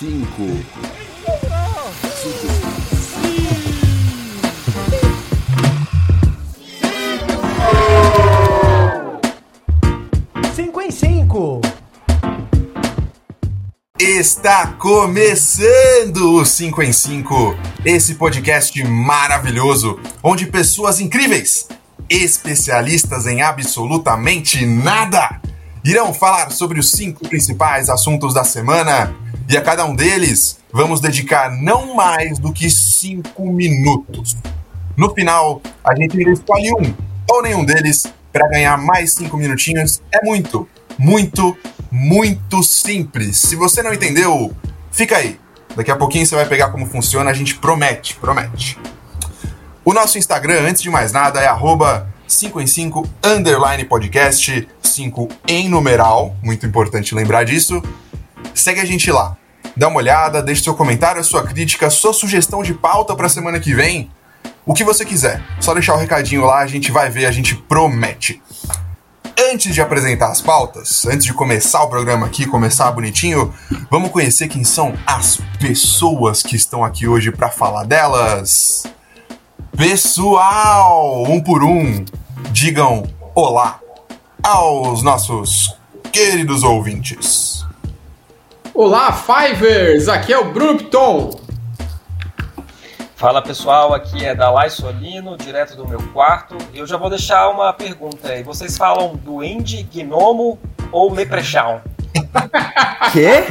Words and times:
cinco, 0.00 0.42
Cinco 10.54 10.80
em 10.80 10.90
cinco. 10.90 11.60
Está 13.98 14.68
começando 14.68 16.32
o 16.32 16.46
5 16.46 16.82
em 16.82 16.92
5, 16.94 17.58
esse 17.84 18.14
podcast 18.14 18.82
maravilhoso, 18.84 20.00
onde 20.22 20.46
pessoas 20.46 20.98
incríveis, 20.98 21.68
especialistas 22.08 23.26
em 23.26 23.42
absolutamente 23.42 24.64
nada, 24.64 25.42
irão 25.84 26.14
falar 26.14 26.50
sobre 26.50 26.80
os 26.80 26.90
cinco 26.90 27.28
principais 27.28 27.90
assuntos 27.90 28.32
da 28.32 28.44
semana 28.44 29.14
e 29.50 29.56
a 29.56 29.60
cada 29.60 29.84
um 29.84 29.96
deles 29.96 30.58
vamos 30.72 31.00
dedicar 31.00 31.50
não 31.50 31.96
mais 31.96 32.38
do 32.38 32.52
que 32.52 32.70
cinco 32.70 33.50
minutos. 33.50 34.36
No 34.96 35.12
final, 35.12 35.60
a 35.82 35.92
gente 35.96 36.16
escolhe 36.30 36.70
um 36.72 36.94
ou 37.28 37.42
nenhum 37.42 37.64
deles 37.64 38.04
para 38.32 38.48
ganhar 38.48 38.76
mais 38.78 39.14
cinco 39.14 39.36
minutinhos. 39.36 40.00
É 40.12 40.24
muito, 40.24 40.68
muito, 40.96 41.56
muito 41.90 42.62
simples. 42.62 43.38
Se 43.38 43.56
você 43.56 43.82
não 43.82 43.92
entendeu, 43.92 44.54
fica 44.92 45.16
aí. 45.16 45.36
Daqui 45.74 45.90
a 45.90 45.96
pouquinho 45.96 46.24
você 46.24 46.36
vai 46.36 46.46
pegar 46.46 46.68
como 46.70 46.86
funciona, 46.86 47.28
a 47.28 47.34
gente 47.34 47.56
promete, 47.56 48.14
promete. 48.16 48.78
O 49.84 49.92
nosso 49.92 50.16
Instagram, 50.16 50.68
antes 50.68 50.80
de 50.80 50.90
mais 50.90 51.10
nada, 51.10 51.40
é 51.40 51.46
arroba 51.48 52.08
5 52.28 52.60
em 52.60 52.68
5 52.68 53.08
underline 53.24 53.84
podcast, 53.84 54.68
5 54.80 55.28
em 55.48 55.68
numeral, 55.68 56.36
muito 56.40 56.64
importante 56.66 57.16
lembrar 57.16 57.42
disso. 57.42 57.82
Segue 58.54 58.80
a 58.80 58.84
gente 58.84 59.10
lá. 59.10 59.39
Dá 59.80 59.88
uma 59.88 59.96
olhada, 59.96 60.42
deixe 60.42 60.62
seu 60.62 60.74
comentário, 60.74 61.24
sua 61.24 61.42
crítica, 61.42 61.88
sua 61.88 62.12
sugestão 62.12 62.62
de 62.62 62.74
pauta 62.74 63.16
para 63.16 63.30
semana 63.30 63.58
que 63.58 63.72
vem. 63.72 64.10
O 64.66 64.74
que 64.74 64.84
você 64.84 65.06
quiser. 65.06 65.42
Só 65.58 65.72
deixar 65.72 65.94
o 65.94 65.96
recadinho 65.96 66.44
lá, 66.44 66.58
a 66.58 66.66
gente 66.66 66.92
vai 66.92 67.08
ver, 67.08 67.24
a 67.24 67.32
gente 67.32 67.54
promete. 67.54 68.42
Antes 69.50 69.74
de 69.74 69.80
apresentar 69.80 70.30
as 70.30 70.42
pautas, 70.42 71.06
antes 71.06 71.24
de 71.24 71.32
começar 71.32 71.82
o 71.82 71.88
programa 71.88 72.26
aqui, 72.26 72.44
começar 72.44 72.92
bonitinho, 72.92 73.54
vamos 73.90 74.10
conhecer 74.10 74.48
quem 74.48 74.64
são 74.64 74.92
as 75.06 75.40
pessoas 75.58 76.42
que 76.42 76.56
estão 76.56 76.84
aqui 76.84 77.08
hoje 77.08 77.32
para 77.32 77.48
falar 77.48 77.84
delas. 77.84 78.82
Pessoal, 79.74 81.24
um 81.26 81.40
por 81.40 81.64
um, 81.64 82.04
digam 82.50 83.04
olá 83.34 83.80
aos 84.42 85.02
nossos 85.02 85.74
queridos 86.12 86.64
ouvintes. 86.64 87.64
Olá, 88.74 89.12
Fivers! 89.12 90.08
Aqui 90.08 90.32
é 90.32 90.38
o 90.38 90.52
Brumpton. 90.52 91.38
Fala 93.16 93.42
pessoal, 93.42 93.92
aqui 93.92 94.24
é 94.24 94.34
Dalai 94.34 94.70
Solino, 94.70 95.36
direto 95.36 95.76
do 95.76 95.86
meu 95.86 96.00
quarto. 96.12 96.56
E 96.72 96.78
eu 96.78 96.86
já 96.86 96.96
vou 96.96 97.10
deixar 97.10 97.50
uma 97.50 97.72
pergunta 97.72 98.28
aí. 98.28 98.42
Vocês 98.42 98.78
falam 98.78 99.14
duende, 99.16 99.82
gnomo 99.82 100.58
ou 100.90 101.12
leprechaun? 101.12 101.80
Quê? 103.12 103.44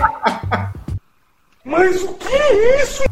Mas 1.64 2.02
o 2.02 2.14
que 2.14 2.34
é 2.34 2.81
isso? 2.84 3.03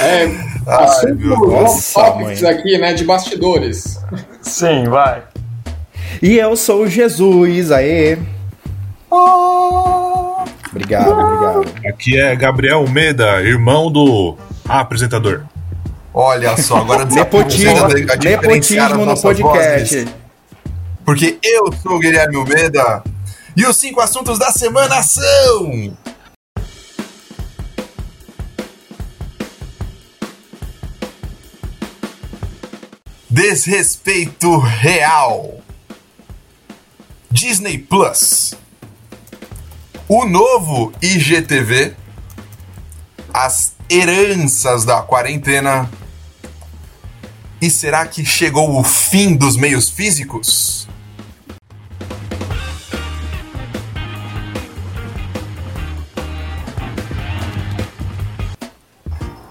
É, 0.00 0.24
Ai, 0.66 0.84
assunto 0.84 1.14
Deus. 1.16 1.92
topics 1.92 2.44
aqui, 2.44 2.76
né, 2.78 2.92
de 2.92 3.04
bastidores. 3.04 4.00
Sim, 4.42 4.84
vai. 4.88 5.22
E 6.20 6.36
eu 6.36 6.56
sou 6.56 6.82
o 6.82 6.88
Jesus, 6.88 7.70
aê. 7.70 8.18
Obrigado, 10.70 11.10
obrigado. 11.10 11.88
Aqui 11.88 12.18
é 12.20 12.34
Gabriel 12.36 12.78
Almeida, 12.78 13.40
irmão 13.42 13.90
do 13.90 14.36
apresentador. 14.68 15.44
Olha 16.12 16.56
só, 16.56 16.78
agora 16.78 17.04
Nepotismo, 17.04 17.88
nepotismo 18.22 19.04
no 19.04 19.20
podcast. 19.20 19.96
vozes, 19.96 20.14
porque 21.04 21.38
eu 21.42 21.72
sou 21.82 21.92
o 21.92 21.98
Guilherme 21.98 22.36
Almeida 22.36 23.02
e 23.56 23.64
os 23.64 23.76
cinco 23.76 24.00
assuntos 24.00 24.38
da 24.38 24.50
semana 24.50 25.02
são. 25.02 25.96
Desrespeito 33.30 34.58
real. 34.58 35.60
Disney 37.30 37.78
Plus. 37.78 38.54
O 40.10 40.24
novo 40.24 40.90
IGTV. 41.02 41.94
As 43.32 43.74
heranças 43.90 44.82
da 44.82 45.02
quarentena. 45.02 45.90
E 47.60 47.68
será 47.68 48.06
que 48.06 48.24
chegou 48.24 48.80
o 48.80 48.82
fim 48.82 49.36
dos 49.36 49.54
meios 49.54 49.90
físicos? 49.90 50.88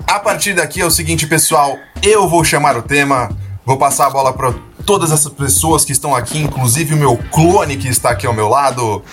A 0.08 0.20
partir 0.20 0.56
daqui 0.56 0.82
é 0.82 0.86
o 0.88 0.90
seguinte, 0.90 1.28
pessoal. 1.28 1.78
Eu 2.02 2.28
vou 2.28 2.44
chamar 2.44 2.76
o 2.76 2.82
tema, 2.82 3.30
vou 3.64 3.78
passar 3.78 4.08
a 4.08 4.10
bola 4.10 4.34
para 4.34 4.56
todas 4.88 5.12
essas 5.12 5.32
pessoas 5.32 5.86
que 5.86 5.92
estão 5.92 6.16
aqui, 6.16 6.40
inclusive 6.40 6.96
o 6.96 6.98
meu 6.98 7.16
clone 7.32 7.78
que 7.78 7.88
está 7.88 8.10
aqui 8.10 8.26
ao 8.26 8.34
meu 8.34 8.50
lado. 8.50 9.04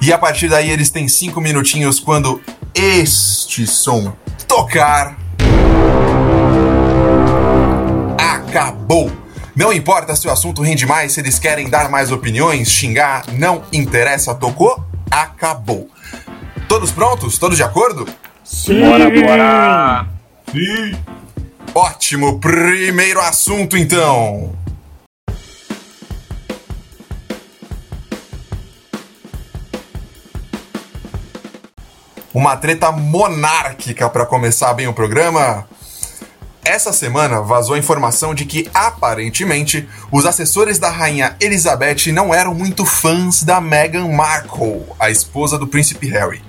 E 0.00 0.12
a 0.12 0.18
partir 0.18 0.48
daí 0.48 0.70
eles 0.70 0.90
têm 0.90 1.08
cinco 1.08 1.40
minutinhos 1.40 1.98
quando 1.98 2.40
este 2.74 3.66
som 3.66 4.14
tocar. 4.46 5.16
Acabou! 8.18 9.10
Não 9.54 9.72
importa 9.72 10.14
se 10.14 10.28
o 10.28 10.30
assunto 10.30 10.62
rende 10.62 10.84
mais, 10.84 11.12
se 11.12 11.20
eles 11.20 11.38
querem 11.38 11.70
dar 11.70 11.88
mais 11.88 12.12
opiniões, 12.12 12.68
xingar, 12.68 13.24
não 13.32 13.62
interessa, 13.72 14.34
tocou, 14.34 14.84
acabou. 15.10 15.90
Todos 16.68 16.90
prontos? 16.90 17.38
Todos 17.38 17.56
de 17.56 17.62
acordo? 17.62 18.06
Bora, 18.68 19.10
bora! 19.10 20.06
Sim. 20.52 20.96
Ótimo! 21.74 22.38
Primeiro 22.38 23.20
assunto 23.20 23.76
então! 23.76 24.54
Uma 32.36 32.54
treta 32.54 32.92
monárquica 32.92 34.10
para 34.10 34.26
começar 34.26 34.74
bem 34.74 34.86
o 34.86 34.92
programa. 34.92 35.66
Essa 36.62 36.92
semana 36.92 37.40
vazou 37.40 37.76
a 37.76 37.78
informação 37.78 38.34
de 38.34 38.44
que, 38.44 38.70
aparentemente, 38.74 39.88
os 40.12 40.26
assessores 40.26 40.78
da 40.78 40.90
rainha 40.90 41.34
Elizabeth 41.40 42.12
não 42.12 42.34
eram 42.34 42.52
muito 42.52 42.84
fãs 42.84 43.42
da 43.42 43.58
Meghan 43.58 44.08
Markle, 44.08 44.84
a 45.00 45.08
esposa 45.08 45.56
do 45.56 45.66
príncipe 45.66 46.08
Harry. 46.08 46.44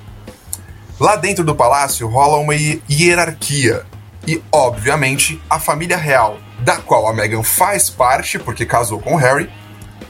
Lá 1.00 1.16
dentro 1.16 1.46
do 1.46 1.56
palácio 1.56 2.06
rola 2.10 2.36
uma 2.36 2.54
hi- 2.54 2.84
hierarquia. 2.92 3.86
E, 4.28 4.44
obviamente, 4.52 5.42
a 5.50 5.58
família 5.58 5.96
real, 5.96 6.38
da 6.60 6.76
qual 6.76 7.08
a 7.08 7.14
Meghan 7.14 7.44
faz 7.44 7.90
parte, 7.90 8.38
porque 8.38 8.66
casou 8.66 9.00
com 9.00 9.16
Harry, 9.16 9.50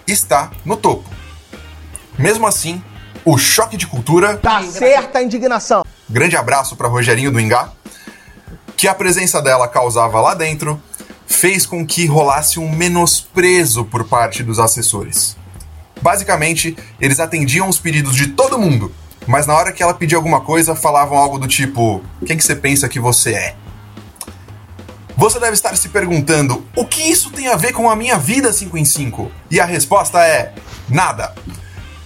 está 0.08 0.50
no 0.66 0.76
topo. 0.76 1.08
Mesmo 2.18 2.48
assim, 2.48 2.82
o 3.28 3.38
choque 3.38 3.76
de 3.76 3.86
cultura 3.86 4.38
Tá 4.38 4.64
certa 4.64 5.20
a 5.20 5.22
indignação. 5.22 5.84
grande 6.10 6.38
abraço 6.38 6.78
para 6.78 6.88
Rogerinho 6.88 7.30
do 7.30 7.42
Ingá, 7.42 7.70
que 8.78 8.88
a 8.88 8.96
presença 8.96 9.42
dela 9.42 9.68
causava 9.68 10.22
lá 10.22 10.34
dentro, 10.34 10.82
fez 11.26 11.66
com 11.66 11.86
que 11.86 12.06
rolasse 12.06 12.58
um 12.58 12.74
menosprezo 12.74 13.84
por 13.84 14.06
parte 14.06 14.42
dos 14.42 14.60
assessores. 14.60 15.36
Basicamente, 16.02 16.78
eles 17.02 17.20
atendiam 17.20 17.68
os 17.68 17.78
pedidos 17.78 18.16
de 18.16 18.28
todo 18.28 18.58
mundo, 18.58 18.96
mas 19.28 19.46
na 19.46 19.56
hora 19.56 19.74
que 19.74 19.84
ela 19.84 19.94
pedia 19.94 20.18
alguma 20.18 20.40
coisa, 20.40 20.74
falavam 20.74 21.18
algo 21.18 21.38
do 21.38 21.50
tipo: 21.50 22.02
Quem 22.26 22.38
que 22.38 22.46
você 22.46 22.56
pensa 22.56 22.88
que 22.88 23.00
você 23.00 23.34
é? 23.34 23.56
Você 25.18 25.38
deve 25.38 25.54
estar 25.54 25.76
se 25.76 25.90
perguntando: 25.90 26.66
o 26.74 26.86
que 26.86 27.02
isso 27.02 27.30
tem 27.32 27.50
a 27.50 27.58
ver 27.58 27.74
com 27.74 27.90
a 27.90 27.96
minha 27.96 28.18
vida 28.18 28.54
5 28.54 28.78
em 28.78 28.86
5? 28.86 29.30
E 29.52 29.60
a 29.60 29.66
resposta 29.66 30.24
é: 30.24 30.54
nada. 30.88 31.36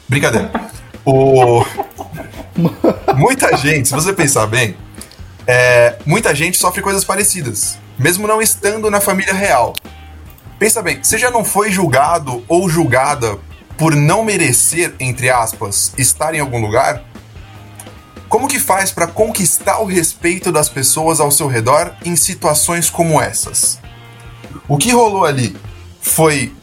Brincadeira. 0.10 0.81
O... 1.06 1.66
Muita 3.16 3.56
gente, 3.58 3.88
se 3.88 3.94
você 3.94 4.14
pensar 4.14 4.46
bem, 4.48 4.76
é, 5.48 5.98
muita 6.06 6.34
gente 6.36 6.58
sofre 6.58 6.82
coisas 6.82 7.04
parecidas, 7.04 7.78
mesmo 7.98 8.28
não 8.28 8.42
estando 8.42 8.90
na 8.92 9.02
família 9.02 9.34
real. 9.34 9.74
Pensa 10.60 10.82
bem, 10.82 11.04
você 11.04 11.18
já 11.18 11.32
não 11.32 11.44
foi 11.44 11.72
julgado 11.72 12.44
ou 12.48 12.70
julgada 12.70 13.38
por 13.78 13.96
não 13.96 14.24
merecer, 14.24 14.94
entre 15.00 15.30
aspas, 15.30 15.92
estar 15.98 16.36
em 16.36 16.40
algum 16.40 16.62
lugar? 16.62 17.04
Como 18.30 18.48
que 18.48 18.60
faz 18.60 18.92
para 18.92 19.08
conquistar 19.08 19.80
o 19.80 19.86
respeito 19.86 20.52
das 20.52 20.70
pessoas 20.70 21.20
ao 21.20 21.32
seu 21.32 21.48
redor 21.48 21.94
em 22.06 22.16
situações 22.16 22.90
como 22.90 23.20
essas? 23.20 23.80
O 24.68 24.78
que 24.78 24.92
rolou 24.92 25.26
ali 25.26 25.58
foi 26.00 26.54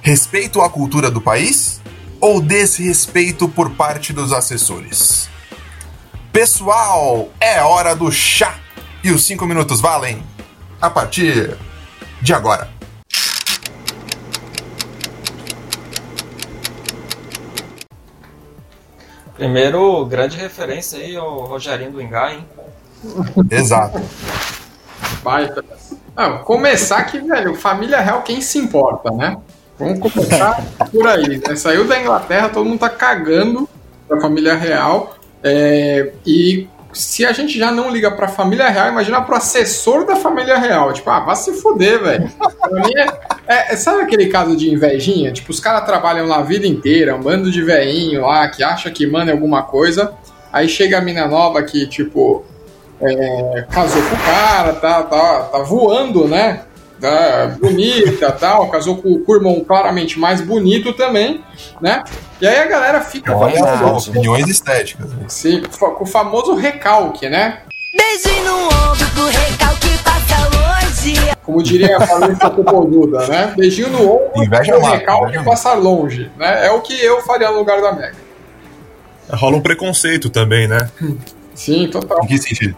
respeito 0.00 0.62
à 0.62 0.70
cultura 0.70 1.10
do 1.10 1.20
país 1.20 1.77
ou 2.20 2.40
desrespeito 2.40 3.48
por 3.48 3.70
parte 3.70 4.12
dos 4.12 4.32
assessores? 4.32 5.28
Pessoal, 6.32 7.28
é 7.40 7.60
hora 7.62 7.94
do 7.94 8.10
chá 8.12 8.58
e 9.02 9.10
os 9.10 9.24
5 9.24 9.46
minutos 9.46 9.80
valem 9.80 10.22
a 10.80 10.90
partir 10.90 11.56
de 12.20 12.34
agora. 12.34 12.68
Primeiro, 19.34 20.04
grande 20.06 20.36
referência 20.36 20.98
aí 20.98 21.16
ao 21.16 21.46
Rogerinho 21.46 21.92
do 21.92 22.02
Engai, 22.02 22.34
hein? 22.34 22.46
Exato. 23.50 24.00
Baita. 25.22 25.64
Ah, 26.16 26.38
começar 26.38 27.04
que, 27.04 27.20
velho, 27.20 27.54
família 27.54 28.00
real, 28.00 28.22
quem 28.22 28.40
se 28.40 28.58
importa, 28.58 29.12
né? 29.12 29.36
Vamos 29.78 30.00
começar 30.00 30.64
por 30.90 31.06
aí. 31.06 31.38
Né? 31.38 31.56
Saiu 31.56 31.86
da 31.86 32.00
Inglaterra, 32.00 32.48
todo 32.48 32.66
mundo 32.66 32.80
tá 32.80 32.88
cagando 32.88 33.68
pra 34.08 34.20
família 34.20 34.54
real. 34.54 35.14
É, 35.42 36.12
e 36.26 36.66
se 36.92 37.24
a 37.24 37.32
gente 37.32 37.56
já 37.58 37.70
não 37.70 37.90
liga 37.90 38.10
pra 38.10 38.26
família 38.26 38.68
real, 38.68 38.88
imagina 38.88 39.20
pro 39.22 39.36
assessor 39.36 40.04
da 40.04 40.16
família 40.16 40.58
real. 40.58 40.92
Tipo, 40.92 41.10
ah, 41.10 41.20
vai 41.20 41.36
se 41.36 41.52
fuder, 41.60 42.02
velho. 42.02 42.30
Mim 42.72 42.92
é, 43.46 43.72
é- 43.72 43.76
Sabe 43.76 44.02
aquele 44.02 44.26
caso 44.26 44.56
de 44.56 44.72
invejinha? 44.72 45.32
Tipo, 45.32 45.50
os 45.52 45.60
caras 45.60 45.84
trabalham 45.84 46.26
lá 46.26 46.38
a 46.38 46.42
vida 46.42 46.66
inteira, 46.66 47.14
um 47.14 47.20
bando 47.20 47.50
de 47.50 47.62
veinho 47.62 48.22
lá 48.22 48.48
que 48.48 48.64
acha 48.64 48.90
que 48.90 49.06
manda 49.06 49.30
alguma 49.30 49.62
coisa. 49.62 50.12
Aí 50.52 50.68
chega 50.68 50.98
a 50.98 51.00
mina 51.00 51.26
nova 51.28 51.62
que, 51.62 51.86
tipo, 51.86 52.44
é, 53.00 53.66
casou 53.70 54.02
com 54.02 54.14
o 54.14 54.18
cara, 54.18 54.72
tá, 54.72 55.02
tá, 55.02 55.40
tá 55.42 55.58
voando, 55.58 56.26
né? 56.26 56.62
Tá 57.00 57.56
bonita 57.60 58.32
tal, 58.38 58.68
casou 58.68 58.96
com, 59.00 59.18
com 59.20 59.32
o 59.32 59.36
irmão 59.36 59.60
claramente 59.64 60.18
mais 60.18 60.40
bonito 60.40 60.92
também, 60.92 61.44
né? 61.80 62.02
E 62.40 62.46
aí 62.46 62.58
a 62.58 62.66
galera 62.66 63.00
fica 63.00 63.36
Olha 63.36 63.92
opiniões 63.92 64.48
estéticas. 64.48 65.10
Sim, 65.28 65.62
fa- 65.70 65.90
com 65.90 66.04
o 66.04 66.06
famoso 66.06 66.54
recalque, 66.54 67.28
né? 67.28 67.60
Beijinho 67.96 68.44
no 68.44 68.64
ombro 68.66 69.06
pro 69.14 69.26
recalque 69.26 69.88
passa 70.04 70.48
longe. 70.48 71.36
Como 71.44 71.62
diria 71.62 71.96
a 71.96 72.04
Vanessa 72.04 72.50
Popozuda, 72.50 73.26
né? 73.28 73.54
Beijinho 73.56 73.90
no 73.90 74.02
ombro, 74.02 74.42
Inveja 74.44 74.78
mata, 74.78 74.96
recalque 74.96 75.26
inveja 75.30 75.44
passar 75.44 75.74
longe, 75.74 76.30
né? 76.36 76.66
É 76.66 76.70
o 76.72 76.80
que 76.80 77.00
eu 77.02 77.20
faria 77.22 77.50
no 77.50 77.58
lugar 77.58 77.80
da 77.80 77.92
Mega. 77.92 78.14
Rola 79.32 79.56
um 79.56 79.60
preconceito 79.60 80.30
também, 80.30 80.66
né? 80.66 80.90
Sim, 81.54 81.88
total. 81.88 82.24
Em 82.24 82.26
que 82.26 82.38
sentido? 82.38 82.76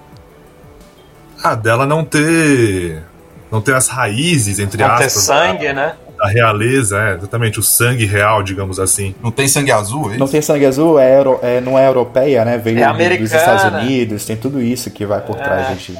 Ah, 1.43 1.55
dela 1.55 1.87
não 1.87 2.05
ter. 2.05 3.03
Não 3.51 3.61
ter 3.61 3.75
as 3.75 3.89
raízes, 3.89 4.59
entre 4.59 4.83
Não 4.83 4.89
ter 4.97 5.05
aspas, 5.07 5.25
sangue, 5.25 5.73
né? 5.73 5.95
da 6.17 6.29
realeza, 6.29 7.01
é, 7.01 7.15
exatamente, 7.15 7.59
o 7.59 7.63
sangue 7.63 8.05
real, 8.05 8.43
digamos 8.43 8.79
assim. 8.79 9.15
Não 9.23 9.31
tem 9.31 9.49
sangue 9.49 9.73
azul? 9.73 10.13
É 10.13 10.19
Não 10.19 10.29
tem 10.29 10.43
sangue 10.43 10.67
azul, 10.67 10.99
é, 10.99 11.17
euro- 11.19 11.39
é- 11.43 11.61
não 11.63 11.79
é 11.79 11.87
europeia, 11.89 12.45
né? 12.45 12.59
Veio 12.59 12.79
É 12.79 12.81
dos 12.87 12.95
americana. 12.95 13.25
Estados 13.41 13.65
Unidos, 13.83 14.25
tem 14.27 14.37
tudo 14.37 14.61
isso 14.61 14.91
que 14.91 15.07
vai 15.07 15.21
por 15.23 15.37
trás, 15.37 15.67
É. 15.67 15.71
gente. 15.71 15.99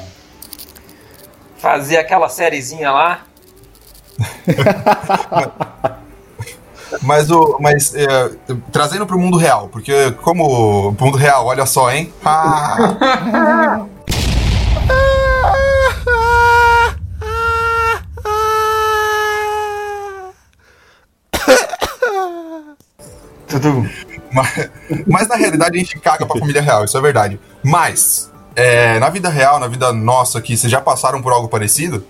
Fazia 1.57 1.99
aquela 2.01 2.29
sériezinha 2.29 2.91
lá. 2.91 3.21
Mas, 7.03 7.31
o, 7.31 7.57
mas 7.61 7.95
é, 7.95 8.31
trazendo 8.69 9.05
pro 9.07 9.17
mundo 9.17 9.37
real, 9.37 9.69
porque 9.69 10.11
como 10.23 10.93
mundo 10.99 11.17
real, 11.17 11.45
olha 11.45 11.65
só, 11.65 11.89
hein? 11.89 12.11
Ah, 12.23 13.85
Tudo. 23.59 23.89
mas, 24.31 24.69
mas 25.07 25.27
na 25.27 25.35
realidade 25.35 25.75
a 25.75 25.79
gente 25.79 25.99
caga 25.99 26.25
pra 26.25 26.39
família 26.39 26.61
real, 26.61 26.85
isso 26.85 26.97
é 26.97 27.01
verdade. 27.01 27.39
Mas, 27.63 28.31
é, 28.55 28.99
na 28.99 29.09
vida 29.09 29.29
real, 29.29 29.59
na 29.59 29.67
vida 29.67 29.91
nossa 29.91 30.39
aqui, 30.39 30.55
vocês 30.55 30.71
já 30.71 30.79
passaram 30.81 31.21
por 31.21 31.31
algo 31.31 31.47
parecido? 31.47 32.03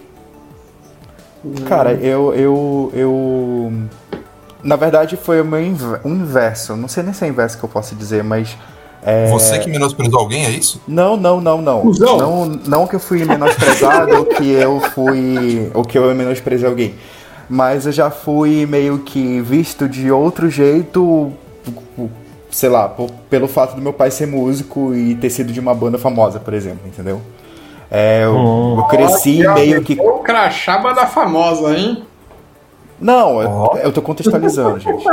Cara, 1.68 1.94
eu, 1.94 2.34
eu, 2.36 2.92
eu. 2.94 3.74
Na 4.64 4.76
verdade, 4.76 5.18
foi 5.18 5.42
o 5.42 5.46
meu 5.46 5.60
inver- 5.62 6.00
o 6.04 6.10
inverso. 6.10 6.76
Não 6.76 6.88
sei 6.88 7.02
nem 7.02 7.14
se 7.14 7.26
é 7.26 7.28
inverso 7.28 7.58
que 7.58 7.64
eu 7.64 7.70
posso 7.70 7.96
dizer, 7.96 8.24
mas. 8.24 8.56
É... 9.04 9.28
Você 9.32 9.58
que 9.58 9.68
menosprezou 9.68 10.20
alguém, 10.20 10.46
é 10.46 10.52
isso? 10.52 10.80
Não, 10.88 11.18
não, 11.18 11.42
não, 11.42 11.60
não. 11.60 11.82
Cusão. 11.82 12.18
Não, 12.20 12.46
não 12.46 12.88
que 12.88 12.96
eu 12.96 13.00
fui 13.00 13.26
menosprezado 13.26 14.16
ou 14.18 14.26
que 14.26 14.52
eu 14.52 14.80
fui. 14.94 15.72
ou 15.74 15.84
que 15.84 15.98
eu 15.98 16.14
menosprezei 16.14 16.70
alguém. 16.70 16.94
Mas 17.54 17.86
eu 17.86 17.92
já 17.92 18.10
fui 18.10 18.66
meio 18.66 19.00
que 19.00 19.42
visto 19.42 19.90
de 19.90 20.10
outro 20.10 20.50
jeito, 20.50 21.34
sei 22.50 22.70
lá, 22.70 22.88
por- 22.88 23.12
pelo 23.30 23.46
fato 23.46 23.76
do 23.76 23.82
meu 23.82 23.92
pai 23.92 24.10
ser 24.10 24.26
músico 24.26 24.96
e 24.96 25.16
ter 25.16 25.30
sido 25.30 25.52
de 25.52 25.60
uma 25.60 25.76
banda 25.76 25.98
famosa, 25.98 26.40
por 26.40 26.54
exemplo, 26.54 26.88
entendeu? 26.88 27.20
É, 27.92 28.24
eu, 28.24 28.76
eu 28.78 28.84
cresci 28.86 29.46
Olha, 29.46 29.54
meio 29.54 29.84
que. 29.84 30.00
O 30.00 30.20
crachaba 30.20 30.94
da 30.94 31.06
famosa, 31.06 31.78
hein? 31.78 32.04
Não, 32.98 33.42
eu, 33.42 33.80
eu 33.84 33.92
tô 33.92 34.02
contextualizando, 34.02 34.80
gente. 34.80 35.04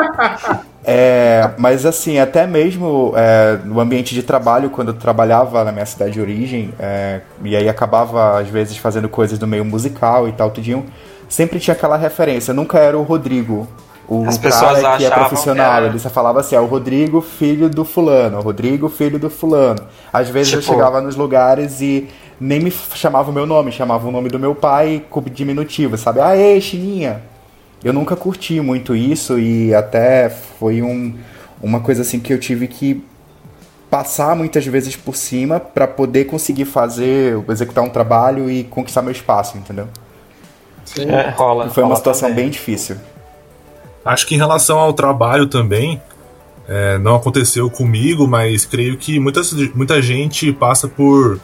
É, 0.85 1.51
mas 1.59 1.85
assim, 1.85 2.21
até 2.21 2.47
mesmo 2.47 3.15
é, 3.17 3.59
no 3.65 3.81
ambiente 3.81 4.15
de 4.15 4.23
trabalho, 4.23 4.71
quando 4.71 4.89
eu 4.89 4.95
trabalhava 4.95 5.65
na 5.65 5.73
minha 5.73 5.87
cidade 5.87 6.13
de 6.13 6.21
origem, 6.21 6.73
é, 6.79 7.21
e 7.43 7.57
aí 7.57 7.69
acabava 7.69 8.39
às 8.39 8.49
vezes 8.49 8.77
fazendo 8.77 9.09
coisas 9.09 9.41
do 9.41 9.47
meio 9.47 9.65
musical 9.65 10.29
e 10.29 10.33
tal, 10.33 10.53
tudinho, 10.53 10.87
sempre 11.29 11.59
tinha 11.61 11.75
aquela 11.75 11.97
referência, 11.97 12.55
nunca 12.55 12.79
era 12.79 12.97
o 12.99 13.03
Rodrigo. 13.03 13.67
O 14.09 14.25
As 14.27 14.39
pessoas 14.39 14.81
cara 14.81 14.97
que 14.97 15.05
é 15.05 15.11
profissional, 15.11 15.85
ele 15.85 15.99
só 15.99 16.09
falava 16.09 16.41
assim, 16.41 16.57
é 16.57 16.61
o 16.61 16.65
Rodrigo, 16.65 17.21
filho 17.21 17.69
do 17.69 17.85
fulano, 17.85 18.39
o 18.39 18.41
Rodrigo, 18.41 18.89
filho 18.89 19.19
do 19.19 19.29
fulano. 19.29 19.83
Às 20.11 20.31
vezes 20.31 20.55
eu 20.55 20.61
Tipo- 20.61 20.73
chegava 20.73 21.01
nos 21.03 21.15
lugares 21.15 21.83
e 21.83 22.09
nem 22.41 22.59
me 22.59 22.71
chamava 22.71 23.31
o 23.31 23.35
meu 23.35 23.45
nome, 23.45 23.71
chamava 23.71 24.09
o 24.09 24.11
nome 24.11 24.31
do 24.31 24.39
meu 24.39 24.55
pai 24.55 25.05
com 25.11 25.21
diminutivo, 25.21 25.99
sabe? 25.99 26.21
Aê, 26.21 26.59
Chininha! 26.59 27.23
Eu 27.85 27.93
nunca 27.93 28.17
curti 28.17 28.61
muito 28.61 28.97
isso 28.97 29.39
e 29.39 29.75
até 29.75 30.31
foi 30.31 30.81
um, 30.83 31.15
uma 31.63 31.81
coisa 31.81 32.01
assim 32.03 32.19
que 32.19 32.33
eu 32.33 32.39
tive 32.41 32.67
que 32.67 33.05
passar 33.91 34.35
muitas 34.35 34.67
vezes 34.67 34.97
por 34.97 35.17
cima 35.17 35.61
para 35.61 35.87
poder 35.87 36.25
conseguir 36.25 36.65
fazer, 36.65 37.39
executar 37.49 37.85
um 37.85 37.89
trabalho 37.89 38.51
e 38.51 38.65
conquistar 38.65 39.03
meu 39.03 39.13
espaço, 39.13 39.57
entendeu? 39.57 39.87
Sim. 40.95 41.11
É, 41.11 41.31
rola. 41.31 41.71
Foi 41.71 41.83
uma 41.83 41.89
rola 41.89 41.97
situação 41.97 42.29
também. 42.29 42.45
bem 42.45 42.51
difícil. 42.51 42.97
Acho 44.05 44.27
que 44.27 44.35
em 44.35 44.39
relação 44.39 44.79
ao 44.79 44.93
trabalho 44.93 45.47
também, 45.47 46.01
é, 46.67 46.99
não 46.99 47.15
aconteceu 47.17 47.69
comigo, 47.71 48.27
mas 48.27 48.65
creio 48.65 48.97
que 48.97 49.19
muitas, 49.19 49.53
muita 49.75 50.01
gente 50.01 50.53
passa 50.53 50.89
por 50.89 51.41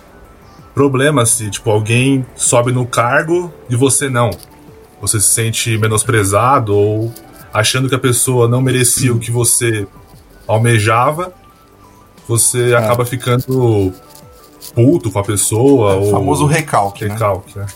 problemas 0.74 1.30
se, 1.30 1.50
tipo, 1.50 1.70
alguém 1.70 2.26
sobe 2.34 2.72
no 2.72 2.86
cargo 2.86 3.52
e 3.68 3.76
você 3.76 4.08
não. 4.08 4.30
Você 5.00 5.20
se 5.20 5.28
sente 5.28 5.76
menosprezado 5.78 6.74
ou 6.74 7.12
achando 7.52 7.88
que 7.88 7.94
a 7.94 7.98
pessoa 7.98 8.48
não 8.48 8.60
merecia 8.60 9.12
o 9.12 9.18
que 9.18 9.30
você 9.30 9.86
almejava, 10.46 11.32
você 12.26 12.74
acaba 12.74 13.04
ficando 13.04 13.92
puto 14.74 15.10
com 15.10 15.18
a 15.18 15.22
pessoa 15.22 15.94
O 15.96 16.04
ou 16.06 16.10
famoso 16.10 16.46
recalque, 16.46 17.04
né? 17.04 17.12
recalque, 17.12 17.58
né? 17.58 17.66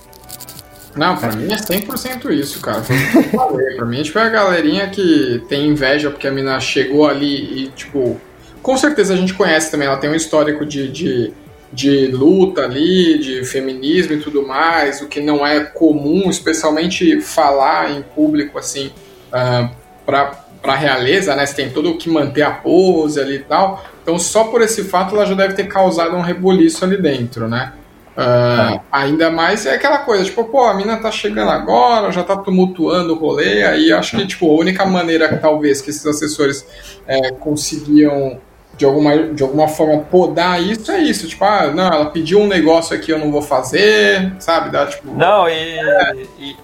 Não, 0.97 1.17
pra 1.17 1.33
mim 1.33 1.53
é 1.53 1.57
100% 1.57 2.31
isso, 2.31 2.61
cara. 2.61 2.83
Foi 2.83 2.97
o 2.97 3.11
que 3.11 3.17
eu 3.19 3.23
falei. 3.25 3.77
Pra 3.77 3.87
mim, 3.87 4.03
tipo, 4.03 4.19
é 4.19 4.23
a 4.23 4.29
galerinha 4.29 4.89
que 4.89 5.43
tem 5.49 5.69
inveja 5.69 6.11
porque 6.11 6.27
a 6.27 6.31
mina 6.31 6.59
chegou 6.61 7.07
ali 7.07 7.65
e, 7.65 7.69
tipo... 7.69 8.21
Com 8.63 8.77
certeza 8.77 9.15
a 9.15 9.17
gente 9.17 9.35
conhece 9.35 9.71
também, 9.71 9.87
ela 9.87 9.97
tem 9.97 10.11
um 10.11 10.15
histórico 10.15 10.67
de, 10.67 10.89
de, 10.89 11.33
de 11.73 12.09
luta 12.09 12.63
ali, 12.63 13.19
de 13.19 13.45
feminismo 13.45 14.15
e 14.15 14.21
tudo 14.21 14.47
mais, 14.47 15.01
o 15.01 15.07
que 15.07 15.21
não 15.21 15.47
é 15.47 15.61
comum, 15.61 16.29
especialmente 16.29 17.21
falar 17.21 17.93
em 17.93 18.03
público, 18.03 18.59
assim, 18.59 18.91
ah, 19.33 19.71
pra, 20.05 20.27
pra 20.61 20.75
realeza, 20.75 21.35
né? 21.35 21.47
Você 21.47 21.55
tem 21.55 21.71
todo 21.71 21.91
o 21.91 21.97
que 21.97 22.11
manter 22.11 22.43
a 22.43 22.51
pose 22.51 23.21
ali 23.21 23.37
e 23.37 23.41
tal. 23.41 23.85
Então, 24.03 24.19
só 24.19 24.45
por 24.45 24.61
esse 24.61 24.85
fato, 24.85 25.15
ela 25.15 25.25
já 25.25 25.35
deve 25.35 25.55
ter 25.55 25.65
causado 25.65 26.17
um 26.17 26.21
rebuliço 26.21 26.85
ali 26.85 27.01
dentro, 27.01 27.49
né? 27.49 27.73
Ah, 28.21 28.81
ainda 28.91 29.31
mais 29.31 29.65
é 29.65 29.75
aquela 29.75 29.99
coisa, 29.99 30.25
tipo, 30.25 30.43
pô, 30.43 30.67
a 30.67 30.75
mina 30.75 30.97
tá 30.97 31.09
chegando 31.09 31.53
agora, 31.53 32.11
já 32.11 32.25
tá 32.25 32.37
tumultuando 32.37 33.15
o 33.15 33.17
rolê, 33.17 33.63
aí 33.63 33.93
acho 33.93 34.17
que, 34.17 34.27
tipo, 34.27 34.51
a 34.51 34.59
única 34.59 34.85
maneira, 34.85 35.39
talvez, 35.39 35.81
que 35.81 35.91
esses 35.91 36.05
assessores 36.05 36.67
é, 37.07 37.31
conseguiam, 37.31 38.41
de 38.77 38.85
alguma, 38.85 39.17
de 39.17 39.41
alguma 39.41 39.69
forma, 39.69 40.03
podar 40.03 40.61
isso 40.61 40.91
é 40.91 40.99
isso, 41.01 41.29
tipo, 41.29 41.45
ah, 41.45 41.69
não, 41.73 41.87
ela 41.87 42.07
pediu 42.07 42.41
um 42.41 42.49
negócio 42.49 42.97
aqui, 42.97 43.13
eu 43.13 43.21
não 43.21 43.31
vou 43.31 43.41
fazer, 43.41 44.33
sabe, 44.41 44.71
dá, 44.71 44.87
tipo... 44.87 45.15
Não, 45.15 45.49
e, 45.49 45.79
e, 46.41 46.57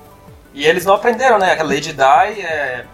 e 0.54 0.66
eles 0.66 0.84
não 0.84 0.94
aprenderam, 0.94 1.38
né? 1.38 1.56
A 1.56 1.62
Lady 1.62 1.92
Di, 1.92 2.40
é, 2.40 2.84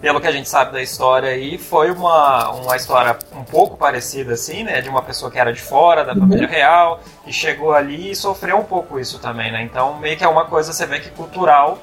pelo 0.00 0.20
que 0.20 0.26
a 0.26 0.32
gente 0.32 0.48
sabe 0.48 0.72
da 0.72 0.82
história 0.82 1.28
aí, 1.28 1.58
foi 1.58 1.90
uma, 1.90 2.50
uma 2.52 2.76
história 2.76 3.16
um 3.34 3.44
pouco 3.44 3.76
parecida, 3.76 4.32
assim, 4.32 4.64
né? 4.64 4.80
De 4.80 4.88
uma 4.88 5.02
pessoa 5.02 5.30
que 5.30 5.38
era 5.38 5.52
de 5.52 5.60
fora 5.60 6.04
da 6.04 6.14
família 6.14 6.48
real, 6.48 7.00
que 7.24 7.32
chegou 7.32 7.72
ali 7.72 8.10
e 8.10 8.16
sofreu 8.16 8.58
um 8.58 8.64
pouco 8.64 8.98
isso 8.98 9.18
também, 9.18 9.52
né? 9.52 9.62
Então, 9.62 9.98
meio 9.98 10.16
que 10.16 10.24
é 10.24 10.28
uma 10.28 10.46
coisa, 10.46 10.72
você 10.72 10.86
vê 10.86 11.00
que 11.00 11.10
cultural, 11.10 11.78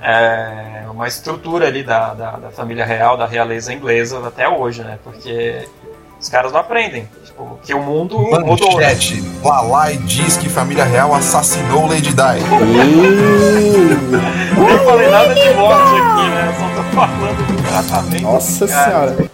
é 0.00 0.84
uma 0.90 1.06
estrutura 1.06 1.68
ali 1.68 1.84
da, 1.84 2.12
da, 2.12 2.30
da 2.32 2.50
família 2.50 2.84
real, 2.84 3.16
da 3.16 3.26
realeza 3.26 3.72
inglesa 3.72 4.26
até 4.26 4.48
hoje, 4.48 4.82
né? 4.82 4.98
Porque 5.04 5.68
Os 6.22 6.28
caras 6.28 6.52
não 6.52 6.60
aprendem. 6.60 7.08
Tipo, 7.24 7.58
que 7.64 7.74
o 7.74 7.82
mundo 7.82 8.16
mudou. 8.16 8.78
Né? 8.78 8.86
Manchete. 8.86 9.20
Lalai 9.42 9.96
diz 9.96 10.36
que 10.36 10.48
família 10.48 10.84
real 10.84 11.12
assassinou 11.12 11.88
Lady 11.88 12.12
Di. 12.12 12.14
Nem 14.56 14.78
falei 14.84 15.10
nada 15.10 15.34
de 15.34 15.54
morte 15.54 16.00
aqui, 16.00 16.28
né? 16.30 16.54
Só 16.56 16.68
tô 16.76 16.82
falando 16.94 17.46
do 17.48 17.62
tratamento. 17.68 18.22
Nossa 18.22 18.68
senhora. 18.68 19.30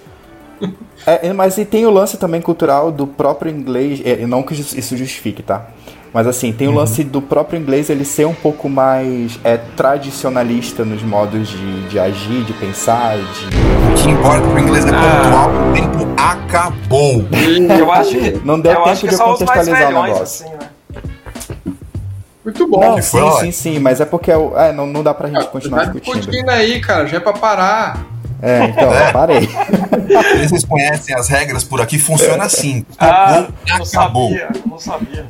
É, 1.07 1.31
mas 1.35 1.59
e 1.59 1.67
tem 1.67 1.85
o 1.85 1.91
lance 1.91 2.17
também 2.17 2.41
cultural 2.41 2.91
do 2.91 3.07
próprio 3.07 3.53
inglês, 3.53 4.01
é, 4.05 4.27
não 4.27 4.43
que 4.43 4.55
isso 4.55 4.97
justifique, 4.97 5.43
tá? 5.43 5.67
Mas 6.13 6.27
assim, 6.27 6.53
tem 6.53 6.67
o 6.69 6.73
lance 6.73 7.05
do 7.05 7.21
próprio 7.21 7.61
inglês 7.61 7.91
ele 7.91 8.05
ser 8.05 8.27
um 8.27 8.35
pouco 8.35 8.69
mais 8.69 9.39
é, 9.45 9.57
tradicionalista 9.77 10.85
nos 10.85 11.03
modos 11.03 11.49
de, 11.49 11.89
de 11.89 11.99
agir, 11.99 12.45
de 12.45 12.53
pensar, 12.55 13.17
de. 13.19 13.47
O 13.93 13.95
que 14.03 14.11
importa 14.11 14.41
pro 14.49 14.59
inglês 14.59 14.85
é 14.87 14.91
pontual, 14.91 15.51
o 15.51 15.73
tempo 15.75 16.09
acabou. 16.17 17.25
Eu 17.79 17.93
acho 17.93 18.11
que. 18.11 18.41
Não 18.45 18.59
deu 18.59 18.73
eu 18.73 18.79
tempo 18.79 18.89
acho 18.91 19.01
que 19.03 19.09
de 19.09 19.17
contextualizar 19.19 19.89
o 19.89 20.03
negócio. 20.03 20.23
assim, 20.23 20.49
né? 20.51 21.03
Muito 22.45 22.67
bom. 22.67 22.81
Não, 22.81 23.03
sim, 23.03 23.19
foi, 23.21 23.41
sim, 23.41 23.53
sim, 23.53 23.79
mas 23.79 24.01
é 24.01 24.07
porque 24.07 24.33
é 24.33 24.35
é, 24.57 24.73
não, 24.73 24.87
não 24.87 25.03
dá 25.03 25.13
pra 25.13 25.29
gente 25.29 25.47
continuar 25.49 25.81
Tá 25.81 25.85
discutindo. 25.93 26.17
discutindo 26.17 26.49
aí, 26.49 26.81
cara. 26.81 27.07
Já 27.07 27.19
é 27.19 27.21
pra 27.21 27.35
parar. 27.35 28.07
É, 28.41 28.65
então, 28.67 28.89
parei. 29.13 29.49
Vocês 30.49 30.65
conhecem 30.65 31.15
as 31.15 31.29
regras 31.29 31.65
por 31.65 31.81
aqui, 31.83 31.99
funciona 31.99 32.45
assim. 32.45 32.87
Ah, 32.99 33.41
Acabou, 33.41 33.49
não 33.69 33.85
acabou. 33.85 34.29
sabia, 34.31 34.49
não 34.65 34.79
sabia. 34.79 35.27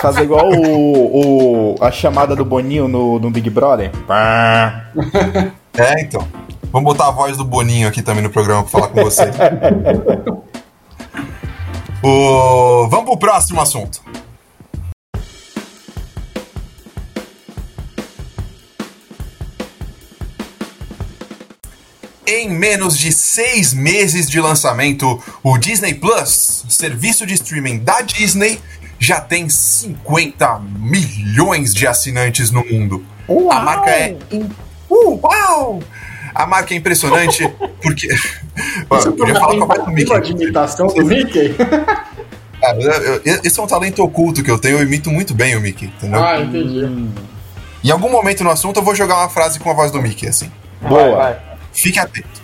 Fazer 0.00 0.22
igual 0.22 0.46
o, 0.50 1.74
o- 1.74 1.84
a 1.84 1.90
chamada 1.90 2.34
do 2.36 2.44
Boninho 2.44 2.88
no, 2.88 3.18
no 3.18 3.30
Big 3.30 3.48
Brother. 3.50 3.90
É, 5.76 6.00
então. 6.00 6.26
Vamos 6.72 6.92
botar 6.92 7.08
a 7.08 7.10
voz 7.10 7.36
do 7.36 7.44
Boninho 7.44 7.88
aqui 7.88 8.02
também 8.02 8.22
no 8.22 8.30
programa 8.30 8.62
pra 8.62 8.70
falar 8.70 8.88
com 8.88 9.02
vocês. 9.02 9.34
O... 12.00 12.86
Vamos 12.88 13.06
pro 13.06 13.16
próximo 13.18 13.60
assunto. 13.60 14.00
Em 22.26 22.50
menos 22.50 22.98
de 22.98 23.10
seis 23.10 23.72
meses 23.72 24.28
de 24.28 24.38
lançamento, 24.38 25.20
o 25.42 25.56
Disney 25.56 25.94
Plus, 25.94 26.64
serviço 26.68 27.24
de 27.26 27.32
streaming 27.34 27.78
da 27.78 28.02
Disney, 28.02 28.60
já 28.98 29.20
tem 29.20 29.48
50 29.48 30.60
milhões 30.78 31.72
de 31.74 31.86
assinantes 31.86 32.50
no 32.50 32.64
mundo. 32.64 33.04
A 33.50 33.60
marca 33.60 33.90
é. 33.90 34.16
Uh, 34.90 35.20
uau! 35.22 35.82
A 36.34 36.46
marca 36.46 36.72
é 36.74 36.76
impressionante 36.76 37.46
porque. 37.82 38.08
Ó, 38.88 38.98
eu 38.98 39.12
podia 39.12 39.34
falar 39.34 39.66
com 39.66 39.72
a 39.72 39.76
do 39.76 39.90
Mickey. 39.92 40.20
De 40.20 40.32
imitação 40.32 40.86
do 40.86 41.04
Mickey? 41.04 41.54
Cara, 42.60 42.80
eu- 42.80 43.20
eu- 43.24 43.40
esse 43.44 43.58
é 43.58 43.62
um 43.62 43.66
talento 43.68 44.02
oculto 44.02 44.42
que 44.42 44.50
eu 44.50 44.58
tenho, 44.58 44.78
eu 44.78 44.82
imito 44.82 45.10
muito 45.10 45.32
bem 45.32 45.54
o 45.56 45.60
Mickey, 45.60 45.86
entendeu? 45.86 46.22
ah, 46.24 46.40
entendi. 46.40 47.08
Em 47.84 47.90
algum 47.92 48.10
momento 48.10 48.42
no 48.42 48.50
assunto 48.50 48.78
eu 48.78 48.82
vou 48.82 48.96
jogar 48.96 49.16
uma 49.16 49.28
frase 49.28 49.60
com 49.60 49.70
a 49.70 49.74
voz 49.74 49.92
do 49.92 50.02
Mickey, 50.02 50.26
assim. 50.26 50.50
Boa. 50.82 51.02
Vai, 51.02 51.32
vai. 51.34 51.38
Fique 51.72 51.98
atento. 52.00 52.42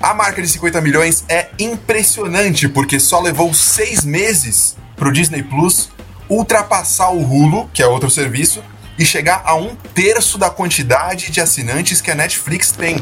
A 0.00 0.14
marca 0.14 0.40
de 0.40 0.48
50 0.48 0.80
milhões 0.80 1.24
é 1.28 1.48
impressionante 1.58 2.66
porque 2.68 2.98
só 2.98 3.20
levou 3.20 3.52
seis 3.52 4.04
meses 4.04 4.76
pro 4.96 5.12
Disney 5.12 5.42
Plus 5.42 5.90
ultrapassar 6.28 7.10
o 7.10 7.22
Hulu, 7.22 7.68
que 7.72 7.82
é 7.82 7.86
outro 7.86 8.10
serviço, 8.10 8.62
e 8.98 9.04
chegar 9.04 9.42
a 9.44 9.54
um 9.54 9.74
terço 9.94 10.38
da 10.38 10.48
quantidade 10.48 11.30
de 11.30 11.40
assinantes 11.40 12.00
que 12.00 12.10
a 12.10 12.14
Netflix 12.14 12.70
tem. 12.72 12.96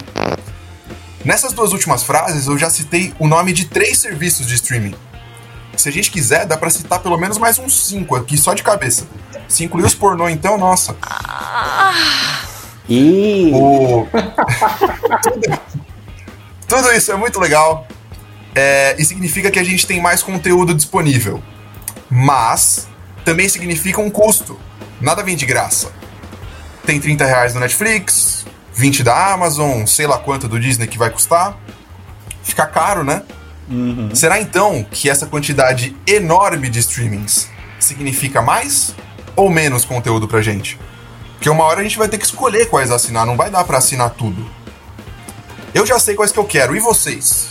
Nessas 1.25 1.53
duas 1.53 1.73
últimas 1.73 2.03
frases, 2.03 2.47
eu 2.47 2.59
já 2.59 2.69
citei 2.69 3.15
o 3.19 3.29
nome 3.29 3.53
de 3.53 3.67
três 3.67 3.99
serviços 3.99 4.47
de 4.47 4.55
streaming. 4.55 4.95
Se 5.77 5.89
a 5.89 5.93
gente 5.93 6.11
quiser, 6.11 6.45
dá 6.47 6.57
pra 6.57 6.69
citar 6.69 6.99
pelo 7.01 7.17
menos 7.17 7.39
mais 7.39 7.59
uns 7.59 7.87
cinco 7.87 8.17
aqui 8.17 8.37
só 8.37 8.55
de 8.55 8.63
cabeça. 8.63 9.07
Se 9.49 9.65
incluir 9.65 9.85
os 9.85 9.95
pornô, 9.95 10.29
então, 10.29 10.59
nossa. 10.59 10.97
E 12.89 13.51
O... 13.55 14.07
tudo, 15.23 15.59
tudo 16.67 16.93
isso 16.93 17.13
é 17.13 17.17
muito 17.17 17.39
legal. 17.39 17.87
é, 18.55 18.97
e 18.99 19.05
significa 19.05 19.51
que 19.51 19.59
a 19.59 19.65
gente 19.65 19.87
tem 19.87 20.01
mais 20.01 20.23
conteúdo 20.23 20.75
disponível. 20.75 21.43
Mas 22.15 22.89
também 23.25 23.49
significa 23.49 23.99
um 23.99 24.11
custo. 24.11 24.61
Nada 25.01 25.23
vem 25.23 25.35
de 25.35 25.47
graça. 25.47 25.91
Tem 26.85 27.01
30 27.01 27.25
reais 27.25 27.55
no 27.55 27.61
Netflix, 27.61 28.45
20 28.75 29.03
da 29.03 29.33
Amazon, 29.33 29.87
sei 29.87 30.07
lá 30.07 30.19
quanto 30.19 30.47
do 30.47 30.61
Disney 30.61 30.87
que 30.87 30.99
vai 30.99 31.09
custar. 31.09 31.57
Fica 32.43 32.67
caro, 32.67 33.03
né? 33.03 33.23
Será 34.15 34.39
então 34.39 34.85
que 34.91 35.09
essa 35.09 35.25
quantidade 35.25 35.97
enorme 36.07 36.69
de 36.69 36.81
streamings 36.81 37.49
significa 37.81 38.43
mais 38.43 38.95
ou 39.35 39.49
menos 39.49 39.87
conteúdo 39.87 40.29
pra 40.29 40.43
gente? 40.43 40.79
Porque 41.35 41.49
uma 41.49 41.65
hora 41.65 41.81
a 41.81 41.83
gente 41.83 41.97
vai 41.97 42.09
ter 42.09 42.19
que 42.19 42.27
escolher 42.27 42.67
quais 42.67 42.91
assinar, 42.91 43.25
não 43.25 43.39
vai 43.39 43.51
dar 43.51 43.65
pra 43.65 43.79
assinar 43.79 44.11
tudo. 44.11 44.51
Eu 45.73 45.87
já 45.87 45.99
sei 45.99 46.15
quais 46.15 46.31
que 46.31 46.39
eu 46.39 46.45
quero, 46.45 46.77
e 46.77 46.81
vocês? 46.81 47.49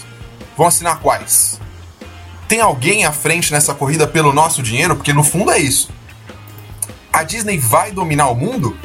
Vão 0.55 0.67
assinar 0.67 0.99
quais? 0.99 1.60
Tem 2.51 2.59
alguém 2.59 3.05
à 3.05 3.13
frente 3.13 3.49
nessa 3.53 3.73
corrida 3.73 4.05
pelo 4.05 4.33
nosso 4.33 4.61
dinheiro? 4.61 4.97
Porque 4.97 5.13
no 5.13 5.23
fundo 5.23 5.51
é 5.51 5.57
isso. 5.57 5.89
A 7.13 7.23
Disney 7.23 7.57
vai 7.57 7.93
dominar 7.93 8.27
o 8.27 8.35
mundo? 8.35 8.75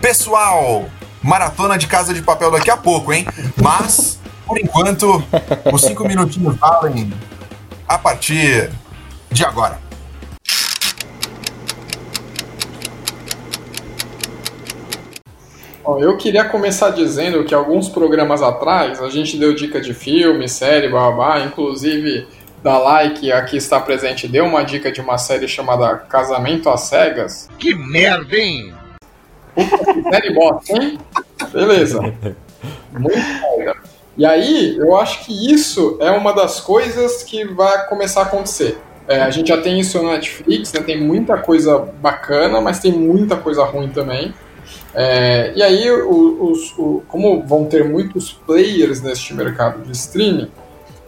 Pessoal, 0.00 0.86
maratona 1.22 1.78
de 1.78 1.86
Casa 1.86 2.12
de 2.12 2.20
Papel 2.20 2.50
daqui 2.50 2.68
a 2.68 2.76
pouco, 2.76 3.12
hein? 3.12 3.24
Mas, 3.62 4.18
por 4.44 4.58
enquanto, 4.58 5.22
os 5.72 5.82
cinco 5.82 6.04
minutinhos 6.04 6.56
valem 6.56 7.12
a 7.86 7.96
partir 7.96 8.72
de 9.30 9.44
agora. 9.44 9.78
Eu 16.00 16.16
queria 16.16 16.44
começar 16.44 16.90
dizendo 16.90 17.44
que 17.44 17.54
alguns 17.54 17.88
programas 17.88 18.42
atrás 18.42 19.00
a 19.00 19.08
gente 19.08 19.36
deu 19.36 19.54
dica 19.54 19.80
de 19.80 19.94
filme, 19.94 20.48
série, 20.48 20.88
babá, 20.88 21.38
inclusive 21.38 22.26
da 22.62 22.78
Like, 22.78 23.30
aqui 23.32 23.56
está 23.56 23.78
presente, 23.80 24.26
deu 24.28 24.44
uma 24.44 24.64
dica 24.64 24.90
de 24.90 25.00
uma 25.00 25.16
série 25.18 25.46
chamada 25.48 25.96
Casamento 25.96 26.68
às 26.68 26.82
Cegas. 26.82 27.48
Que 27.58 27.74
merda, 27.74 28.36
hein? 28.36 28.74
Série 30.10 30.32
bosta, 30.34 30.72
hein? 30.76 30.98
Beleza. 31.52 32.00
Muito 32.92 33.16
merda. 33.56 33.76
E 34.16 34.26
aí, 34.26 34.76
eu 34.76 34.96
acho 34.96 35.24
que 35.24 35.52
isso 35.52 35.96
é 36.00 36.10
uma 36.10 36.32
das 36.34 36.58
coisas 36.60 37.22
que 37.22 37.44
vai 37.44 37.86
começar 37.86 38.20
a 38.20 38.24
acontecer. 38.24 38.76
É, 39.06 39.22
a 39.22 39.30
gente 39.30 39.48
já 39.48 39.60
tem 39.60 39.78
isso 39.78 40.02
no 40.02 40.10
Netflix, 40.10 40.72
né? 40.72 40.80
tem 40.82 41.00
muita 41.00 41.38
coisa 41.38 41.78
bacana, 41.78 42.60
mas 42.60 42.80
tem 42.80 42.92
muita 42.92 43.36
coisa 43.36 43.64
ruim 43.64 43.88
também. 43.88 44.34
É, 44.94 45.52
e 45.54 45.62
aí, 45.62 45.90
os, 45.90 46.74
o- 46.76 47.02
como 47.08 47.42
vão 47.46 47.64
ter 47.66 47.84
muitos 47.84 48.32
players 48.32 49.00
neste 49.00 49.32
mercado 49.32 49.82
de 49.82 49.92
streaming, 49.92 50.50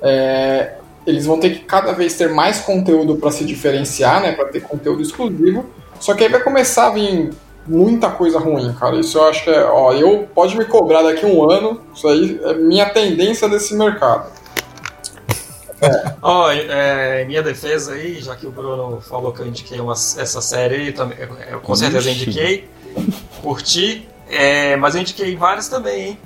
é, 0.00 0.74
eles 1.06 1.26
vão 1.26 1.38
ter 1.40 1.50
que 1.50 1.64
cada 1.64 1.92
vez 1.92 2.14
ter 2.14 2.28
mais 2.28 2.60
conteúdo 2.60 3.16
para 3.16 3.30
se 3.30 3.44
diferenciar, 3.44 4.20
né, 4.20 4.32
para 4.32 4.46
ter 4.46 4.60
conteúdo 4.60 5.02
exclusivo. 5.02 5.66
Só 5.98 6.14
que 6.14 6.24
aí 6.24 6.30
vai 6.30 6.40
começar 6.40 6.88
a 6.88 6.90
vir 6.90 7.30
muita 7.66 8.10
coisa 8.10 8.38
ruim, 8.38 8.72
cara. 8.74 8.96
Isso 8.96 9.18
eu 9.18 9.24
acho 9.24 9.44
que 9.44 9.50
é, 9.50 9.64
ó, 9.64 9.92
eu 9.92 10.28
pode 10.34 10.56
me 10.56 10.64
cobrar 10.64 11.02
daqui 11.02 11.24
a 11.24 11.28
um 11.28 11.48
ano. 11.50 11.80
Isso 11.94 12.08
aí 12.08 12.40
é 12.42 12.54
minha 12.54 12.88
tendência 12.88 13.48
desse 13.48 13.74
mercado. 13.74 14.30
Ó, 16.20 16.50
é, 16.50 17.22
em 17.22 17.26
minha 17.26 17.42
defesa 17.42 17.92
aí, 17.92 18.20
já 18.20 18.36
que 18.36 18.46
o 18.46 18.50
Bruno 18.50 19.00
falou 19.00 19.32
que 19.32 19.40
eu 19.40 19.46
indiquei 19.46 19.80
uma, 19.80 19.92
essa 19.92 20.40
série 20.40 20.74
aí, 20.74 20.92
também, 20.92 21.16
eu, 21.18 21.28
eu 21.52 21.60
com 21.60 21.74
certeza 21.74 22.10
Ixi. 22.10 22.22
indiquei, 22.22 22.68
curti, 23.40 24.08
é, 24.28 24.76
mas 24.76 24.94
eu 24.94 25.00
indiquei 25.00 25.34
várias 25.36 25.68
também, 25.68 26.08
hein? 26.08 26.18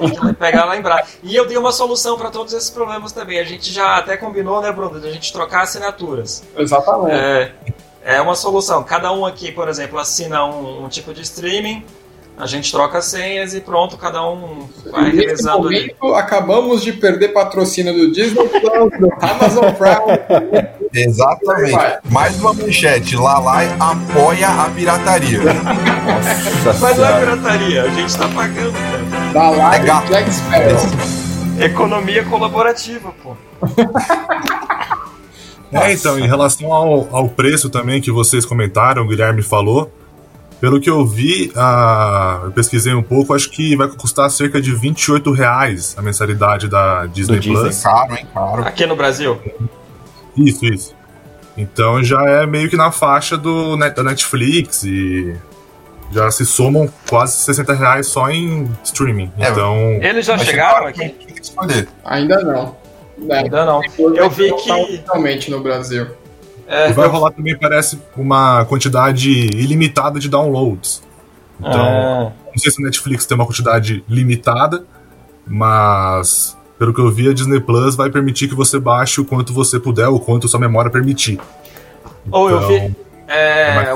Que 0.00 0.32
pegar 0.34 0.64
lá 0.64 0.72
lembrar. 0.72 1.06
E 1.22 1.34
eu 1.34 1.46
dei 1.46 1.56
uma 1.56 1.72
solução 1.72 2.16
para 2.16 2.30
todos 2.30 2.52
esses 2.52 2.70
problemas 2.70 3.12
também. 3.12 3.38
A 3.38 3.44
gente 3.44 3.72
já 3.72 3.96
até 3.96 4.16
combinou, 4.16 4.60
né, 4.60 4.72
Bruno, 4.72 5.00
de 5.00 5.08
a 5.08 5.12
gente 5.12 5.32
trocar 5.32 5.62
assinaturas. 5.62 6.42
Exatamente. 6.56 7.12
É, 7.14 7.52
é 8.04 8.20
uma 8.20 8.34
solução. 8.34 8.82
Cada 8.82 9.12
um 9.12 9.26
aqui, 9.26 9.52
por 9.52 9.68
exemplo, 9.68 9.98
assina 9.98 10.44
um, 10.44 10.84
um 10.84 10.88
tipo 10.88 11.12
de 11.12 11.22
streaming, 11.22 11.84
a 12.38 12.46
gente 12.46 12.72
troca 12.72 12.96
as 12.98 13.04
senhas 13.04 13.52
e 13.52 13.60
pronto, 13.60 13.98
cada 13.98 14.26
um 14.26 14.66
vai 14.90 15.04
Nesse 15.12 15.16
revezando 15.16 15.68
ali. 15.68 15.94
acabamos 16.16 16.82
de 16.82 16.90
perder 16.94 17.28
patrocínio 17.28 17.92
do 17.92 18.10
Disney 18.10 18.48
Plus, 18.48 18.98
do 18.98 19.12
Amazon 19.20 19.64
Prime. 19.74 20.68
Exatamente. 20.92 21.72
Vai. 21.72 21.98
Mais 22.10 22.40
uma 22.40 22.54
manchete. 22.54 23.14
Lalai 23.14 23.68
apoia 23.78 24.48
a 24.48 24.70
pirataria. 24.70 25.40
Nossa 26.64 26.80
Mas 26.80 26.96
não 26.96 27.04
é 27.06 27.20
pirataria, 27.20 27.82
a 27.82 27.88
gente 27.90 28.16
tá 28.16 28.28
pagando, 28.28 28.72
cara. 28.72 29.19
Da 29.32 29.50
Live 29.50 29.84
É 29.84 29.86
gato. 29.86 30.08
Jack 30.08 30.30
Sparrow. 30.32 31.60
Economia 31.60 32.24
colaborativa, 32.24 33.12
pô. 33.22 33.36
É, 35.72 35.92
então, 35.92 36.18
em 36.18 36.26
relação 36.26 36.72
ao, 36.72 37.08
ao 37.14 37.28
preço 37.28 37.70
também 37.70 38.00
que 38.00 38.10
vocês 38.10 38.44
comentaram, 38.44 39.04
o 39.04 39.06
Guilherme 39.06 39.40
falou, 39.40 39.88
Pelo 40.60 40.78
que 40.78 40.90
eu 40.90 41.06
vi, 41.06 41.50
a... 41.56 42.40
eu 42.44 42.52
pesquisei 42.52 42.92
um 42.92 43.02
pouco, 43.02 43.32
acho 43.32 43.48
que 43.50 43.74
vai 43.74 43.88
custar 43.88 44.30
cerca 44.30 44.60
de 44.60 44.74
28 44.74 45.32
reais 45.32 45.94
a 45.96 46.02
mensalidade 46.02 46.68
da 46.68 47.06
Disney, 47.06 47.38
Disney. 47.38 47.62
Plus. 47.62 47.82
Caro, 47.82 48.14
hein? 48.14 48.26
Caro. 48.34 48.62
Aqui 48.62 48.84
no 48.84 48.94
Brasil. 48.94 49.40
Isso, 50.36 50.66
isso. 50.66 50.94
Então 51.56 52.04
já 52.04 52.22
é 52.28 52.46
meio 52.46 52.68
que 52.68 52.76
na 52.76 52.92
faixa 52.92 53.38
do 53.38 53.74
da 53.76 54.02
Netflix 54.02 54.84
e 54.84 55.34
já 56.10 56.30
se 56.30 56.44
somam 56.46 56.88
quase 57.08 57.36
60 57.44 57.72
reais 57.74 58.06
só 58.08 58.28
em 58.30 58.70
streaming. 58.84 59.30
É, 59.38 59.50
Então, 59.50 59.76
Eles 60.02 60.26
já 60.26 60.36
chegaram 60.38 60.86
aqui? 60.86 61.14
Ainda 62.04 62.40
não. 62.42 62.76
É, 63.28 63.36
Ainda 63.38 63.64
não. 63.64 63.80
Eu 64.16 64.30
vi 64.30 64.52
que. 64.54 65.02
Realmente 65.06 65.50
no 65.50 65.60
Brasil. 65.60 66.06
É, 66.66 66.90
e 66.90 66.92
vai 66.92 67.06
eu- 67.06 67.10
rolar 67.10 67.32
também, 67.32 67.56
parece, 67.58 68.00
uma 68.16 68.64
quantidade 68.66 69.28
ilimitada 69.56 70.18
de 70.20 70.28
downloads. 70.28 71.02
Então, 71.58 71.72
Ah. 71.80 72.32
não 72.46 72.56
sei 72.58 72.70
se 72.70 72.80
a 72.80 72.84
Netflix 72.84 73.26
tem 73.26 73.34
uma 73.34 73.44
quantidade 73.44 74.04
limitada, 74.08 74.84
mas 75.46 76.56
pelo 76.78 76.94
que 76.94 77.00
eu 77.00 77.10
vi, 77.10 77.28
a 77.28 77.34
Disney 77.34 77.60
Plus 77.60 77.94
vai 77.96 78.08
permitir 78.08 78.48
que 78.48 78.54
você 78.54 78.78
baixe 78.78 79.20
o 79.20 79.24
quanto 79.24 79.52
você 79.52 79.78
puder, 79.78 80.08
o 80.08 80.18
quanto 80.20 80.48
sua 80.48 80.58
memória 80.60 80.90
permitir. 80.90 81.38
Ou 82.30 82.48
eu 82.48 82.66
vi. 82.66 82.74
Então, 82.76 82.94
é 83.28 83.74
mais 83.74 83.88
É. 83.88 83.92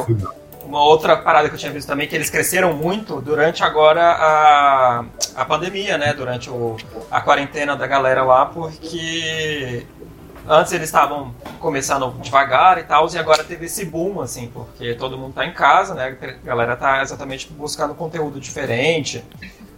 uma 0.74 0.82
outra 0.82 1.16
parada 1.16 1.48
que 1.48 1.54
eu 1.54 1.58
tinha 1.58 1.70
visto 1.70 1.86
também, 1.86 2.08
que 2.08 2.16
eles 2.16 2.28
cresceram 2.28 2.72
muito 2.74 3.20
durante 3.20 3.62
agora 3.62 4.02
a, 4.02 5.04
a 5.36 5.44
pandemia, 5.44 5.96
né? 5.96 6.12
Durante 6.12 6.50
o, 6.50 6.76
a 7.08 7.20
quarentena 7.20 7.76
da 7.76 7.86
galera 7.86 8.24
lá, 8.24 8.46
porque 8.46 9.86
antes 10.48 10.72
eles 10.72 10.88
estavam 10.88 11.32
começando 11.60 12.12
devagar 12.20 12.78
e 12.78 12.82
tal, 12.82 13.08
e 13.08 13.16
agora 13.16 13.44
teve 13.44 13.66
esse 13.66 13.84
boom, 13.84 14.20
assim, 14.20 14.50
porque 14.52 14.94
todo 14.94 15.16
mundo 15.16 15.34
tá 15.34 15.46
em 15.46 15.52
casa, 15.52 15.94
né? 15.94 16.16
A 16.20 16.44
galera 16.44 16.74
tá 16.74 17.02
exatamente 17.02 17.48
buscando 17.52 17.94
conteúdo 17.94 18.40
diferente. 18.40 19.22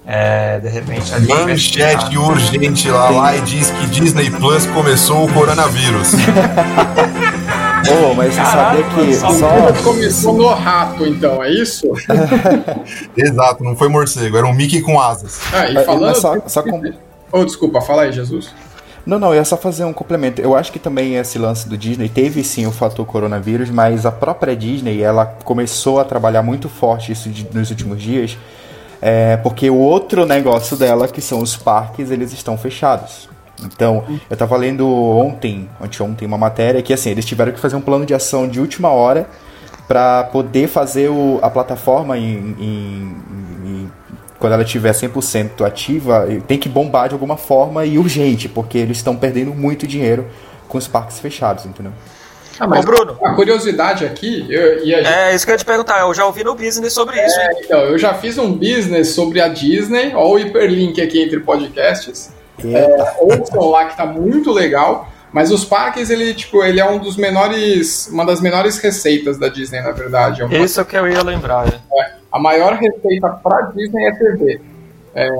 É, 0.08 0.60
de 0.60 0.68
repente 0.68 1.12
ali. 1.12 1.26
Manchete 1.26 2.16
urgente 2.16 2.88
lá, 2.88 3.10
lá 3.10 3.36
e 3.36 3.40
diz 3.42 3.70
que 3.70 3.86
Disney 3.88 4.30
Plus 4.30 4.64
começou 4.66 5.26
o 5.26 5.32
coronavírus. 5.34 6.12
Oh, 7.92 8.14
mas 8.14 8.34
você 8.34 8.40
sabia 8.44 8.82
que 8.84 9.14
só. 9.14 9.82
Começou 9.84 10.32
no 10.34 10.48
rato, 10.48 11.06
então, 11.06 11.42
é 11.42 11.50
isso? 11.50 11.86
Exato, 13.16 13.62
não 13.64 13.76
foi 13.76 13.88
morcego, 13.88 14.36
era 14.36 14.46
um 14.46 14.52
Mickey 14.54 14.80
com 14.82 15.00
asas. 15.00 15.40
Ah, 15.52 15.68
e 15.70 15.76
É, 15.76 15.84
falando. 15.84 16.02
mas 16.10 16.18
só- 16.18 16.36
só 16.46 16.62
com- 16.62 16.82
Oh, 17.32 17.44
desculpa, 17.44 17.80
fala 17.80 18.02
aí, 18.02 18.12
Jesus. 18.12 18.54
Não, 19.04 19.18
não, 19.18 19.28
eu 19.28 19.34
ia 19.36 19.44
só 19.44 19.56
fazer 19.56 19.84
um 19.84 19.92
complemento. 19.92 20.40
Eu 20.40 20.56
acho 20.56 20.72
que 20.72 20.78
também 20.78 21.14
esse 21.16 21.38
lance 21.38 21.68
do 21.68 21.76
Disney 21.78 22.08
teve 22.08 22.42
sim 22.42 22.66
o 22.66 22.72
fator 22.72 23.06
coronavírus, 23.06 23.70
mas 23.70 24.04
a 24.04 24.10
própria 24.10 24.56
Disney, 24.56 25.00
ela 25.02 25.24
começou 25.44 26.00
a 26.00 26.04
trabalhar 26.04 26.42
muito 26.42 26.68
forte 26.68 27.12
isso 27.12 27.28
de- 27.28 27.46
nos 27.52 27.70
últimos 27.70 28.00
dias, 28.02 28.36
é, 29.00 29.36
porque 29.36 29.70
o 29.70 29.76
outro 29.76 30.26
negócio 30.26 30.76
dela, 30.76 31.06
que 31.06 31.20
são 31.20 31.40
os 31.40 31.56
parques, 31.56 32.10
eles 32.10 32.32
estão 32.32 32.56
fechados. 32.58 33.28
Então, 33.64 34.04
eu 34.28 34.36
tava 34.36 34.56
lendo 34.56 34.86
ontem, 34.88 35.68
anteontem, 35.80 36.26
uma 36.28 36.36
matéria 36.38 36.82
que 36.82 36.92
assim, 36.92 37.10
eles 37.10 37.24
tiveram 37.24 37.52
que 37.52 37.58
fazer 37.60 37.76
um 37.76 37.80
plano 37.80 38.04
de 38.04 38.12
ação 38.14 38.46
de 38.48 38.60
última 38.60 38.90
hora 38.90 39.26
para 39.88 40.24
poder 40.24 40.68
fazer 40.68 41.08
o- 41.08 41.38
a 41.42 41.48
plataforma 41.48 42.18
em, 42.18 42.54
em- 42.58 43.16
em- 43.64 43.92
quando 44.38 44.52
ela 44.52 44.62
estiver 44.62 44.92
100% 44.92 45.64
ativa, 45.64 46.26
tem 46.46 46.58
que 46.58 46.68
bombar 46.68 47.08
de 47.08 47.14
alguma 47.14 47.36
forma 47.38 47.86
e 47.86 47.98
urgente, 47.98 48.48
porque 48.48 48.76
eles 48.76 48.98
estão 48.98 49.16
perdendo 49.16 49.54
muito 49.54 49.86
dinheiro 49.86 50.26
com 50.68 50.76
os 50.76 50.86
parques 50.86 51.18
fechados, 51.18 51.64
entendeu? 51.64 51.92
Ah, 52.58 52.66
Ô, 52.66 52.82
Bruno. 52.82 53.18
A 53.22 53.34
curiosidade 53.34 54.04
aqui, 54.04 54.46
eu, 54.50 54.84
e 54.84 54.94
a 54.94 54.98
gente 55.02 55.08
É 55.12 55.34
isso 55.34 55.44
que 55.44 55.50
eu 55.52 55.54
ia 55.54 55.58
te 55.58 55.64
perguntar, 55.64 56.00
eu 56.00 56.12
já 56.14 56.24
ouvi 56.26 56.42
no 56.42 56.54
business 56.54 56.92
sobre 56.92 57.22
isso. 57.24 57.38
hein? 57.40 57.48
Então, 57.64 57.78
eu 57.80 57.98
já 57.98 58.12
fiz 58.14 58.36
um 58.38 58.52
business 58.52 59.08
sobre 59.10 59.40
a 59.40 59.48
Disney, 59.48 60.12
ó 60.14 60.26
o 60.32 60.38
hiperlink 60.38 61.00
aqui 61.00 61.22
entre 61.22 61.40
podcasts. 61.40 62.30
Eita. 62.64 63.16
Ouçam 63.20 63.70
lá 63.70 63.86
que 63.86 63.96
tá 63.96 64.06
muito 64.06 64.52
legal. 64.52 65.08
Mas 65.32 65.50
os 65.50 65.64
parques, 65.64 66.08
ele, 66.08 66.32
tipo, 66.32 66.62
ele 66.62 66.80
é 66.80 66.88
um 66.88 66.98
dos 66.98 67.16
menores. 67.16 68.08
Uma 68.08 68.24
das 68.24 68.40
menores 68.40 68.78
receitas 68.78 69.38
da 69.38 69.48
Disney, 69.48 69.80
na 69.82 69.90
verdade. 69.90 70.42
É 70.42 70.58
Isso 70.58 70.84
que 70.84 70.96
eu 70.96 71.06
ia 71.08 71.22
lembrar. 71.22 71.66
né? 71.66 71.80
a 72.32 72.38
maior 72.38 72.74
receita 72.74 73.28
pra 73.42 73.62
Disney 73.74 74.06
é 74.06 74.12
TV. 74.12 74.60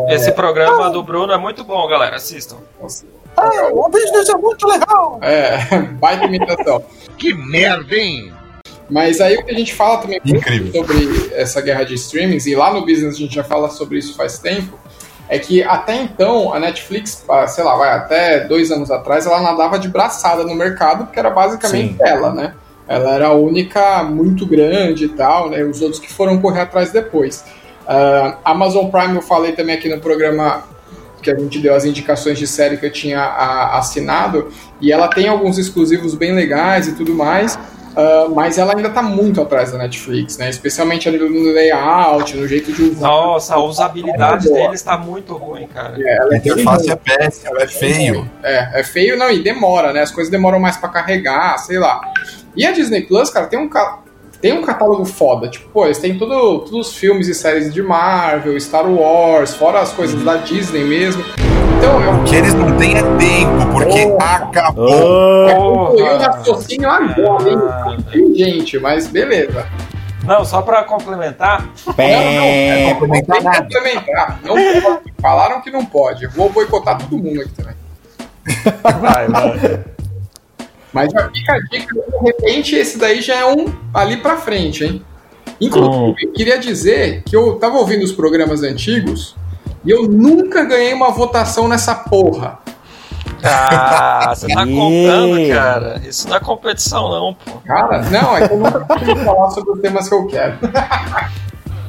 Esse 0.09 0.33
programa 0.33 0.91
do 0.91 1.03
Bruno 1.03 1.33
é 1.33 1.39
muito 1.39 1.63
bom, 1.63 1.87
galera. 1.87 2.17
Assistam. 2.17 2.57
o 3.73 3.89
business 3.91 4.29
é 4.31 4.35
muito 4.35 4.67
legal! 4.67 5.19
É, 5.21 5.59
baita 6.01 6.25
imitação. 6.25 6.83
Que 7.19 7.35
merda, 7.35 7.95
hein? 7.95 8.33
Mas 8.89 9.21
aí 9.21 9.37
o 9.37 9.45
que 9.45 9.51
a 9.51 9.59
gente 9.59 9.75
fala 9.75 9.99
também 9.99 10.21
Incrível. 10.25 10.73
sobre 10.73 11.31
essa 11.35 11.61
guerra 11.61 11.85
de 11.85 11.95
streamings, 11.95 12.47
e 12.47 12.55
lá 12.55 12.73
no 12.73 12.87
business 12.87 13.17
a 13.17 13.19
gente 13.19 13.35
já 13.35 13.45
fala 13.45 13.69
sobre 13.69 13.99
isso 13.99 14.17
faz 14.17 14.39
tempo, 14.39 14.79
é 15.29 15.39
que 15.39 15.63
até 15.63 15.97
então 15.97 16.53
a 16.55 16.61
Netflix, 16.61 17.25
ah, 17.29 17.47
sei 17.47 17.65
lá, 17.65 17.77
vai 17.77 17.91
até 17.91 18.41
dois 18.41 18.71
anos 18.71 18.91
atrás, 18.91 19.27
ela 19.27 19.41
nadava 19.41 19.79
de 19.79 19.89
braçada 19.89 20.45
no 20.45 20.55
mercado, 20.55 21.05
porque 21.07 21.19
era 21.19 21.31
basicamente 21.31 21.95
Sim. 21.95 21.97
ela, 22.01 22.33
né? 22.33 22.55
Ela 22.89 23.11
era 23.15 23.27
a 23.29 23.33
única 23.33 24.05
muito 24.05 24.47
grande 24.47 25.07
e 25.07 25.09
tal, 25.09 25.51
né? 25.51 25.65
Os 25.65 25.81
outros 25.81 25.99
que 26.01 26.13
foram 26.13 26.41
correr 26.41 26.61
atrás 26.61 26.93
depois. 26.93 27.45
Ah, 27.87 28.37
Amazon 28.45 28.87
Prime 28.89 29.17
eu 29.17 29.23
falei 29.23 29.53
também 29.53 29.75
aqui 29.75 29.89
no 29.89 30.01
programa 30.01 30.63
que 31.23 31.31
a 31.31 31.37
gente 31.37 31.59
deu 31.59 31.75
as 31.75 31.85
indicações 31.85 32.39
de 32.39 32.47
série 32.47 32.77
que 32.77 32.87
eu 32.87 32.93
tinha 32.93 33.19
a- 33.21 33.79
assinado, 33.79 34.49
e 34.81 34.93
ela 34.93 35.09
tem 35.09 35.27
alguns 35.27 35.59
exclusivos 35.59 36.15
bem 36.15 36.33
legais 36.33 36.87
e 36.87 36.93
tudo 36.93 37.13
mais, 37.15 37.59
ah, 37.97 38.27
mas 38.35 38.59
ela 38.59 38.75
ainda 38.77 38.91
tá 38.91 39.03
muito 39.03 39.41
atrás 39.41 39.73
da 39.73 39.79
Netflix, 39.79 40.37
né? 40.39 40.51
Especialmente 40.51 41.09
ali 41.09 41.19
no 41.19 41.53
layout, 41.53 42.37
no 42.37 42.47
jeito 42.47 42.73
de 42.73 42.83
usar. 42.83 43.09
Nossa, 43.09 43.55
a 43.55 43.59
usabilidade 43.59 44.49
deles 44.53 44.83
tá 44.83 44.99
muito 44.99 45.35
ruim, 45.35 45.67
cara. 45.67 45.97
A 46.31 46.37
interface 46.37 46.91
é 46.91 46.97
péssima, 46.97 47.59
é 47.59 47.67
feio. 47.67 48.31
É, 48.43 48.81
é 48.81 48.85
feio, 48.85 49.17
não, 49.19 49.31
e 49.31 49.43
demora, 49.43 49.93
né? 49.93 50.03
As 50.03 50.11
coisas 50.11 50.31
demoram 50.31 50.61
mais 50.61 50.77
pra 50.77 50.89
carregar, 50.91 51.57
sei 51.59 51.79
lá. 51.79 52.01
E 52.55 52.67
a 52.67 52.73
Disney 52.73 53.03
Plus, 53.03 53.31
cara, 53.31 53.47
tem 53.47 53.59
um, 53.59 53.69
ca- 53.69 54.01
tem 54.41 54.53
um 54.53 54.63
catálogo 54.63 55.05
foda. 55.05 55.49
Tipo, 55.49 55.69
pô, 55.71 55.85
eles 55.87 55.99
têm 55.99 56.19
tudo, 56.19 56.61
todos 56.61 56.89
os 56.89 56.95
filmes 56.97 57.29
e 57.29 57.35
séries 57.35 57.73
de 57.73 57.83
Marvel, 57.83 58.59
Star 58.61 58.87
Wars, 58.91 59.55
fora 59.55 59.81
as 59.81 59.93
coisas 59.93 60.23
da 60.23 60.37
Disney 60.37 60.85
mesmo. 60.85 61.25
Então, 61.79 62.03
é 62.03 62.09
um 62.11 62.23
O 62.23 62.25
que 62.25 62.37
eles 62.37 62.55
não 62.55 62.77
têm 62.77 62.97
é 62.97 63.03
tempo, 63.03 63.73
porque 63.73 64.01
acabou. 64.19 65.49
concluir 65.49 66.03
o 66.03 66.19
raciocínio 66.19 66.91
agora, 66.91 67.51
hein? 67.51 68.35
Gente, 68.35 68.79
mas 68.79 69.07
beleza. 69.07 69.67
Não, 70.25 70.45
só 70.45 70.61
pra 70.63 70.83
complementar, 70.83 71.69
Pé. 71.95 72.95
Não 72.99 73.09
tem 73.09 73.23
que 73.23 73.29
complementar. 73.31 74.41
Não 74.43 74.55
pode. 74.83 75.13
Falaram 75.21 75.61
que 75.61 75.71
não 75.71 75.85
pode. 75.85 76.27
Vou 76.29 76.51
boicotar 76.51 76.99
todo 76.99 77.17
mundo 77.17 77.41
aqui 77.41 77.51
também. 77.51 77.75
vai, 79.01 79.29
vai. 79.29 79.85
Mas 80.93 81.13
já 81.13 81.29
fica 81.29 81.53
a 81.53 81.61
dica, 81.61 81.95
de 81.95 82.25
repente 82.25 82.75
esse 82.75 82.99
daí 82.99 83.21
já 83.21 83.35
é 83.35 83.45
um 83.45 83.67
ali 83.93 84.17
pra 84.17 84.37
frente, 84.37 84.85
hein? 84.85 85.05
Inclusive, 85.61 86.33
queria 86.35 86.59
dizer 86.59 87.23
que 87.25 87.37
eu 87.37 87.57
tava 87.57 87.77
ouvindo 87.77 88.03
os 88.03 88.13
programas 88.13 88.63
antigos 88.63 89.37
e 89.87 89.91
eu 89.91 90.09
nunca 90.09 90.65
ganhei 90.65 90.93
uma 90.93 91.11
votação 91.11 91.69
nessa 91.69 91.95
porra. 91.95 92.59
Ah, 93.43 94.35
você 94.35 94.49
tá 94.49 94.67
contando, 94.67 95.49
cara. 95.49 96.03
Isso 96.05 96.29
não 96.29 96.37
é 96.37 96.41
competição, 96.41 97.09
não, 97.09 97.35
pô. 97.35 97.61
Cara, 97.65 98.03
não, 98.11 98.37
é 98.37 98.49
que 98.49 98.55
eu 98.55 98.59
nunca 98.59 98.81
consigo 98.81 99.17
falar 99.25 99.51
sobre 99.51 99.73
os 99.73 99.81
temas 99.81 100.09
que 100.09 100.15
eu 100.15 100.27
quero. 100.27 100.59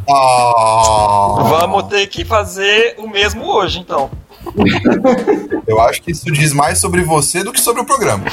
Ah, 0.10 1.36
Vamos 1.50 1.84
ter 1.84 2.08
que 2.08 2.24
fazer 2.24 2.96
o 2.98 3.10
mesmo 3.10 3.46
hoje, 3.46 3.80
então. 3.80 4.10
eu 5.68 5.82
acho 5.82 6.02
que 6.02 6.12
isso 6.12 6.32
diz 6.32 6.54
mais 6.54 6.78
sobre 6.80 7.04
você 7.04 7.44
do 7.44 7.52
que 7.52 7.60
sobre 7.60 7.82
o 7.82 7.86
programa. 7.86 8.24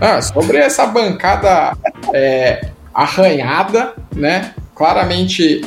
Ah, 0.00 0.20
sobre 0.20 0.58
essa 0.58 0.84
bancada 0.86 1.76
é, 2.12 2.68
arranhada, 2.92 3.94
né? 4.14 4.52
Claramente, 4.74 5.60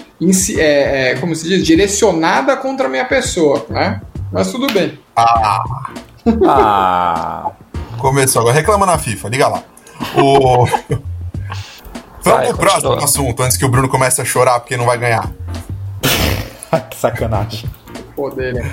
é, 0.57 1.11
é, 1.11 1.15
como 1.15 1.35
se 1.35 1.47
diz, 1.47 1.63
direcionada 1.65 2.57
contra 2.57 2.87
a 2.87 2.89
minha 2.89 3.05
pessoa, 3.05 3.65
né? 3.69 4.01
Mas 4.31 4.51
tudo 4.51 4.71
bem. 4.73 4.99
Ah, 5.15 5.63
Ah. 6.45 7.51
começou. 7.99 8.41
Agora 8.41 8.55
reclama 8.55 8.85
na 8.85 8.97
FIFA, 8.97 9.29
liga 9.29 9.47
lá. 9.47 9.63
O... 10.17 10.65
Vamos 10.65 12.39
Vai, 12.39 12.47
pro 12.47 12.57
próximo 12.57 12.83
continua. 12.89 13.05
assunto, 13.05 13.43
antes 13.43 13.55
que 13.57 13.65
o 13.65 13.69
Bruno 13.69 13.87
comece 13.87 14.19
a 14.21 14.25
chorar 14.25 14.59
porque 14.59 14.75
não 14.75 14.85
vai 14.85 14.97
ganhar. 14.97 15.29
que 16.89 16.97
sacanagem. 16.97 17.69
Poder, 18.15 18.55
né? 18.55 18.71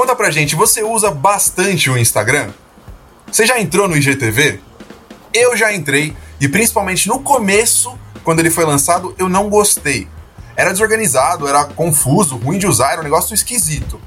Conta 0.00 0.16
pra 0.16 0.30
gente, 0.30 0.56
você 0.56 0.82
usa 0.82 1.10
bastante 1.10 1.90
o 1.90 1.98
Instagram? 1.98 2.48
Você 3.30 3.44
já 3.44 3.60
entrou 3.60 3.86
no 3.86 3.94
IGTV? 3.94 4.58
Eu 5.30 5.54
já 5.54 5.74
entrei, 5.74 6.16
e 6.40 6.48
principalmente 6.48 7.06
no 7.06 7.20
começo, 7.20 7.98
quando 8.24 8.40
ele 8.40 8.48
foi 8.48 8.64
lançado, 8.64 9.14
eu 9.18 9.28
não 9.28 9.50
gostei. 9.50 10.08
Era 10.56 10.72
desorganizado, 10.72 11.46
era 11.46 11.64
confuso, 11.66 12.38
ruim 12.38 12.56
de 12.56 12.66
usar, 12.66 12.92
era 12.92 13.02
um 13.02 13.04
negócio 13.04 13.34
esquisito. 13.34 14.00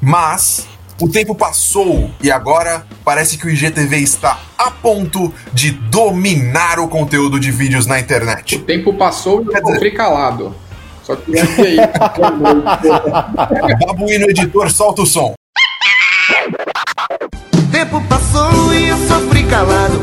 Mas, 0.00 0.66
O 1.00 1.08
tempo 1.08 1.34
passou 1.34 2.10
e 2.22 2.30
agora 2.30 2.86
parece 3.04 3.36
que 3.36 3.46
o 3.46 3.50
IGTV 3.50 3.98
está 3.98 4.40
a 4.56 4.70
ponto 4.70 5.34
de 5.52 5.72
dominar 5.72 6.78
o 6.78 6.86
conteúdo 6.86 7.38
de 7.40 7.50
vídeos 7.50 7.84
na 7.84 7.96
O 7.96 7.98
internet. 7.98 8.58
tempo 8.60 8.94
passou 8.94 9.42
e 9.42 9.46
eu 9.46 9.66
sofri 9.66 9.90
calado. 9.90 10.54
Só 11.04 11.14
que 11.16 11.38
antes 11.38 11.58
aí. 11.58 11.76
Babuíno 13.86 14.30
Editor, 14.30 14.70
solta 14.70 15.02
o 15.02 15.06
som. 15.06 15.34
O 17.52 17.62
tempo 17.70 18.00
passou 18.08 18.72
e 18.72 18.88
eu 18.88 18.96
sofri 19.06 19.44
calado. 19.44 20.00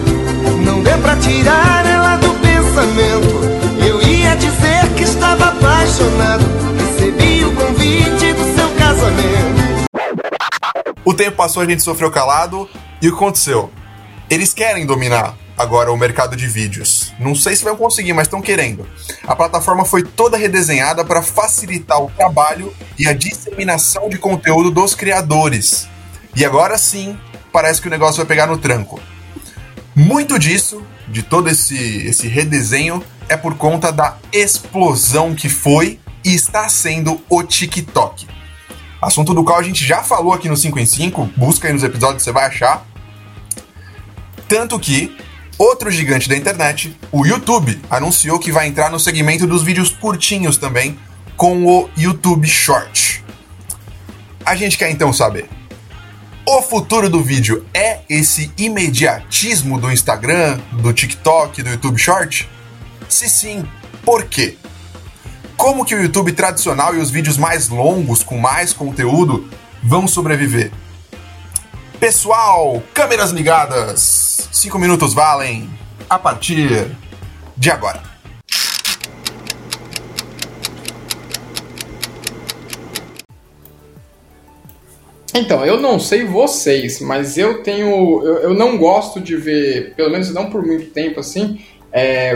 Não 0.63 0.83
deu 0.83 0.97
pra 0.99 1.15
tirar 1.17 1.83
ela 1.85 2.17
do 2.17 2.29
pensamento. 2.35 3.41
Eu 3.85 3.99
ia 4.01 4.35
dizer 4.35 4.87
que 4.95 5.03
estava 5.03 5.45
apaixonado. 5.45 6.45
Recebi 6.77 7.43
o 7.45 7.55
convite 7.55 8.33
do 8.33 8.55
seu 8.55 8.69
casamento. 8.77 9.61
O 11.03 11.13
tempo 11.15 11.35
passou, 11.35 11.63
a 11.63 11.65
gente 11.65 11.81
sofreu 11.81 12.11
calado 12.11 12.69
e 13.01 13.07
o 13.07 13.11
que 13.11 13.17
aconteceu? 13.17 13.71
Eles 14.29 14.53
querem 14.53 14.85
dominar 14.85 15.33
agora 15.57 15.91
o 15.91 15.97
mercado 15.97 16.35
de 16.35 16.47
vídeos. 16.47 17.13
Não 17.19 17.35
sei 17.35 17.55
se 17.55 17.63
vão 17.63 17.75
conseguir, 17.75 18.13
mas 18.13 18.27
estão 18.27 18.41
querendo. 18.41 18.87
A 19.25 19.35
plataforma 19.35 19.85
foi 19.85 20.03
toda 20.03 20.37
redesenhada 20.37 21.03
para 21.03 21.21
facilitar 21.21 22.01
o 22.01 22.09
trabalho 22.11 22.73
e 22.97 23.07
a 23.07 23.13
disseminação 23.13 24.09
de 24.09 24.17
conteúdo 24.17 24.71
dos 24.71 24.95
criadores. 24.95 25.87
E 26.35 26.45
agora 26.45 26.77
sim, 26.77 27.17
parece 27.51 27.81
que 27.81 27.87
o 27.87 27.91
negócio 27.91 28.17
vai 28.17 28.25
pegar 28.25 28.47
no 28.47 28.57
tranco. 28.57 28.99
Muito 29.95 30.39
disso, 30.39 30.85
de 31.07 31.21
todo 31.21 31.49
esse, 31.49 32.07
esse 32.07 32.27
redesenho, 32.27 33.03
é 33.27 33.35
por 33.35 33.55
conta 33.55 33.91
da 33.91 34.17
explosão 34.31 35.35
que 35.35 35.49
foi 35.49 35.99
e 36.23 36.33
está 36.33 36.67
sendo 36.69 37.21
o 37.29 37.43
TikTok. 37.43 38.27
Assunto 39.01 39.33
do 39.33 39.43
qual 39.43 39.57
a 39.57 39.63
gente 39.63 39.85
já 39.85 40.03
falou 40.03 40.31
aqui 40.31 40.47
no 40.47 40.55
5 40.55 40.79
em 40.79 40.85
5, 40.85 41.31
busca 41.35 41.67
aí 41.67 41.73
nos 41.73 41.83
episódios, 41.83 42.23
você 42.23 42.31
vai 42.31 42.45
achar. 42.45 42.85
Tanto 44.47 44.79
que 44.79 45.17
outro 45.61 45.91
gigante 45.91 46.27
da 46.27 46.35
internet, 46.35 46.97
o 47.11 47.25
YouTube, 47.25 47.79
anunciou 47.89 48.39
que 48.39 48.51
vai 48.51 48.67
entrar 48.67 48.89
no 48.89 48.99
segmento 48.99 49.45
dos 49.45 49.61
vídeos 49.61 49.89
curtinhos 49.89 50.57
também, 50.57 50.97
com 51.37 51.65
o 51.65 51.89
YouTube 51.95 52.47
Short. 52.47 53.23
A 54.43 54.55
gente 54.55 54.77
quer 54.77 54.89
então 54.89 55.13
saber: 55.13 55.47
o 56.47 56.61
futuro 56.63 57.09
do 57.09 57.23
vídeo 57.23 57.63
é 57.73 57.99
esse 58.09 58.51
imediatismo 58.57 59.79
do 59.79 59.91
Instagram, 59.91 60.59
do 60.71 60.91
TikTok, 60.91 61.61
do 61.61 61.69
YouTube 61.69 61.99
Short? 61.99 62.49
Se 63.07 63.29
sim, 63.29 63.63
por 64.03 64.25
quê? 64.25 64.57
Como 65.55 65.85
que 65.85 65.93
o 65.93 66.01
YouTube 66.01 66.31
tradicional 66.31 66.95
e 66.95 66.97
os 66.97 67.11
vídeos 67.11 67.37
mais 67.37 67.69
longos, 67.69 68.23
com 68.23 68.37
mais 68.37 68.73
conteúdo, 68.73 69.47
vão 69.83 70.07
sobreviver? 70.07 70.71
Pessoal, 72.01 72.81
câmeras 72.95 73.29
ligadas! 73.29 74.49
5 74.51 74.79
minutos 74.79 75.13
valem 75.13 75.69
a 76.09 76.17
partir 76.17 76.97
de 77.55 77.69
agora. 77.69 78.01
Então, 85.31 85.63
eu 85.63 85.79
não 85.79 85.99
sei 85.99 86.25
vocês, 86.25 86.99
mas 87.01 87.37
eu 87.37 87.61
tenho. 87.61 88.23
Eu, 88.25 88.37
eu 88.39 88.53
não 88.55 88.79
gosto 88.79 89.21
de 89.21 89.37
ver, 89.37 89.93
pelo 89.93 90.09
menos 90.09 90.33
não 90.33 90.49
por 90.49 90.65
muito 90.65 90.89
tempo 90.89 91.19
assim, 91.19 91.63
é, 91.91 92.35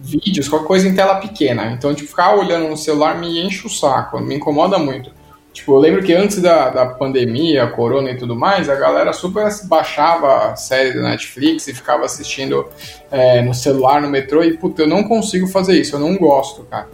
vídeos, 0.00 0.48
qualquer 0.48 0.66
coisa 0.66 0.88
em 0.88 0.96
tela 0.96 1.20
pequena. 1.20 1.66
Então, 1.66 1.94
tipo, 1.94 2.08
ficar 2.08 2.34
olhando 2.34 2.68
no 2.68 2.76
celular 2.76 3.16
me 3.20 3.40
enche 3.40 3.68
o 3.68 3.70
saco, 3.70 4.18
me 4.18 4.34
incomoda 4.34 4.80
muito. 4.80 5.14
Tipo, 5.56 5.72
eu 5.72 5.78
lembro 5.78 6.02
que 6.02 6.12
antes 6.12 6.42
da, 6.42 6.68
da 6.68 6.84
pandemia, 6.84 7.66
corona 7.68 8.10
e 8.10 8.16
tudo 8.18 8.36
mais, 8.36 8.68
a 8.68 8.74
galera 8.74 9.10
super 9.14 9.48
baixava 9.64 10.50
a 10.50 10.56
série 10.56 10.92
da 10.92 11.00
Netflix 11.00 11.66
e 11.66 11.72
ficava 11.72 12.04
assistindo 12.04 12.68
é, 13.10 13.40
no 13.40 13.54
celular, 13.54 14.02
no 14.02 14.10
metrô, 14.10 14.44
e 14.44 14.54
puta, 14.58 14.82
eu 14.82 14.86
não 14.86 15.02
consigo 15.04 15.46
fazer 15.46 15.80
isso, 15.80 15.96
eu 15.96 16.00
não 16.00 16.14
gosto, 16.18 16.64
cara. 16.64 16.88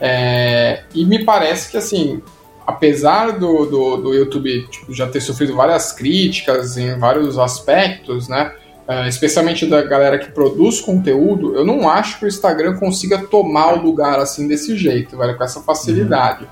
É, 0.00 0.82
e 0.92 1.04
me 1.04 1.24
parece 1.24 1.70
que 1.70 1.76
assim, 1.76 2.20
apesar 2.66 3.38
do, 3.38 3.66
do, 3.66 3.96
do 3.98 4.12
YouTube 4.12 4.66
tipo, 4.66 4.92
já 4.92 5.06
ter 5.06 5.20
sofrido 5.20 5.54
várias 5.54 5.92
críticas 5.92 6.76
em 6.76 6.98
vários 6.98 7.38
aspectos, 7.38 8.26
né? 8.26 8.52
eh, 8.88 9.06
especialmente 9.06 9.64
da 9.64 9.80
galera 9.82 10.18
que 10.18 10.32
produz 10.32 10.80
conteúdo, 10.80 11.54
eu 11.54 11.64
não 11.64 11.88
acho 11.88 12.18
que 12.18 12.24
o 12.24 12.28
Instagram 12.28 12.78
consiga 12.78 13.18
tomar 13.18 13.74
o 13.74 13.82
lugar 13.82 14.18
assim 14.18 14.48
desse 14.48 14.76
jeito, 14.76 15.16
velho, 15.16 15.36
com 15.36 15.44
essa 15.44 15.60
facilidade. 15.60 16.48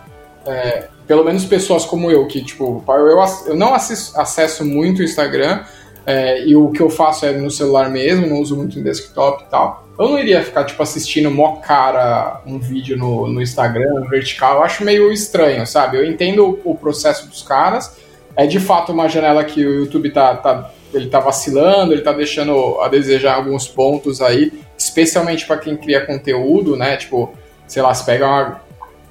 É, 0.46 0.90
pelo 1.06 1.24
menos 1.24 1.44
pessoas 1.44 1.84
como 1.84 2.10
eu, 2.10 2.26
que, 2.26 2.42
tipo, 2.42 2.82
eu, 2.88 3.24
eu 3.46 3.56
não 3.56 3.74
assisto- 3.74 4.18
acesso 4.18 4.64
muito 4.64 5.00
o 5.00 5.04
Instagram, 5.04 5.64
é, 6.04 6.44
e 6.46 6.54
o 6.54 6.70
que 6.70 6.80
eu 6.80 6.88
faço 6.88 7.26
é 7.26 7.32
no 7.32 7.50
celular 7.50 7.90
mesmo, 7.90 8.26
não 8.26 8.40
uso 8.40 8.56
muito 8.56 8.78
em 8.78 8.82
desktop 8.82 9.44
e 9.44 9.46
tal. 9.46 9.84
Eu 9.98 10.08
não 10.08 10.18
iria 10.18 10.42
ficar, 10.42 10.64
tipo, 10.64 10.80
assistindo 10.82 11.30
mó 11.30 11.56
cara 11.56 12.42
um 12.46 12.58
vídeo 12.58 12.96
no, 12.96 13.26
no 13.26 13.42
Instagram, 13.42 14.02
vertical, 14.08 14.56
eu 14.56 14.62
acho 14.62 14.84
meio 14.84 15.10
estranho, 15.10 15.66
sabe? 15.66 15.96
Eu 15.96 16.04
entendo 16.04 16.60
o, 16.64 16.72
o 16.72 16.76
processo 16.76 17.26
dos 17.26 17.42
caras, 17.42 17.96
é 18.36 18.46
de 18.46 18.60
fato 18.60 18.92
uma 18.92 19.08
janela 19.08 19.42
que 19.42 19.64
o 19.66 19.74
YouTube 19.80 20.10
tá, 20.10 20.36
tá, 20.36 20.70
ele 20.92 21.08
tá 21.08 21.18
vacilando, 21.18 21.92
ele 21.92 22.02
tá 22.02 22.12
deixando 22.12 22.80
a 22.80 22.88
desejar 22.88 23.34
alguns 23.34 23.66
pontos 23.66 24.20
aí, 24.20 24.52
especialmente 24.78 25.46
para 25.46 25.56
quem 25.56 25.76
cria 25.76 26.04
conteúdo, 26.04 26.76
né? 26.76 26.96
Tipo, 26.96 27.32
sei 27.66 27.82
lá, 27.82 27.92
se 27.94 28.04
pega 28.04 28.28
uma, 28.28 28.60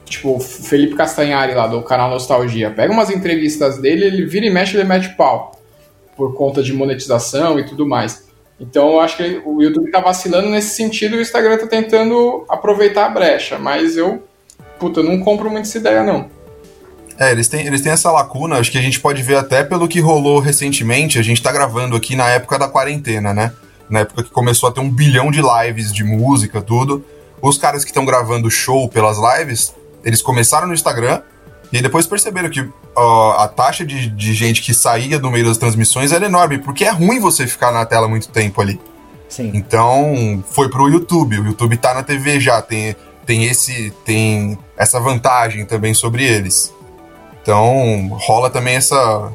Tipo, 0.05 0.35
o 0.35 0.39
Felipe 0.39 0.95
Castanhari 0.95 1.53
lá 1.53 1.67
do 1.67 1.81
canal 1.81 2.09
Nostalgia. 2.09 2.71
Pega 2.71 2.93
umas 2.93 3.09
entrevistas 3.09 3.79
dele, 3.79 4.05
ele 4.05 4.25
vira 4.25 4.45
e 4.45 4.49
mexe, 4.49 4.77
ele 4.77 4.83
mete 4.83 5.09
pau. 5.15 5.59
Por 6.15 6.33
conta 6.35 6.61
de 6.63 6.71
monetização 6.71 7.59
e 7.59 7.65
tudo 7.65 7.87
mais. 7.87 8.25
Então 8.59 8.93
eu 8.93 8.99
acho 9.01 9.17
que 9.17 9.41
o 9.43 9.61
YouTube 9.61 9.91
tá 9.91 9.99
vacilando 9.99 10.49
nesse 10.49 10.75
sentido 10.75 11.15
e 11.15 11.19
o 11.19 11.21
Instagram 11.21 11.57
tá 11.57 11.67
tentando 11.67 12.45
aproveitar 12.47 13.07
a 13.07 13.09
brecha. 13.09 13.59
Mas 13.59 13.97
eu, 13.97 14.23
puta, 14.79 15.03
não 15.03 15.19
compro 15.19 15.49
muito 15.49 15.65
essa 15.65 15.77
ideia, 15.77 16.03
não. 16.03 16.29
É, 17.17 17.31
eles 17.31 17.47
têm, 17.47 17.65
eles 17.65 17.81
têm 17.81 17.91
essa 17.91 18.11
lacuna, 18.11 18.57
acho 18.57 18.71
que 18.71 18.77
a 18.77 18.81
gente 18.81 18.99
pode 18.99 19.23
ver 19.23 19.37
até 19.37 19.63
pelo 19.63 19.87
que 19.87 19.99
rolou 19.99 20.39
recentemente. 20.39 21.17
A 21.17 21.21
gente 21.21 21.41
tá 21.41 21.51
gravando 21.51 21.95
aqui 21.95 22.15
na 22.15 22.29
época 22.29 22.59
da 22.59 22.67
quarentena, 22.67 23.33
né? 23.33 23.53
Na 23.89 23.99
época 23.99 24.23
que 24.23 24.29
começou 24.29 24.69
a 24.69 24.71
ter 24.71 24.81
um 24.81 24.89
bilhão 24.89 25.31
de 25.31 25.41
lives 25.41 25.93
de 25.93 26.03
música, 26.03 26.61
tudo. 26.61 27.05
Os 27.41 27.57
caras 27.57 27.83
que 27.83 27.91
estão 27.91 28.05
gravando 28.05 28.49
show 28.49 28.89
pelas 28.89 29.17
lives, 29.17 29.73
eles 30.05 30.21
começaram 30.21 30.67
no 30.67 30.73
Instagram 30.73 31.21
e 31.73 31.81
depois 31.81 32.05
perceberam 32.07 32.49
que 32.49 32.65
ó, 32.95 33.31
a 33.39 33.47
taxa 33.47 33.83
de, 33.85 34.07
de 34.07 34.33
gente 34.33 34.61
que 34.61 34.73
saía 34.73 35.19
do 35.19 35.29
meio 35.31 35.45
das 35.45 35.57
transmissões 35.57 36.11
era 36.13 36.25
enorme, 36.27 36.59
porque 36.59 36.85
é 36.85 36.91
ruim 36.91 37.19
você 37.19 37.45
ficar 37.47 37.71
na 37.71 37.85
tela 37.85 38.07
muito 38.07 38.29
tempo 38.29 38.61
ali. 38.61 38.79
Sim. 39.27 39.51
Então, 39.53 40.43
foi 40.51 40.69
pro 40.69 40.87
YouTube. 40.87 41.39
O 41.39 41.45
YouTube 41.47 41.75
tá 41.77 41.93
na 41.93 42.03
TV 42.03 42.39
já, 42.39 42.61
tem, 42.61 42.95
tem 43.25 43.45
esse 43.45 43.91
tem 44.05 44.57
essa 44.77 44.99
vantagem 44.99 45.65
também 45.65 45.93
sobre 45.93 46.23
eles. 46.23 46.71
Então, 47.41 48.09
rola 48.13 48.49
também 48.49 48.75
essa 48.75 49.31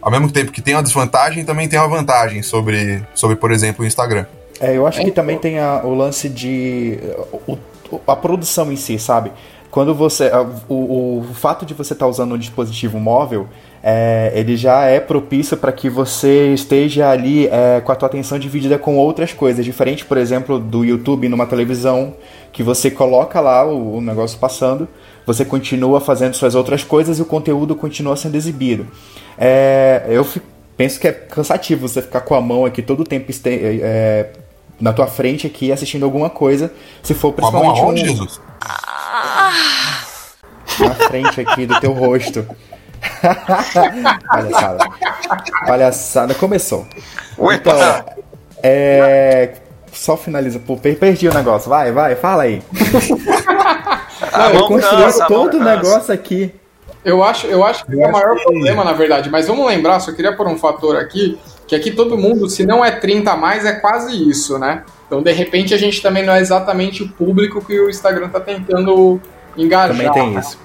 ao 0.00 0.10
mesmo 0.10 0.30
tempo 0.30 0.52
que 0.52 0.60
tem 0.60 0.74
uma 0.74 0.82
desvantagem, 0.82 1.44
também 1.44 1.66
tem 1.68 1.78
uma 1.78 1.88
vantagem 1.88 2.42
sobre, 2.42 3.02
sobre 3.14 3.36
por 3.36 3.50
exemplo, 3.50 3.84
o 3.84 3.86
Instagram. 3.86 4.26
É, 4.60 4.76
eu 4.76 4.86
acho 4.86 5.00
que 5.02 5.10
também 5.10 5.38
tem 5.38 5.58
a- 5.58 5.80
o 5.82 5.94
lance 5.94 6.28
de. 6.28 6.98
o- 7.46 7.58
a 8.06 8.14
produção 8.16 8.70
em 8.72 8.76
si, 8.76 8.98
sabe? 8.98 9.30
Quando 9.74 9.92
você. 9.92 10.26
a- 10.28 10.46
O, 10.68 11.18
o 11.18 11.34
fato 11.34 11.66
de 11.66 11.74
você 11.74 11.94
estar 11.94 12.06
usando 12.06 12.36
um 12.36 12.38
dispositivo 12.38 12.96
móvel, 13.00 13.48
é, 13.82 14.30
ele 14.34 14.56
já 14.56 14.84
é 14.84 15.00
propício 15.00 15.56
para 15.56 15.72
que 15.72 15.90
você 15.90 16.54
esteja 16.54 17.10
ali 17.10 17.48
é, 17.48 17.80
com 17.84 17.90
a 17.90 17.96
tua 17.96 18.06
atenção 18.06 18.38
dividida 18.38 18.78
com 18.78 18.96
outras 18.96 19.32
coisas. 19.32 19.64
Diferente, 19.64 20.04
por 20.04 20.16
exemplo, 20.16 20.60
do 20.60 20.84
YouTube 20.84 21.28
numa 21.28 21.44
televisão, 21.44 22.14
que 22.52 22.62
você 22.62 22.88
coloca 22.88 23.40
lá 23.40 23.66
o, 23.66 23.96
o 23.96 24.00
negócio 24.00 24.38
passando, 24.38 24.86
você 25.26 25.44
continua 25.44 26.00
fazendo 26.00 26.34
suas 26.34 26.54
outras 26.54 26.84
coisas 26.84 27.18
e 27.18 27.22
o 27.22 27.26
conteúdo 27.26 27.74
continua 27.74 28.14
sendo 28.16 28.36
exibido. 28.36 28.86
É, 29.36 30.04
eu 30.08 30.22
fi- 30.22 30.40
penso 30.76 31.00
que 31.00 31.08
é 31.08 31.12
cansativo 31.12 31.88
você 31.88 32.00
ficar 32.00 32.20
com 32.20 32.36
a 32.36 32.40
mão 32.40 32.64
aqui 32.64 32.80
todo 32.80 33.00
o 33.00 33.04
tempo 33.04 33.28
este- 33.28 33.50
é, 33.82 34.30
na 34.80 34.92
tua 34.92 35.06
frente 35.08 35.46
aqui 35.48 35.72
assistindo 35.72 36.04
alguma 36.04 36.30
coisa, 36.30 36.72
se 37.02 37.12
for 37.14 37.32
Com 37.32 37.46
a 37.46 37.50
mão 37.50 37.60
principalmente 37.60 37.80
aonde, 37.80 38.02
um- 38.04 38.06
Jesus? 38.16 38.40
Na 40.80 40.94
frente 40.94 41.40
aqui 41.40 41.66
do 41.66 41.78
teu 41.80 41.92
rosto. 41.92 42.46
Palhaçada. 44.28 44.84
Palhaçada 45.66 46.34
começou. 46.34 46.86
Então, 47.52 47.76
é. 48.62 49.54
Só 49.92 50.16
finaliza. 50.16 50.58
Pô, 50.58 50.76
per- 50.76 50.98
perdi 50.98 51.28
o 51.28 51.34
negócio. 51.34 51.68
Vai, 51.68 51.92
vai, 51.92 52.16
fala 52.16 52.44
aí. 52.44 52.62
A 54.32 54.50
eu 54.52 54.66
construí 54.66 55.26
todo 55.28 55.58
o 55.58 55.62
negócio 55.62 56.12
aqui. 56.12 56.52
Eu 57.04 57.22
acho, 57.22 57.46
eu 57.46 57.62
acho 57.64 57.84
que 57.84 58.00
é 58.00 58.06
o 58.06 58.10
maior 58.10 58.34
problema, 58.42 58.82
na 58.82 58.92
verdade. 58.92 59.28
Mas 59.30 59.46
vamos 59.46 59.66
lembrar, 59.66 60.00
só 60.00 60.12
queria 60.12 60.34
pôr 60.34 60.48
um 60.48 60.56
fator 60.56 60.96
aqui, 60.96 61.38
que 61.66 61.76
aqui 61.76 61.90
todo 61.90 62.16
mundo, 62.16 62.48
se 62.48 62.64
não 62.64 62.82
é 62.84 62.90
30 62.90 63.30
a 63.30 63.36
mais, 63.36 63.64
é 63.66 63.74
quase 63.74 64.28
isso, 64.28 64.58
né? 64.58 64.82
Então, 65.06 65.22
de 65.22 65.30
repente, 65.30 65.74
a 65.74 65.76
gente 65.76 66.00
também 66.00 66.24
não 66.24 66.32
é 66.32 66.40
exatamente 66.40 67.02
o 67.02 67.08
público 67.08 67.62
que 67.64 67.78
o 67.78 67.90
Instagram 67.90 68.30
tá 68.30 68.40
tentando 68.40 69.20
engajar. 69.56 69.96
Também 69.96 70.12
tem 70.12 70.38
isso. 70.38 70.58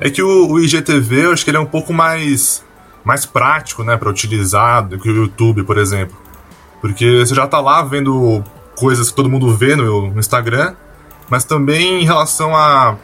É 0.00 0.10
que 0.10 0.22
o, 0.22 0.52
o 0.52 0.60
IGTV, 0.60 1.26
eu 1.26 1.32
acho 1.32 1.44
que 1.44 1.50
ele 1.50 1.56
é 1.56 1.60
um 1.60 1.66
pouco 1.66 1.92
mais 1.92 2.64
mais 3.04 3.26
prático, 3.26 3.84
né, 3.84 3.98
para 3.98 4.08
utilizar 4.08 4.88
do 4.88 4.98
que 4.98 5.10
o 5.10 5.14
YouTube, 5.14 5.62
por 5.64 5.76
exemplo. 5.76 6.16
Porque 6.80 7.18
você 7.18 7.34
já 7.34 7.46
tá 7.46 7.60
lá 7.60 7.82
vendo 7.82 8.42
coisas 8.76 9.10
que 9.10 9.16
todo 9.16 9.28
mundo 9.28 9.54
vê 9.54 9.76
no, 9.76 10.10
no 10.10 10.18
Instagram, 10.18 10.74
mas 11.28 11.44
também 11.44 12.02
em 12.02 12.04
relação 12.04 12.56
a 12.56 12.96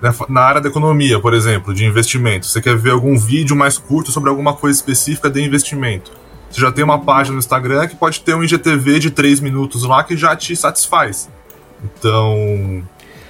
né, 0.00 0.14
na 0.28 0.42
área 0.42 0.60
da 0.60 0.68
economia, 0.68 1.20
por 1.20 1.34
exemplo, 1.34 1.74
de 1.74 1.84
investimento. 1.84 2.46
Você 2.46 2.60
quer 2.60 2.76
ver 2.76 2.90
algum 2.90 3.18
vídeo 3.18 3.56
mais 3.56 3.78
curto 3.78 4.10
sobre 4.12 4.30
alguma 4.30 4.54
coisa 4.54 4.78
específica 4.78 5.30
de 5.30 5.42
investimento. 5.42 6.12
Você 6.50 6.60
já 6.60 6.72
tem 6.72 6.84
uma 6.84 6.98
página 6.98 7.34
no 7.34 7.38
Instagram 7.38 7.86
que 7.86 7.96
pode 7.96 8.20
ter 8.20 8.34
um 8.34 8.42
IGTV 8.42 8.98
de 8.98 9.10
3 9.10 9.40
minutos 9.40 9.84
lá 9.84 10.02
que 10.02 10.16
já 10.16 10.34
te 10.34 10.56
satisfaz. 10.56 11.30
Então, 11.82 12.82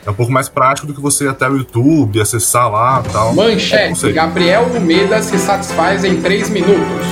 é 0.04 0.10
um 0.10 0.14
pouco 0.14 0.32
mais 0.32 0.48
prático 0.48 0.86
do 0.86 0.94
que 0.94 1.00
você 1.00 1.24
ir 1.24 1.28
até 1.28 1.48
o 1.48 1.56
YouTube, 1.56 2.20
acessar 2.20 2.70
lá 2.70 3.02
tal. 3.12 3.34
Manchete, 3.34 4.12
Gabriel 4.12 4.66
Almeida 4.74 5.22
se 5.22 5.38
satisfaz 5.38 6.04
em 6.04 6.20
3 6.20 6.48
minutos. 6.50 7.06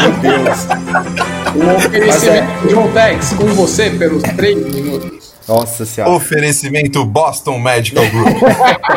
Meu 0.00 0.12
Deus. 0.20 0.66
O 1.54 1.76
oferecimento 1.76 2.66
de 2.66 2.74
Ontex 2.74 3.32
com 3.34 3.46
você 3.46 3.88
pelos 3.90 4.24
3 4.24 4.74
minutos. 4.74 5.34
Nossa 5.46 5.84
senhora. 5.84 6.12
Oferecimento 6.12 7.04
Boston 7.04 7.60
Medical 7.60 8.04
Group. 8.10 8.42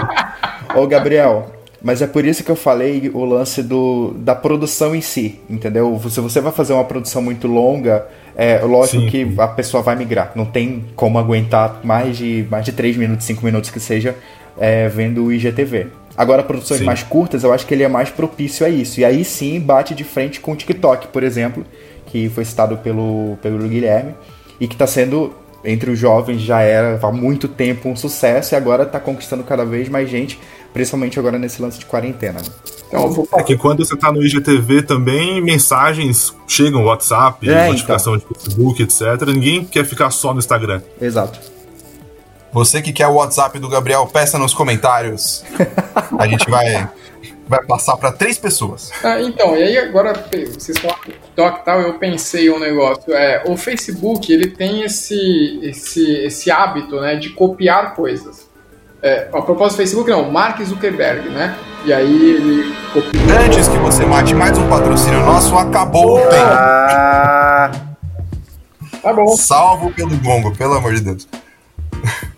Ô, 0.75 0.87
Gabriel, 0.87 1.51
mas 1.81 2.01
é 2.01 2.07
por 2.07 2.25
isso 2.25 2.43
que 2.43 2.49
eu 2.49 2.55
falei 2.55 3.11
o 3.13 3.23
lance 3.23 3.61
do, 3.61 4.13
da 4.17 4.33
produção 4.33 4.95
em 4.95 5.01
si, 5.01 5.39
entendeu? 5.49 6.01
Se 6.09 6.19
você 6.19 6.41
vai 6.41 6.51
fazer 6.51 6.73
uma 6.73 6.83
produção 6.83 7.21
muito 7.21 7.47
longa, 7.47 8.07
é 8.37 8.59
lógico 8.59 9.01
Sim. 9.01 9.09
que 9.09 9.41
a 9.41 9.47
pessoa 9.47 9.81
vai 9.81 9.95
migrar. 9.95 10.31
Não 10.35 10.45
tem 10.45 10.85
como 10.95 11.17
aguentar 11.17 11.81
mais 11.83 12.15
de, 12.15 12.45
mais 12.51 12.63
de 12.63 12.71
3 12.71 12.95
minutos, 12.95 13.25
5 13.25 13.43
minutos 13.43 13.71
que 13.71 13.79
seja 13.79 14.15
é, 14.59 14.87
vendo 14.87 15.25
o 15.25 15.33
IGTV. 15.33 15.87
Agora, 16.15 16.43
produções 16.43 16.79
Sim. 16.79 16.85
mais 16.85 17.01
curtas, 17.01 17.43
eu 17.43 17.51
acho 17.51 17.65
que 17.65 17.73
ele 17.73 17.83
é 17.83 17.87
mais 17.87 18.11
propício 18.11 18.63
a 18.63 18.69
isso. 18.69 18.99
E 18.99 19.05
aí 19.05 19.25
sim 19.25 19.59
bate 19.59 19.95
de 19.95 20.03
frente 20.03 20.39
com 20.39 20.51
o 20.51 20.55
TikTok, 20.55 21.07
por 21.07 21.23
exemplo, 21.23 21.65
que 22.05 22.29
foi 22.29 22.45
citado 22.45 22.77
pelo, 22.77 23.37
pelo 23.41 23.67
Guilherme, 23.67 24.13
e 24.59 24.67
que 24.67 24.75
está 24.75 24.85
sendo, 24.85 25.33
entre 25.65 25.89
os 25.89 25.97
jovens, 25.97 26.41
já 26.41 26.61
era 26.61 26.99
há 27.01 27.11
muito 27.11 27.47
tempo 27.47 27.89
um 27.89 27.95
sucesso 27.95 28.53
e 28.53 28.55
agora 28.55 28.83
está 28.83 28.99
conquistando 28.99 29.43
cada 29.43 29.65
vez 29.65 29.89
mais 29.89 30.09
gente, 30.09 30.39
principalmente 30.77 31.17
agora 31.17 31.39
nesse 31.39 31.59
lance 31.59 31.79
de 31.79 31.87
quarentena. 31.87 32.39
né? 32.39 32.45
Então 32.87 33.01
eu 33.01 33.11
vou 33.11 33.27
É 33.33 33.41
que 33.41 33.57
quando 33.57 33.83
você 33.83 33.97
tá 33.97 34.11
no 34.11 34.23
IGTV 34.23 34.83
também, 34.83 35.41
mensagens 35.41 36.35
chegam, 36.47 36.85
WhatsApp, 36.85 37.49
É, 37.49 37.67
notificação 37.67 38.15
de 38.15 38.23
Facebook, 38.23 38.83
etc. 38.83 39.01
Ninguém 39.25 39.65
quer 39.65 39.83
ficar 39.85 40.11
só 40.11 40.33
no 40.33 40.39
Instagram. 40.39 40.81
Exato. 41.01 41.39
Você 42.53 42.79
que 42.81 42.93
quer 42.93 43.07
o 43.07 43.15
WhatsApp 43.15 43.57
do 43.57 43.67
Gabriel, 43.67 44.05
peça 44.05 44.37
nos 44.37 44.53
comentários. 44.53 45.43
A 46.17 46.27
gente 46.27 46.49
vai, 46.49 46.87
vai 47.47 47.65
passar 47.65 47.97
para 47.97 48.11
três 48.11 48.37
pessoas. 48.37 48.91
Ah, 49.03 49.19
então, 49.19 49.57
e 49.57 49.63
aí 49.63 49.77
agora 49.79 50.13
vocês 50.57 50.77
falaram 50.77 51.01
TikTok 51.01 51.59
e 51.59 51.65
tal, 51.65 51.81
eu 51.81 51.93
pensei 51.95 52.49
um 52.51 52.59
negócio. 52.59 53.13
É, 53.13 53.43
o 53.47 53.57
Facebook 53.57 54.31
ele 54.31 54.47
tem 54.47 54.83
esse, 54.83 55.59
esse, 55.63 56.09
esse 56.25 56.51
hábito 56.51 57.01
né, 57.01 57.15
de 57.15 57.31
copiar 57.31 57.95
coisas. 57.95 58.46
É, 59.01 59.27
a 59.31 59.41
propósito 59.41 59.73
do 59.75 59.77
Facebook, 59.77 60.09
não, 60.09 60.31
Mark 60.31 60.61
Zuckerberg, 60.63 61.29
né? 61.29 61.55
E 61.85 61.93
aí 61.93 62.31
ele. 62.31 62.75
Antes 63.45 63.67
que 63.67 63.77
você 63.77 64.05
mate 64.05 64.33
mais 64.33 64.57
um 64.57 64.67
patrocínio 64.67 65.19
nosso, 65.21 65.55
acabou 65.57 66.17
o 66.17 66.21
tempo. 66.21 66.33
Ah, 66.35 67.71
Tá 69.01 69.13
bom. 69.13 69.27
Salvo 69.37 69.91
pelo 69.93 70.17
gongo, 70.17 70.51
pelo 70.55 70.73
amor 70.73 70.93
de 70.95 71.01
Deus. 71.01 71.27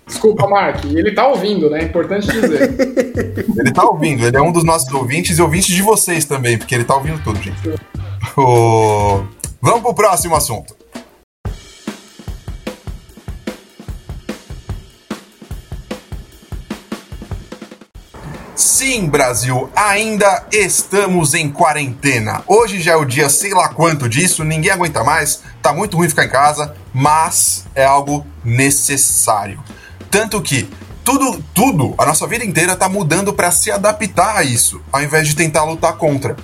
Desculpa, 0.06 0.48
Mark. 0.48 0.84
Ele 0.86 1.12
tá 1.14 1.28
ouvindo, 1.28 1.70
né? 1.70 1.80
É 1.80 1.84
importante 1.84 2.28
dizer. 2.30 2.76
Ele 3.58 3.72
tá 3.72 3.84
ouvindo, 3.86 4.26
ele 4.26 4.36
é 4.38 4.42
um 4.42 4.52
dos 4.52 4.64
nossos 4.64 4.92
ouvintes 4.94 5.38
e 5.38 5.42
ouvintes 5.42 5.68
de 5.76 5.82
vocês 5.82 6.26
também, 6.26 6.58
porque 6.58 6.74
ele 6.74 6.84
tá 6.84 6.96
ouvindo 6.96 7.22
tudo, 7.24 7.40
gente. 7.42 7.58
O- 8.38 9.24
Vamos 9.62 9.82
pro 9.82 9.94
próximo 9.94 10.36
assunto. 10.36 10.76
Sim, 18.60 19.08
Brasil, 19.08 19.72
ainda 19.74 20.46
estamos 20.52 21.34
em 21.34 21.50
quarentena. 21.50 22.44
Hoje 22.46 22.82
já 22.82 22.92
é 22.92 22.96
o 22.98 23.06
dia 23.06 23.30
sei 23.30 23.54
lá 23.54 23.70
quanto 23.70 24.10
disso, 24.10 24.44
ninguém 24.44 24.70
aguenta 24.70 25.02
mais, 25.02 25.42
tá 25.62 25.72
muito 25.72 25.96
ruim 25.96 26.10
ficar 26.10 26.26
em 26.26 26.30
casa, 26.30 26.76
mas 26.94 27.66
é 27.74 27.86
algo 27.86 28.28
necessário. 28.44 29.64
Tanto 30.12 30.42
que 30.42 30.70
tudo, 31.06 31.42
tudo, 31.54 31.96
a 31.98 32.06
nossa 32.06 32.28
vida 32.28 32.44
inteira 32.44 32.76
tá 32.76 32.90
mudando 32.90 33.32
para 33.32 33.50
se 33.50 33.72
adaptar 33.72 34.36
a 34.36 34.44
isso, 34.44 34.82
ao 34.92 35.02
invés 35.02 35.26
de 35.26 35.38
tentar 35.38 35.64
lutar 35.64 35.94
contra. 35.94 36.36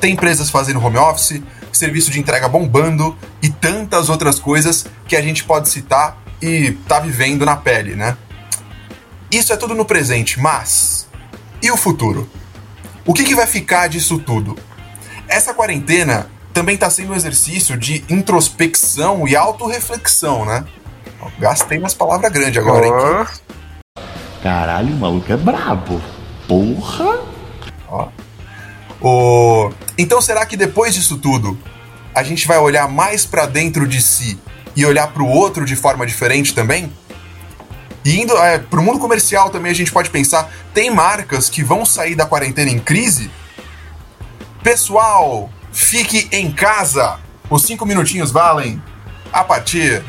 Tem 0.00 0.12
empresas 0.12 0.50
fazendo 0.50 0.80
home 0.80 0.98
office, 0.98 1.42
serviço 1.72 2.12
de 2.12 2.20
entrega 2.20 2.48
bombando 2.48 3.18
e 3.42 3.50
tantas 3.50 4.08
outras 4.08 4.38
coisas 4.38 4.86
que 5.08 5.16
a 5.16 5.20
gente 5.20 5.42
pode 5.42 5.68
citar 5.68 6.22
e 6.40 6.70
tá 6.86 7.00
vivendo 7.00 7.44
na 7.44 7.56
pele, 7.56 7.96
né? 7.96 8.16
Isso 9.28 9.52
é 9.52 9.56
tudo 9.56 9.74
no 9.74 9.84
presente, 9.84 10.38
mas 10.38 11.07
e 11.62 11.70
o 11.70 11.76
futuro? 11.76 12.28
O 13.04 13.14
que, 13.14 13.24
que 13.24 13.34
vai 13.34 13.46
ficar 13.46 13.88
disso 13.88 14.18
tudo? 14.18 14.56
Essa 15.26 15.54
quarentena 15.54 16.30
também 16.52 16.74
está 16.74 16.90
sendo 16.90 17.12
um 17.12 17.14
exercício 17.14 17.76
de 17.76 18.04
introspecção 18.08 19.26
e 19.26 19.36
autorreflexão, 19.36 20.44
né? 20.44 20.64
Ó, 21.20 21.28
Gastei 21.38 21.78
umas 21.78 21.94
palavras 21.94 22.32
grandes 22.32 22.60
agora, 22.60 22.86
hein? 22.86 22.92
Caralho, 24.42 24.94
o 24.94 24.98
maluco 24.98 25.32
é 25.32 25.36
brabo. 25.36 26.00
Porra! 26.46 27.18
O... 29.00 29.70
Então 29.96 30.20
será 30.20 30.44
que 30.44 30.56
depois 30.56 30.94
disso 30.94 31.18
tudo 31.18 31.58
a 32.14 32.22
gente 32.22 32.46
vai 32.46 32.58
olhar 32.58 32.88
mais 32.88 33.24
pra 33.24 33.46
dentro 33.46 33.86
de 33.86 34.02
si 34.02 34.38
e 34.74 34.84
olhar 34.84 35.08
pro 35.08 35.26
outro 35.26 35.64
de 35.64 35.76
forma 35.76 36.06
diferente 36.06 36.54
também? 36.54 36.92
E 38.08 38.22
indo 38.22 38.34
é, 38.38 38.56
pro 38.56 38.80
mundo 38.80 38.98
comercial 38.98 39.50
também 39.50 39.70
a 39.70 39.74
gente 39.74 39.92
pode 39.92 40.08
pensar, 40.08 40.50
tem 40.72 40.90
marcas 40.90 41.50
que 41.50 41.62
vão 41.62 41.84
sair 41.84 42.14
da 42.14 42.24
quarentena 42.24 42.70
em 42.70 42.78
crise? 42.78 43.30
Pessoal, 44.62 45.50
fique 45.70 46.26
em 46.32 46.50
casa. 46.50 47.18
Os 47.50 47.64
cinco 47.64 47.84
minutinhos 47.84 48.30
valem 48.30 48.82
a 49.30 49.44
partir 49.44 50.02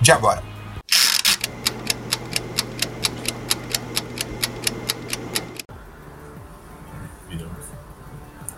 de 0.00 0.12
agora. 0.12 0.44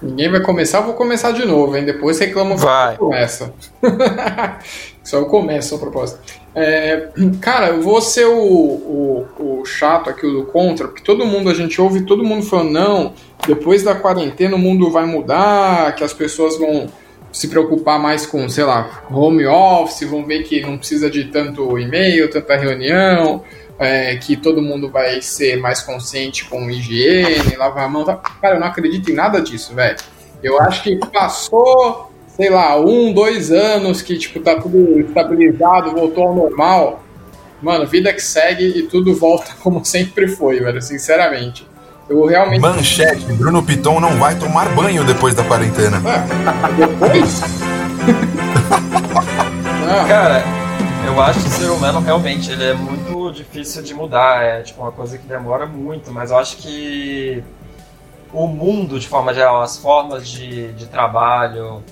Ninguém 0.03 0.31
vai 0.31 0.41
começar, 0.43 0.81
eu 0.81 0.85
vou 0.85 0.95
começar 0.95 1.33
de 1.33 1.47
novo, 1.47 1.79
hein? 1.79 1.87
Depois 1.87 2.19
reclamam 2.19 2.59
que 2.59 2.62
Vai. 2.65 2.99
começa. 2.99 3.55
Só 5.07 5.19
eu 5.19 5.27
começo 5.27 5.73
a 5.77 5.79
propósito. 5.79 6.19
É, 6.53 7.11
cara, 7.40 7.69
eu 7.69 7.81
vou 7.81 8.01
ser 8.01 8.25
o, 8.27 8.35
o, 8.40 9.27
o 9.38 9.64
chato 9.64 10.11
aqui, 10.11 10.27
o 10.27 10.33
do 10.33 10.47
contra, 10.47 10.88
porque 10.88 11.05
todo 11.05 11.25
mundo, 11.25 11.49
a 11.49 11.55
gente 11.55 11.81
ouve 11.81 12.01
todo 12.01 12.25
mundo 12.25 12.45
falando, 12.45 12.71
não, 12.73 13.14
depois 13.47 13.85
da 13.85 13.95
quarentena 13.95 14.57
o 14.57 14.59
mundo 14.59 14.90
vai 14.90 15.07
mudar, 15.07 15.95
que 15.95 16.03
as 16.03 16.12
pessoas 16.12 16.59
vão 16.59 16.88
se 17.31 17.47
preocupar 17.47 18.01
mais 18.01 18.27
com, 18.27 18.49
sei 18.49 18.64
lá, 18.64 19.05
home 19.09 19.47
office, 19.47 20.09
vão 20.11 20.27
ver 20.27 20.42
que 20.42 20.61
não 20.62 20.77
precisa 20.77 21.09
de 21.09 21.27
tanto 21.27 21.79
e-mail, 21.79 22.29
tanta 22.29 22.57
reunião, 22.57 23.45
é, 23.79 24.16
que 24.16 24.37
todo 24.37 24.61
mundo 24.61 24.90
vai 24.90 25.23
ser 25.23 25.57
mais 25.59 25.83
consciente 25.83 26.47
com 26.47 26.69
higiene, 26.69 27.55
lavar 27.57 27.85
a 27.85 27.88
mão. 27.88 28.05
Tá? 28.05 28.16
Cara, 28.16 28.57
eu 28.57 28.61
não 28.61 28.66
acredito 28.66 29.09
em 29.09 29.14
nada 29.14 29.40
disso, 29.40 29.73
velho. 29.73 29.99
Eu 30.42 30.61
acho 30.61 30.83
que 30.83 30.97
passou, 31.12 32.11
sei 32.37 32.51
lá, 32.51 32.79
um, 32.79 33.12
dois 33.12 33.51
anos 33.51 34.03
que, 34.03 34.18
tipo, 34.18 34.38
tá 34.40 34.61
tudo 34.61 35.01
estabilizado, 35.01 35.92
voltou 35.92 36.25
ao 36.25 36.35
normal. 36.35 37.03
Mano, 37.62 37.87
vida 37.87 38.12
que 38.12 38.20
segue 38.20 38.66
e 38.79 38.83
tudo 38.83 39.14
volta 39.16 39.53
como 39.62 39.85
sempre 39.85 40.29
foi, 40.29 40.61
velho, 40.61 40.81
sinceramente. 40.83 41.66
Eu 42.09 42.25
realmente. 42.27 42.61
Manchete: 42.61 43.25
Bruno 43.33 43.62
Piton 43.64 43.99
não 43.99 44.16
vai 44.18 44.38
tomar 44.38 44.68
banho 44.75 45.03
depois 45.03 45.35
da 45.35 45.42
quarentena. 45.42 46.01
Ah, 46.49 46.68
depois? 46.70 47.40
Cara, 50.07 50.42
eu 51.07 51.20
acho 51.20 51.40
que 51.40 51.46
o 51.46 51.51
ser 51.51 51.70
humano 51.70 52.01
realmente 52.01 52.51
ele 52.51 52.64
é 52.64 52.75
muito 52.75 53.33
difícil 53.33 53.83
de 53.83 53.94
mudar, 53.94 54.42
é 54.42 54.62
tipo 54.62 54.83
uma 54.83 54.92
coisa 54.92 55.16
que 55.16 55.27
demora 55.27 55.66
muito, 55.66 56.12
mas 56.12 56.31
eu 56.31 56.38
acho 56.38 56.57
que 56.59 57.42
o 58.33 58.46
mundo, 58.46 58.99
de 58.99 59.09
forma 59.09 59.33
geral, 59.33 59.62
as 59.62 59.77
formas 59.77 60.29
de, 60.29 60.72
de 60.72 60.87
trabalho, 60.87 61.83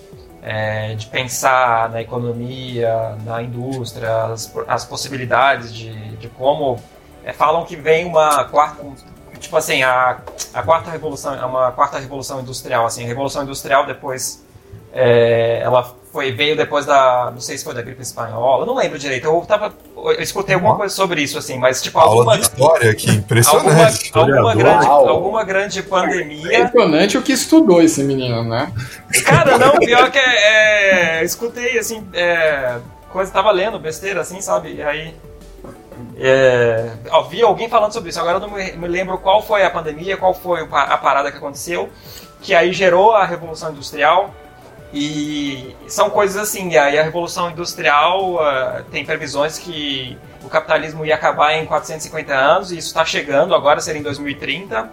é, 0.45 0.95
de 0.95 1.07
pensar 1.07 1.89
na 1.89 2.03
economia, 2.03 3.17
na 3.25 3.43
indústria, 3.43 4.25
as, 4.25 4.55
as 4.69 4.85
possibilidades 4.85 5.75
de, 5.75 5.93
de 6.17 6.29
como. 6.29 6.79
é, 7.25 7.33
falam 7.33 7.65
que 7.65 7.75
vem 7.75 8.05
uma 8.07 8.45
quarta. 8.45 8.85
Tipo 9.41 9.57
assim, 9.57 9.83
a, 9.83 10.19
a 10.53 10.63
quarta 10.63 10.91
revolução, 10.91 11.35
é 11.35 11.45
uma 11.45 11.73
quarta 11.73 11.99
revolução 11.99 12.41
industrial, 12.41 12.87
assim, 12.87 13.05
a 13.05 13.07
revolução 13.07 13.43
industrial 13.43 13.87
depois 13.87 14.45
é, 14.93 15.61
ela 15.63 15.95
foi, 16.15 16.31
veio 16.31 16.57
depois 16.57 16.87
da. 16.87 17.33
Não 17.33 17.41
sei 17.41 17.59
se 17.59 17.65
foi 17.65 17.75
da 17.75 17.83
gripe 17.83 18.01
espanhola, 18.01 18.63
eu 18.63 18.67
não 18.67 18.77
lembro 18.77 18.97
direito. 18.97 19.27
Eu 19.27 19.45
tava. 19.45 19.75
Eu 19.97 20.23
escutei 20.23 20.55
alguma 20.55 20.77
coisa 20.77 20.95
sobre 20.95 21.21
isso, 21.21 21.37
assim, 21.37 21.59
mas 21.59 21.83
tipo, 21.83 21.99
Aula 21.99 22.19
alguma. 22.19 22.37
de 22.37 22.43
história, 22.43 22.95
que 22.95 23.09
Alguma, 23.09 23.25
impressionante. 23.25 24.13
alguma, 24.15 24.55
grande, 24.55 24.87
Uau. 24.87 25.09
alguma 25.09 25.45
grande 25.45 25.83
pandemia. 25.83 26.61
Impressionante 26.61 27.19
o 27.19 27.23
que 27.23 27.33
estudou 27.33 27.83
esse 27.83 28.05
menino, 28.05 28.45
né? 28.45 28.73
Cara, 29.25 29.59
não, 29.59 29.73
pior 29.79 30.09
que 30.13 30.19
é. 30.19 31.19
é, 31.19 31.25
escutei, 31.25 31.77
assim, 31.81 32.07
é, 32.13 32.79
coisa, 33.11 33.33
tava 33.33 33.51
lendo 33.51 33.81
besteira, 33.81 34.21
assim, 34.21 34.41
sabe? 34.41 34.75
E 34.75 34.83
aí. 34.83 35.17
É, 36.17 36.91
ó, 37.11 37.23
vi 37.23 37.43
alguém 37.43 37.69
falando 37.69 37.93
sobre 37.93 38.11
isso, 38.11 38.21
agora 38.21 38.37
eu 38.37 38.41
não 38.41 38.51
me, 38.51 38.71
me 38.73 38.87
lembro 38.87 39.19
qual 39.19 39.43
foi 39.43 39.65
a 39.65 39.71
pandemia, 39.71 40.17
qual 40.17 40.33
foi 40.33 40.61
a 40.61 40.97
parada 40.97 41.33
que 41.33 41.39
aconteceu, 41.39 41.89
que 42.41 42.55
aí 42.55 42.73
gerou 42.73 43.13
a 43.13 43.25
Revolução 43.27 43.73
Industrial. 43.73 44.33
E 44.95 45.75
são 45.89 46.09
coisas 46.09 46.37
assim, 46.37 46.71
e 46.71 46.79
aí 46.79 46.97
a 46.97 47.03
Revolução 47.03 47.51
Industrial 47.51 48.39
ah, 48.41 48.85
tem 48.93 49.05
previsões 49.05 49.59
que 49.59 50.17
o 50.45 50.49
capitalismo 50.49 51.05
ia 51.05 51.17
acabar 51.17 51.53
em 51.55 51.67
450 51.67 52.33
anos, 52.33 52.71
e 52.71 52.79
isso 52.79 52.89
está 52.89 53.05
chegando 53.05 53.57
agora, 53.57 53.81
seria 53.81 54.01
em 54.01 54.05
2030. 54.05 54.89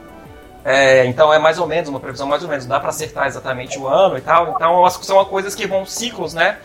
É, 0.66 1.06
então 1.06 1.32
é 1.32 1.38
mais 1.38 1.60
ou 1.60 1.68
menos, 1.68 1.88
uma 1.88 2.00
previsão 2.00 2.28
mais 2.28 2.42
ou 2.42 2.50
menos, 2.50 2.66
não 2.66 2.72
dá 2.76 2.80
para 2.80 2.90
acertar 2.90 3.28
exatamente 3.28 3.78
o 3.78 3.88
ano 3.88 4.18
e 4.18 4.22
tal. 4.22 4.54
Então 4.56 4.90
são 4.90 5.24
coisas 5.26 5.54
que 5.54 5.68
vão 5.68 5.86
ciclos, 5.86 6.34
né? 6.34 6.58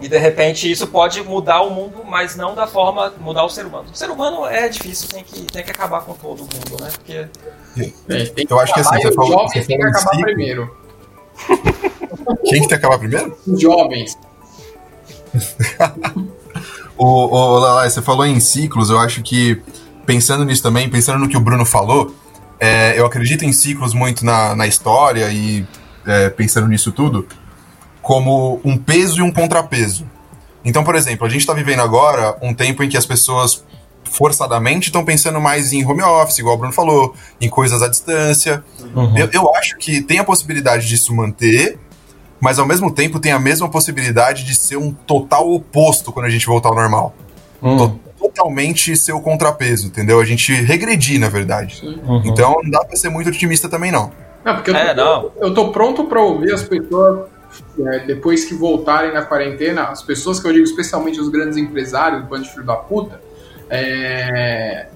E 0.00 0.08
de 0.08 0.18
repente 0.18 0.70
isso 0.70 0.86
pode 0.86 1.22
mudar 1.22 1.62
o 1.62 1.70
mundo, 1.70 2.04
mas 2.04 2.36
não 2.36 2.54
da 2.54 2.66
forma 2.66 3.12
mudar 3.18 3.44
o 3.44 3.48
ser 3.48 3.64
humano. 3.66 3.86
O 3.92 3.96
ser 3.96 4.10
humano 4.10 4.46
é 4.46 4.68
difícil, 4.68 5.08
tem 5.08 5.24
que, 5.24 5.42
tem 5.42 5.62
que 5.62 5.70
acabar 5.70 6.02
com 6.02 6.12
todo 6.12 6.40
mundo, 6.40 6.82
né? 6.82 6.90
Porque 6.92 7.28
Tem, 8.06 8.26
tem 8.26 8.46
Eu 8.48 8.60
acho 8.60 8.74
que 8.74 8.80
assim, 8.80 9.00
você 9.00 9.12
falou- 9.12 9.48
você 9.48 9.62
têm 9.64 9.78
que 9.78 9.84
acabar 9.84 10.18
primeiro. 10.20 10.76
Quem 12.44 12.52
que 12.54 12.58
tem 12.60 12.68
que 12.68 12.74
acabar 12.74 12.98
primeiro? 12.98 13.36
Os 13.46 13.60
jovens. 13.60 14.18
O, 17.04 17.04
o 17.04 17.58
Lalai, 17.58 17.90
você 17.90 18.00
falou 18.00 18.24
em 18.24 18.38
ciclos, 18.38 18.88
eu 18.88 18.98
acho 18.98 19.22
que 19.22 19.60
pensando 20.06 20.44
nisso 20.44 20.62
também, 20.62 20.88
pensando 20.88 21.18
no 21.18 21.28
que 21.28 21.36
o 21.36 21.40
Bruno 21.40 21.64
falou, 21.64 22.14
é, 22.60 22.96
eu 22.96 23.04
acredito 23.04 23.44
em 23.44 23.52
ciclos 23.52 23.92
muito 23.92 24.24
na, 24.24 24.54
na 24.54 24.68
história 24.68 25.28
e 25.32 25.66
é, 26.06 26.30
pensando 26.30 26.68
nisso 26.68 26.92
tudo, 26.92 27.26
como 28.00 28.60
um 28.64 28.76
peso 28.76 29.18
e 29.18 29.22
um 29.22 29.32
contrapeso. 29.32 30.06
Então, 30.64 30.84
por 30.84 30.94
exemplo, 30.94 31.26
a 31.26 31.30
gente 31.30 31.40
está 31.40 31.52
vivendo 31.52 31.80
agora 31.80 32.36
um 32.40 32.54
tempo 32.54 32.84
em 32.84 32.88
que 32.88 32.96
as 32.96 33.06
pessoas 33.06 33.64
forçadamente 34.04 34.88
estão 34.88 35.04
pensando 35.04 35.40
mais 35.40 35.72
em 35.72 35.84
home 35.84 36.02
office, 36.02 36.38
igual 36.38 36.54
o 36.54 36.58
Bruno 36.58 36.72
falou, 36.72 37.14
em 37.40 37.48
coisas 37.48 37.82
à 37.82 37.88
distância. 37.88 38.62
Eu, 39.16 39.28
eu 39.32 39.54
acho 39.56 39.76
que 39.78 40.02
tem 40.02 40.18
a 40.18 40.24
possibilidade 40.24 40.86
disso 40.86 41.14
manter, 41.14 41.78
mas 42.42 42.58
ao 42.58 42.66
mesmo 42.66 42.92
tempo 42.92 43.20
tem 43.20 43.30
a 43.30 43.38
mesma 43.38 43.68
possibilidade 43.70 44.44
de 44.44 44.54
ser 44.56 44.76
um 44.76 44.92
total 44.92 45.48
oposto 45.52 46.10
quando 46.12 46.26
a 46.26 46.28
gente 46.28 46.44
voltar 46.44 46.70
ao 46.70 46.74
normal. 46.74 47.14
To- 47.60 48.00
Totalmente 48.22 48.96
ser 48.96 49.12
o 49.12 49.20
contrapeso, 49.20 49.86
entendeu? 49.88 50.20
A 50.20 50.24
gente 50.24 50.52
regredir, 50.54 51.18
na 51.20 51.28
verdade. 51.28 51.82
Então 52.24 52.56
não 52.62 52.70
dá 52.70 52.84
pra 52.84 52.96
ser 52.96 53.08
muito 53.08 53.28
otimista 53.28 53.68
também, 53.68 53.90
não. 53.90 54.12
Não, 54.44 54.54
porque 54.54 54.70
eu 54.70 54.74
tô, 54.74 54.80
É, 54.80 54.94
não. 54.94 55.30
eu 55.40 55.54
tô 55.54 55.70
pronto 55.72 56.04
pra 56.04 56.20
ouvir 56.20 56.52
as 56.52 56.62
pessoas, 56.62 57.26
é, 57.84 57.98
depois 58.06 58.44
que 58.44 58.54
voltarem 58.54 59.12
na 59.12 59.22
quarentena, 59.22 59.84
as 59.84 60.02
pessoas 60.02 60.38
que 60.40 60.46
eu 60.46 60.52
digo, 60.52 60.64
especialmente 60.64 61.20
os 61.20 61.28
grandes 61.28 61.56
empresários, 61.56 62.24
bando 62.24 62.44
de 62.44 62.50
filho 62.50 62.64
da 62.64 62.76
puta, 62.76 63.20
é, 63.68 64.86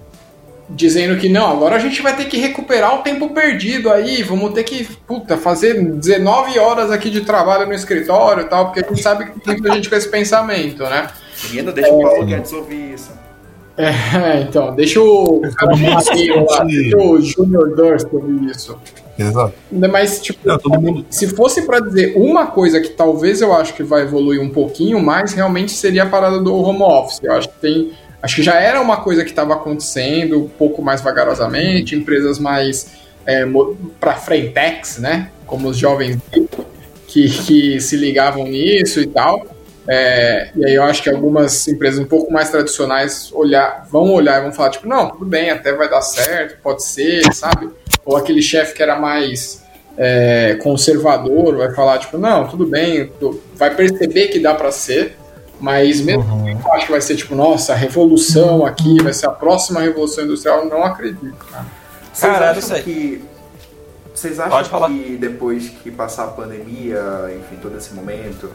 dizendo 0.69 1.19
que 1.19 1.29
não, 1.29 1.51
agora 1.51 1.77
a 1.77 1.79
gente 1.79 2.03
vai 2.03 2.17
ter 2.17 2.25
que 2.25 2.37
recuperar 2.37 2.99
o 2.99 3.03
tempo 3.03 3.31
perdido 3.31 3.91
aí, 3.91 4.23
vamos 4.23 4.53
ter 4.53 4.65
que, 4.65 4.85
puta, 5.07 5.37
fazer 5.37 5.75
19 5.75 6.59
horas 6.59 6.91
aqui 6.91 7.11
de 7.11 7.21
trabalho 7.21 7.67
no 7.67 7.75
escritório 7.75 8.43
e 8.43 8.49
tal, 8.49 8.67
porque 8.67 8.81
a 8.81 8.89
gente 8.89 9.03
sabe 9.03 9.27
que 9.27 9.41
tem 9.41 9.55
muita 9.55 9.75
gente 9.75 9.89
com 9.89 9.97
esse 9.97 10.09
pensamento, 10.09 10.83
né? 10.85 11.07
Menino, 11.45 11.73
deixa 11.73 11.93
o 11.93 12.03
Paulo 12.03 12.27
Guedes 12.27 12.53
ouvir 12.53 12.95
isso. 12.95 13.11
É, 13.77 14.41
então, 14.49 14.75
deixa 14.75 15.01
o 15.01 15.43
lá, 15.43 16.65
deixa 16.65 16.97
o 16.97 17.21
Junior 17.21 17.75
Durst 17.77 18.07
ouvir 18.13 18.51
isso. 18.51 18.77
Exato. 19.19 19.55
Mas, 19.73 20.21
tipo, 20.21 20.39
Não, 20.45 20.81
mundo. 20.81 21.07
se 21.09 21.27
fosse 21.29 21.63
pra 21.63 21.81
dizer 21.81 22.15
uma 22.17 22.47
coisa 22.49 22.81
que 22.81 22.91
talvez 22.91 23.41
eu 23.41 23.55
acho 23.55 23.75
que 23.75 23.83
vai 23.83 24.03
evoluir 24.03 24.41
um 24.41 24.51
pouquinho 24.51 25.01
mais, 25.01 25.33
realmente 25.33 25.73
seria 25.73 26.03
a 26.03 26.07
parada 26.07 26.39
do 26.39 26.55
home 26.55 26.83
office. 26.83 27.21
Eu 27.23 27.33
acho 27.33 27.49
que 27.49 27.59
tem. 27.61 27.93
Acho 28.23 28.37
que 28.37 28.43
já 28.43 28.55
era 28.55 28.81
uma 28.81 28.99
coisa 28.99 29.25
que 29.25 29.31
estava 29.31 29.55
acontecendo 29.55 30.45
um 30.45 30.49
pouco 30.49 30.83
mais 30.83 31.01
vagarosamente, 31.01 31.95
empresas 31.95 32.39
mais 32.39 32.89
é, 33.27 33.45
para 34.01 34.15
frentex, 34.15 34.99
né? 34.99 35.31
Como 35.47 35.69
os 35.69 35.77
jovens 35.77 36.19
que, 37.07 37.29
que 37.29 37.81
se 37.81 37.97
ligavam 37.97 38.45
nisso 38.45 39.01
e 39.01 39.07
tal. 39.07 39.47
É, 39.89 40.51
e 40.57 40.65
aí 40.65 40.75
eu 40.75 40.83
acho 40.83 41.03
que 41.03 41.09
algumas 41.09 41.69
empresas 41.69 42.01
um 42.01 42.05
pouco 42.05 42.33
mais 42.33 42.51
tradicionais 42.51 43.31
olhar, 43.33 43.87
vão 43.91 44.13
olhar 44.13 44.39
e 44.41 44.43
vão 44.43 44.53
falar, 44.53 44.71
tipo, 44.71 44.89
não, 44.89 45.11
tudo 45.11 45.25
bem, 45.25 45.51
até 45.51 45.73
vai 45.73 45.89
dar 45.89 46.03
certo, 46.03 46.61
pode 46.61 46.85
ser, 46.85 47.33
sabe? 47.33 47.71
Ou 48.05 48.17
aquele 48.17 48.43
chefe 48.43 48.75
que 48.75 48.83
era 48.83 48.99
mais 48.99 49.65
é, 49.97 50.59
conservador 50.61 51.57
vai 51.57 51.73
falar, 51.73 51.99
tipo, 51.99 52.19
não, 52.19 52.49
tudo 52.49 52.67
bem, 52.67 53.11
vai 53.55 53.75
perceber 53.75 54.29
que 54.29 54.41
dá 54.41 54.55
pra 54.55 54.73
ser, 54.73 55.17
mas 55.61 56.01
mesmo 56.01 56.23
que 56.45 56.67
eu 56.67 56.73
acho 56.75 56.87
que 56.87 56.93
vai 56.93 57.01
ser, 57.01 57.17
tipo, 57.17 57.35
nossa, 57.35 57.73
a 57.73 57.77
revolução 57.77 58.65
aqui, 58.67 59.03
vai 59.03 59.13
ser 59.13 59.27
a 59.27 59.31
próxima 59.33 59.81
revolução 59.81 60.25
industrial, 60.25 60.61
eu 60.61 60.67
não 60.71 60.85
acredito, 60.85 61.45
cara. 61.51 61.67
Vocês 62.13 62.33
Cara, 62.33 62.51
acham 62.51 62.63
sei. 62.63 62.83
que. 62.83 63.25
Vocês 64.15 64.39
acham 64.41 64.51
Pode 64.53 64.69
falar. 64.71 64.89
que 64.89 65.17
depois 65.21 65.69
que 65.69 65.91
passar 65.91 66.25
a 66.25 66.29
pandemia, 66.29 67.01
enfim, 67.37 67.57
todo 67.61 67.77
esse 67.77 67.93
momento, 67.93 68.51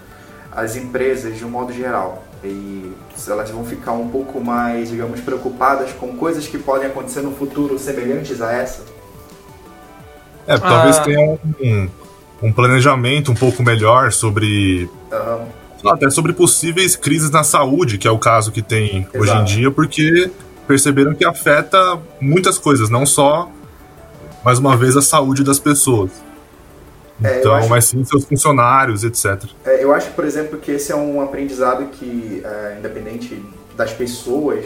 as 0.51 0.75
empresas, 0.75 1.37
de 1.37 1.45
um 1.45 1.49
modo 1.49 1.71
geral, 1.71 2.23
e 2.43 2.91
elas 3.27 3.51
vão 3.51 3.63
ficar 3.63 3.91
um 3.91 4.07
pouco 4.09 4.43
mais, 4.43 4.89
digamos, 4.89 5.19
preocupadas 5.21 5.91
com 5.93 6.15
coisas 6.17 6.47
que 6.47 6.57
podem 6.57 6.87
acontecer 6.87 7.21
no 7.21 7.31
futuro 7.31 7.77
semelhantes 7.77 8.41
a 8.41 8.51
essa? 8.51 8.81
É, 10.47 10.57
talvez 10.57 10.97
Ah. 10.97 11.01
tenha 11.03 11.39
um, 11.61 11.89
um 12.41 12.51
planejamento 12.51 13.31
um 13.31 13.35
pouco 13.35 13.61
melhor 13.61 14.11
sobre. 14.11 14.89
Aham. 15.11 15.45
Até 15.85 16.09
sobre 16.09 16.33
possíveis 16.33 16.95
crises 16.95 17.29
na 17.31 17.43
saúde, 17.43 17.97
que 17.97 18.07
é 18.07 18.11
o 18.11 18.19
caso 18.19 18.51
que 18.51 18.61
tem 18.61 19.07
hoje 19.13 19.31
em 19.31 19.33
Exato. 19.35 19.45
dia, 19.45 19.71
porque 19.71 20.29
perceberam 20.67 21.13
que 21.15 21.25
afeta 21.25 21.99
muitas 22.19 22.57
coisas, 22.57 22.89
não 22.89 23.05
só, 23.05 23.49
mais 24.43 24.59
uma 24.59 24.77
vez, 24.77 24.95
a 24.95 25.01
saúde 25.01 25.43
das 25.43 25.59
pessoas. 25.59 26.11
É, 27.23 27.39
Então, 27.39 27.53
acho- 27.53 27.69
mas 27.69 27.85
sim 27.85 28.03
seus 28.03 28.25
funcionários, 28.25 29.03
etc. 29.03 29.43
É, 29.65 29.83
eu 29.83 29.93
acho, 29.93 30.09
por 30.11 30.25
exemplo, 30.25 30.57
que 30.59 30.71
esse 30.71 30.91
é 30.91 30.95
um 30.95 31.21
aprendizado 31.21 31.85
que, 31.91 32.41
é, 32.43 32.75
independente 32.79 33.43
das 33.75 33.91
pessoas, 33.93 34.65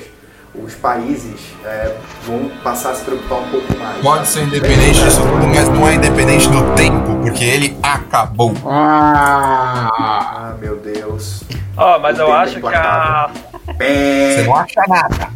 os 0.64 0.74
países 0.76 1.40
é, 1.64 1.96
vão 2.26 2.50
passar 2.64 2.92
a 2.92 2.96
se 2.96 3.04
preocupar 3.04 3.40
um 3.40 3.50
pouco 3.50 3.78
mais. 3.78 3.98
Pode 4.02 4.28
ser 4.28 4.44
independente 4.44 5.04
disso 5.04 5.22
tudo, 5.22 5.48
mas 5.48 5.68
não 5.70 5.88
é 5.88 5.96
independente 5.96 6.48
do 6.50 6.74
tempo, 6.76 7.16
porque 7.22 7.44
ele 7.44 7.78
acabou. 7.84 8.54
Ah! 8.66 9.90
Ah, 9.98 10.56
meu 10.60 10.78
Deus. 10.78 11.44
Ó, 11.78 12.00
mas 12.00 12.18
O 12.18 12.22
eu 12.22 12.26
tempo 12.28 12.38
acho 12.38 12.60
que 12.62 12.68
a. 12.76 13.30
Você 13.78 14.44
não 14.46 14.56
acha 14.56 14.82
nada. 14.88 15.30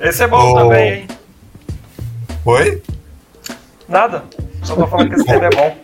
Esse 0.00 0.22
é 0.22 0.26
bom 0.28 0.52
Oh. 0.52 0.54
também, 0.54 0.92
hein? 0.92 1.08
Oi? 2.44 2.82
Nada. 3.88 4.24
Só 4.62 4.76
tô 4.76 4.86
falando 4.86 5.08
que 5.10 5.16
esse 5.16 5.24
tema 5.26 5.46
é 5.46 5.50
bom. 5.50 5.76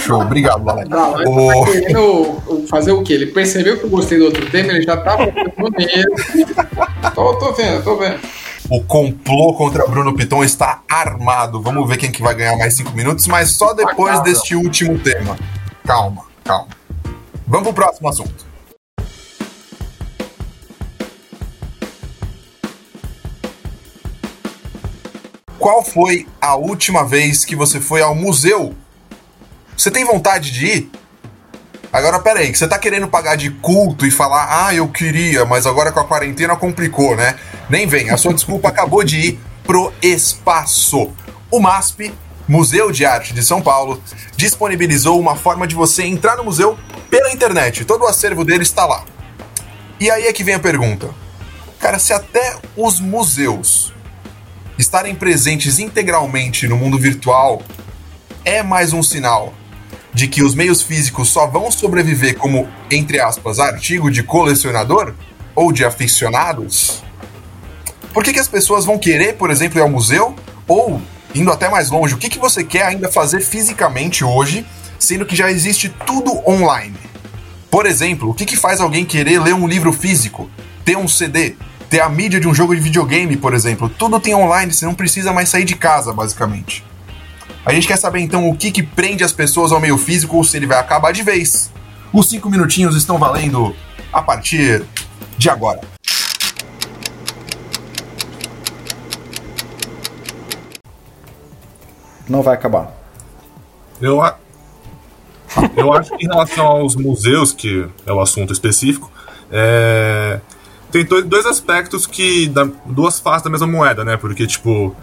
Show, 0.00 0.20
obrigado, 0.20 0.64
mas 0.64 0.86
O- 1.26 1.64
tá 1.64 1.70
querendo 1.72 2.66
fazer 2.68 2.92
o 2.92 3.02
quê? 3.02 3.12
Ele 3.14 3.26
percebeu 3.26 3.78
que 3.78 3.84
eu 3.84 3.90
gostei 3.90 4.18
do 4.18 4.24
outro 4.26 4.48
tema, 4.50 4.72
ele 4.72 4.82
já 4.82 4.96
tá 4.96 5.16
focando 5.16 5.70
nele. 5.78 6.04
Tô, 7.14 7.34
tô 7.36 7.52
vendo, 7.52 7.82
tô 7.84 7.96
vendo. 7.96 8.18
O 8.70 8.82
complô 8.82 9.52
contra 9.54 9.86
Bruno 9.86 10.14
Piton 10.14 10.42
está 10.42 10.80
armado. 10.88 11.60
Vamos 11.60 11.86
ver 11.88 11.98
quem 11.98 12.10
que 12.10 12.22
vai 12.22 12.34
ganhar 12.34 12.56
mais 12.56 12.74
cinco 12.74 12.92
minutos, 12.92 13.26
mas 13.26 13.50
só 13.52 13.74
depois 13.74 14.14
Acaba. 14.14 14.24
deste 14.24 14.56
último 14.56 14.98
tema. 14.98 15.36
Calma, 15.86 16.22
calma. 16.42 16.68
Vamos 17.46 17.64
pro 17.68 17.74
próximo 17.74 18.08
assunto. 18.08 18.44
Qual 25.58 25.82
foi 25.82 26.26
a 26.40 26.56
última 26.56 27.04
vez 27.06 27.44
que 27.44 27.56
você 27.56 27.80
foi 27.80 28.02
ao 28.02 28.14
museu? 28.14 28.74
Você 29.76 29.90
tem 29.90 30.04
vontade 30.04 30.50
de 30.50 30.66
ir? 30.66 30.90
Agora, 31.92 32.18
peraí, 32.18 32.50
que 32.50 32.58
você 32.58 32.66
tá 32.66 32.78
querendo 32.78 33.06
pagar 33.06 33.36
de 33.36 33.50
culto 33.50 34.04
e 34.04 34.10
falar, 34.10 34.66
ah, 34.66 34.74
eu 34.74 34.88
queria, 34.88 35.44
mas 35.44 35.64
agora 35.64 35.92
com 35.92 36.00
a 36.00 36.04
quarentena 36.04 36.56
complicou, 36.56 37.14
né? 37.16 37.36
Nem 37.70 37.86
vem, 37.86 38.10
a 38.10 38.16
sua 38.16 38.34
desculpa 38.34 38.68
acabou 38.68 39.04
de 39.04 39.18
ir 39.18 39.40
pro 39.62 39.92
espaço. 40.02 41.12
O 41.50 41.60
MASP, 41.60 42.12
Museu 42.48 42.90
de 42.90 43.04
Arte 43.04 43.32
de 43.32 43.44
São 43.44 43.62
Paulo, 43.62 44.02
disponibilizou 44.36 45.20
uma 45.20 45.36
forma 45.36 45.66
de 45.68 45.76
você 45.76 46.02
entrar 46.02 46.36
no 46.36 46.44
museu 46.44 46.76
pela 47.08 47.32
internet. 47.32 47.84
Todo 47.84 48.02
o 48.02 48.08
acervo 48.08 48.44
dele 48.44 48.64
está 48.64 48.84
lá. 48.84 49.04
E 50.00 50.10
aí 50.10 50.26
é 50.26 50.32
que 50.32 50.42
vem 50.42 50.56
a 50.56 50.60
pergunta. 50.60 51.10
Cara, 51.78 52.00
se 52.00 52.12
até 52.12 52.56
os 52.76 52.98
museus 52.98 53.92
estarem 54.76 55.14
presentes 55.14 55.78
integralmente 55.78 56.66
no 56.66 56.76
mundo 56.76 56.98
virtual 56.98 57.62
é 58.44 58.64
mais 58.64 58.92
um 58.92 59.02
sinal 59.02 59.54
de 60.14 60.28
que 60.28 60.44
os 60.44 60.54
meios 60.54 60.80
físicos 60.80 61.28
só 61.28 61.46
vão 61.46 61.70
sobreviver 61.70 62.38
como, 62.38 62.68
entre 62.90 63.20
aspas, 63.20 63.58
artigo 63.58 64.10
de 64.10 64.22
colecionador 64.22 65.12
ou 65.54 65.72
de 65.72 65.84
aficionados? 65.84 67.02
Por 68.12 68.22
que, 68.22 68.32
que 68.32 68.38
as 68.38 68.46
pessoas 68.46 68.84
vão 68.84 68.96
querer, 68.96 69.34
por 69.34 69.50
exemplo, 69.50 69.78
ir 69.78 69.82
ao 69.82 69.90
museu? 69.90 70.36
Ou, 70.68 71.02
indo 71.34 71.50
até 71.50 71.68
mais 71.68 71.90
longe, 71.90 72.14
o 72.14 72.16
que, 72.16 72.28
que 72.28 72.38
você 72.38 72.62
quer 72.62 72.84
ainda 72.84 73.10
fazer 73.10 73.40
fisicamente 73.40 74.24
hoje, 74.24 74.64
sendo 75.00 75.26
que 75.26 75.34
já 75.34 75.50
existe 75.50 75.88
tudo 76.06 76.40
online? 76.48 76.96
Por 77.68 77.84
exemplo, 77.84 78.30
o 78.30 78.34
que, 78.34 78.46
que 78.46 78.56
faz 78.56 78.80
alguém 78.80 79.04
querer 79.04 79.40
ler 79.40 79.52
um 79.52 79.66
livro 79.66 79.92
físico, 79.92 80.48
ter 80.84 80.96
um 80.96 81.08
CD, 81.08 81.56
ter 81.90 82.00
a 82.00 82.08
mídia 82.08 82.38
de 82.38 82.46
um 82.46 82.54
jogo 82.54 82.72
de 82.72 82.80
videogame, 82.80 83.36
por 83.36 83.52
exemplo? 83.52 83.88
Tudo 83.88 84.20
tem 84.20 84.32
online, 84.32 84.72
você 84.72 84.86
não 84.86 84.94
precisa 84.94 85.32
mais 85.32 85.48
sair 85.48 85.64
de 85.64 85.74
casa, 85.74 86.12
basicamente. 86.12 86.84
A 87.64 87.72
gente 87.72 87.86
quer 87.86 87.96
saber 87.96 88.20
então 88.20 88.48
o 88.48 88.56
que, 88.56 88.70
que 88.70 88.82
prende 88.82 89.24
as 89.24 89.32
pessoas 89.32 89.72
ao 89.72 89.80
meio 89.80 89.96
físico 89.96 90.36
ou 90.36 90.44
se 90.44 90.56
ele 90.56 90.66
vai 90.66 90.78
acabar 90.78 91.12
de 91.12 91.22
vez. 91.22 91.70
Os 92.12 92.28
cinco 92.28 92.50
minutinhos 92.50 92.94
estão 92.96 93.18
valendo 93.18 93.74
a 94.12 94.22
partir 94.22 94.84
de 95.38 95.48
agora. 95.48 95.80
Não 102.28 102.42
vai 102.42 102.54
acabar. 102.54 102.90
Eu, 104.00 104.20
a- 104.22 104.36
eu 105.76 105.92
acho 105.92 106.16
que 106.16 106.24
em 106.24 106.28
relação 106.28 106.66
aos 106.66 106.96
museus, 106.96 107.52
que 107.52 107.86
é 108.06 108.12
o 108.12 108.20
assunto 108.20 108.52
específico, 108.52 109.10
é, 109.50 110.40
tem 110.90 111.04
dois, 111.04 111.24
dois 111.24 111.46
aspectos 111.46 112.06
que. 112.06 112.48
Da, 112.48 112.66
duas 112.86 113.20
faces 113.20 113.42
da 113.42 113.50
mesma 113.50 113.66
moeda, 113.66 114.04
né? 114.04 114.16
Porque, 114.16 114.46
tipo, 114.46 114.94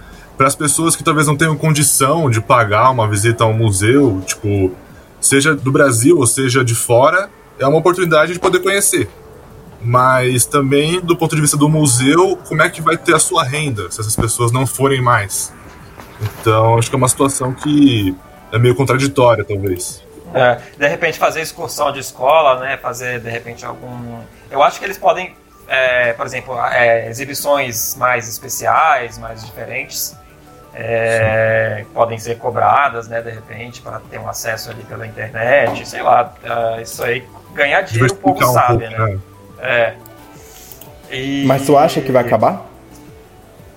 para 0.42 0.48
as 0.48 0.56
pessoas 0.56 0.96
que 0.96 1.04
talvez 1.04 1.28
não 1.28 1.38
tenham 1.38 1.56
condição 1.56 2.28
de 2.28 2.42
pagar 2.42 2.90
uma 2.90 3.08
visita 3.08 3.44
a 3.44 3.48
um 3.48 3.54
museu, 3.54 4.24
tipo, 4.26 4.76
seja 5.20 5.54
do 5.54 5.72
Brasil 5.72 6.18
ou 6.18 6.26
seja 6.26 6.66
de 6.66 6.74
fora, 6.74 7.30
é 7.60 7.68
uma 7.68 7.78
oportunidade 7.78 8.34
de 8.34 8.40
poder 8.40 8.60
conhecer. 8.60 9.08
Mas 9.80 10.44
também, 10.44 11.00
do 11.00 11.16
ponto 11.16 11.36
de 11.36 11.42
vista 11.42 11.56
do 11.56 11.70
museu, 11.70 12.40
como 12.48 12.64
é 12.64 12.72
que 12.72 12.82
vai 12.82 12.98
ter 12.98 13.14
a 13.14 13.20
sua 13.20 13.44
renda 13.44 13.92
se 13.92 14.02
essas 14.02 14.16
pessoas 14.16 14.52
não 14.52 14.66
forem 14.66 15.00
mais? 15.00 15.54
Então, 16.20 16.76
acho 16.76 16.90
que 16.90 16.96
é 16.96 16.98
uma 16.98 17.08
situação 17.08 17.54
que 17.54 18.16
é 18.52 18.58
meio 18.58 18.74
contraditória, 18.74 19.46
talvez. 19.46 20.04
É, 20.34 20.60
de 20.76 20.88
repente 20.88 21.20
fazer 21.20 21.42
excursão 21.42 21.92
de 21.92 22.00
escola, 22.00 22.60
né? 22.62 22.78
Fazer 22.78 23.20
de 23.20 23.30
repente 23.30 23.64
algum. 23.64 24.22
Eu 24.50 24.64
acho 24.64 24.80
que 24.80 24.86
eles 24.86 24.98
podem, 24.98 25.36
é, 25.68 26.14
por 26.14 26.26
exemplo, 26.26 26.60
é, 26.66 27.08
exibições 27.12 27.96
mais 27.96 28.28
especiais, 28.28 29.20
mais 29.20 29.46
diferentes, 29.46 30.20
é, 30.74 31.86
podem 31.94 32.18
ser 32.18 32.38
cobradas, 32.38 33.08
né? 33.08 33.22
De 33.22 33.30
repente 33.30 33.82
para 33.82 34.00
ter 34.10 34.20
um 34.20 34.30
acesso 34.30 34.70
ali 34.72 34.84
pela 34.84 35.06
internet, 35.06 35.88
sei 35.88 36.02
lá. 36.02 36.34
é, 36.44 36.82
isso 36.82 37.04
aí 37.04 37.28
ganhar 37.54 37.82
dinheiro 37.82 38.14
o 38.14 38.18
povo 38.18 38.44
um 38.44 38.54
sabe, 38.54 38.88
pouco, 38.88 39.04
né? 39.06 39.20
É. 39.60 39.94
E- 41.10 41.44
Mas 41.46 41.66
tu 41.66 41.78
acha 41.78 42.02
que 42.02 42.12
vai 42.12 42.24
acabar? 42.24 42.66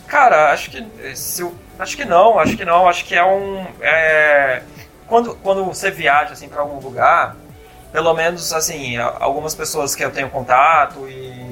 Cara, 0.07 0.53
acho 0.53 0.71
que 0.71 1.17
se 1.17 1.45
acho 1.79 1.97
que 1.97 2.05
não, 2.05 2.39
acho 2.39 2.57
que 2.57 2.65
não, 2.65 2.89
acho 2.89 3.05
que 3.05 3.17
é 3.17 3.25
um 3.25 3.67
é, 3.81 4.63
quando, 5.09 5.35
quando 5.37 5.65
você 5.65 5.91
viaja 5.91 6.33
assim 6.33 6.49
para 6.49 6.61
algum 6.61 6.79
lugar, 6.79 7.35
pelo 7.93 8.15
menos 8.15 8.53
assim, 8.53 8.97
algumas 8.97 9.55
pessoas 9.55 9.95
que 9.95 10.05
eu 10.05 10.11
tenho 10.13 10.31
contato 10.31 11.09
e 11.09 11.44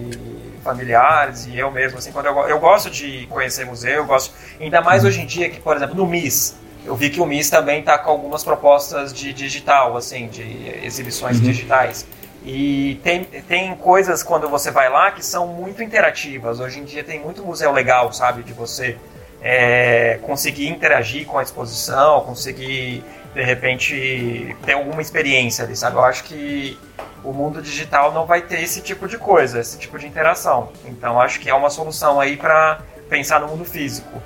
familiares 0.63 1.47
e 1.47 1.59
eu 1.59 1.71
mesmo 1.71 1.99
assim, 1.99 2.13
quando 2.13 2.27
eu, 2.27 2.39
eu 2.49 2.59
gosto 2.59 2.91
de 2.91 3.27
conhecer 3.27 3.67
museu, 3.67 3.97
eu 3.97 4.07
gosto 4.07 4.35
ainda 4.61 4.81
mais 4.81 5.05
hoje 5.05 5.21
em 5.21 5.27
dia 5.27 5.51
que, 5.51 5.61
por 5.61 5.77
exemplo, 5.77 5.95
no 5.95 6.07
MIS, 6.07 6.57
eu 6.85 6.97
vi 6.97 7.11
que 7.11 7.21
o 7.21 7.27
MIS 7.27 7.51
também 7.51 7.81
está 7.81 7.99
com 7.99 8.11
algumas 8.11 8.43
propostas 8.43 9.13
de 9.13 9.33
digital, 9.33 9.97
assim, 9.97 10.29
de 10.29 10.43
exibições 10.85 11.41
digitais. 11.41 12.07
E 12.45 13.01
tem, 13.05 13.25
tem 13.25 13.75
coisas 13.77 14.23
quando 14.23 14.49
você 14.49 14.71
vai 14.71 14.91
lá 14.91 15.13
que 15.13 15.25
são 15.25 15.47
muito 15.47 15.83
interativas. 15.83 16.59
Hoje 16.59 16.81
em 16.81 16.85
dia 16.85 17.05
tem 17.05 17.21
muito 17.21 17.45
museu 17.45 17.71
legal, 17.71 18.13
sabe? 18.13 18.43
De 18.43 18.53
você 18.53 18.99
é, 19.41 20.19
conseguir 20.23 20.69
interagir 20.69 21.25
com 21.27 21.39
a 21.39 21.43
exposição, 21.43 22.21
conseguir, 22.23 23.05
de 23.35 23.43
repente, 23.43 24.57
ter 24.65 24.73
alguma 24.73 25.01
experiência 25.01 25.65
ali, 25.65 25.75
sabe? 25.77 25.97
Eu 25.97 26.05
acho 26.05 26.25
que 26.25 26.79
o 27.25 27.33
mundo 27.33 27.63
digital 27.63 28.13
não 28.13 28.27
vai 28.27 28.43
ter 28.43 28.63
esse 28.63 28.81
tipo 28.81 29.09
de 29.09 29.17
coisa, 29.17 29.61
esse 29.61 29.79
tipo 29.79 29.99
de 29.99 30.07
interação. 30.07 30.71
Então 30.87 31.21
acho 31.21 31.41
que 31.41 31.49
é 31.49 31.55
uma 31.55 31.71
solução 31.71 32.21
aí 32.21 32.37
para 32.37 32.81
pensar 33.09 33.41
no 33.41 33.49
mundo 33.49 33.65
físico. 33.65 34.23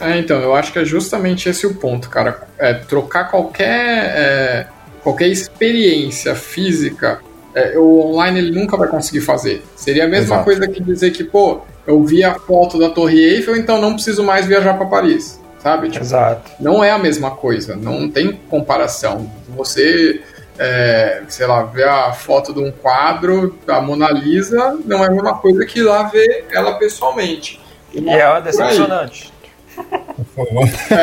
É, 0.00 0.18
então, 0.18 0.40
eu 0.40 0.54
acho 0.54 0.72
que 0.72 0.78
é 0.78 0.84
justamente 0.84 1.48
esse 1.48 1.66
o 1.66 1.74
ponto, 1.74 2.08
cara. 2.08 2.46
É, 2.56 2.74
trocar 2.74 3.30
qualquer, 3.30 4.12
é, 4.16 4.66
qualquer 5.02 5.26
experiência 5.26 6.36
física, 6.36 7.20
é, 7.54 7.76
o 7.76 8.12
online 8.12 8.38
ele 8.38 8.50
nunca 8.52 8.76
vai 8.76 8.88
conseguir 8.88 9.22
fazer. 9.22 9.64
Seria 9.74 10.04
a 10.04 10.08
mesma 10.08 10.36
Exato. 10.36 10.44
coisa 10.44 10.68
que 10.68 10.80
dizer 10.80 11.10
que, 11.10 11.24
pô, 11.24 11.62
eu 11.86 12.04
vi 12.04 12.22
a 12.22 12.34
foto 12.34 12.78
da 12.78 12.90
Torre 12.90 13.18
Eiffel, 13.18 13.56
então 13.56 13.80
não 13.80 13.94
preciso 13.94 14.22
mais 14.22 14.46
viajar 14.46 14.74
para 14.74 14.86
Paris, 14.86 15.37
sabe? 15.58 15.90
Tipo, 15.90 16.04
Exato. 16.04 16.50
não 16.60 16.82
é 16.82 16.90
a 16.90 16.98
mesma 16.98 17.32
coisa, 17.32 17.76
não 17.76 18.08
tem 18.10 18.32
comparação. 18.48 19.30
Você, 19.48 20.22
é, 20.58 21.22
sei 21.28 21.46
lá, 21.46 21.62
ver 21.62 21.88
a 21.88 22.12
foto 22.12 22.52
de 22.52 22.60
um 22.60 22.70
quadro 22.70 23.58
da 23.66 23.80
Mona 23.80 24.10
Lisa 24.10 24.78
não 24.84 25.04
é 25.04 25.08
a 25.08 25.10
mesma 25.10 25.34
coisa 25.34 25.64
que 25.66 25.80
ir 25.80 25.82
lá 25.82 26.04
ver 26.04 26.46
ela 26.50 26.78
pessoalmente. 26.78 27.60
E 27.92 28.08
é 28.08 28.40
decepcionante. 28.40 29.32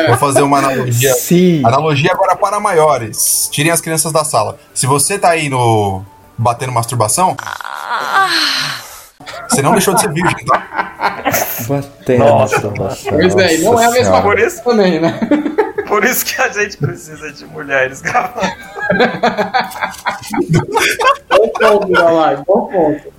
Vou 0.08 0.16
fazer 0.18 0.42
uma 0.42 0.58
analogia. 0.58 1.12
Sim. 1.14 1.62
Analogia 1.64 2.10
agora 2.12 2.36
para 2.36 2.60
maiores. 2.60 3.48
Tirem 3.50 3.72
as 3.72 3.80
crianças 3.80 4.12
da 4.12 4.24
sala. 4.24 4.58
Se 4.74 4.86
você 4.86 5.18
tá 5.18 5.30
aí 5.30 5.48
no. 5.48 6.04
batendo 6.36 6.72
masturbação. 6.72 7.36
Você 9.48 9.62
não 9.62 9.72
deixou 9.72 9.94
de 9.94 10.00
ser 10.02 10.12
virgem, 10.12 10.44
tá? 10.44 11.22
Batendo 11.68 12.24
Nossa. 12.24 12.72
Pois 13.10 13.36
é, 13.36 13.54
e 13.56 13.58
não 13.58 13.80
é 13.80 13.84
a 13.86 13.90
mesma 13.90 14.04
Senhora. 14.04 14.22
Por 14.22 14.32
coisa 14.34 14.46
isso- 14.46 14.64
também, 14.64 15.00
né? 15.00 15.20
Por 15.86 16.04
isso 16.04 16.24
que 16.24 16.40
a 16.42 16.48
gente 16.48 16.76
precisa 16.78 17.32
de 17.32 17.44
mulheres 17.46 18.00
gravando. 18.02 18.52
Bom 21.28 21.48
ponto, 21.48 21.92
Dalai, 21.92 22.36
bom 22.46 22.66
ponto. 22.66 23.16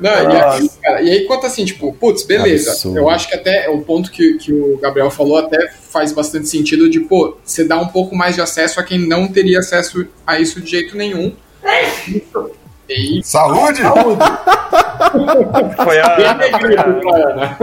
Não, 0.00 0.10
e, 0.10 0.36
aí, 0.42 0.70
cara, 0.80 1.02
e 1.02 1.10
aí, 1.10 1.24
quanto 1.26 1.46
assim, 1.46 1.64
tipo, 1.64 1.92
putz, 1.92 2.22
beleza. 2.22 2.70
Absurdo. 2.70 2.98
Eu 2.98 3.10
acho 3.10 3.28
que 3.28 3.34
até 3.34 3.68
o 3.68 3.80
ponto 3.80 4.12
que, 4.12 4.34
que 4.38 4.52
o 4.52 4.78
Gabriel 4.78 5.10
falou 5.10 5.38
até 5.38 5.68
faz 5.68 6.12
bastante 6.12 6.48
sentido 6.48 6.88
de, 6.88 7.00
pô, 7.00 7.36
você 7.44 7.64
dá 7.64 7.76
um 7.80 7.88
pouco 7.88 8.14
mais 8.14 8.36
de 8.36 8.40
acesso 8.40 8.78
a 8.78 8.84
quem 8.84 8.98
não 9.08 9.26
teria 9.26 9.58
acesso 9.58 10.06
a 10.24 10.38
isso 10.38 10.60
de 10.60 10.70
jeito 10.70 10.96
nenhum. 10.96 11.34
E 12.88 13.22
Saúde! 13.22 13.80
Foi 15.84 15.94
bem 15.94 16.00
a. 16.26 16.32
alegria 16.32 16.82
pra 16.82 17.16
Ana. 17.16 17.58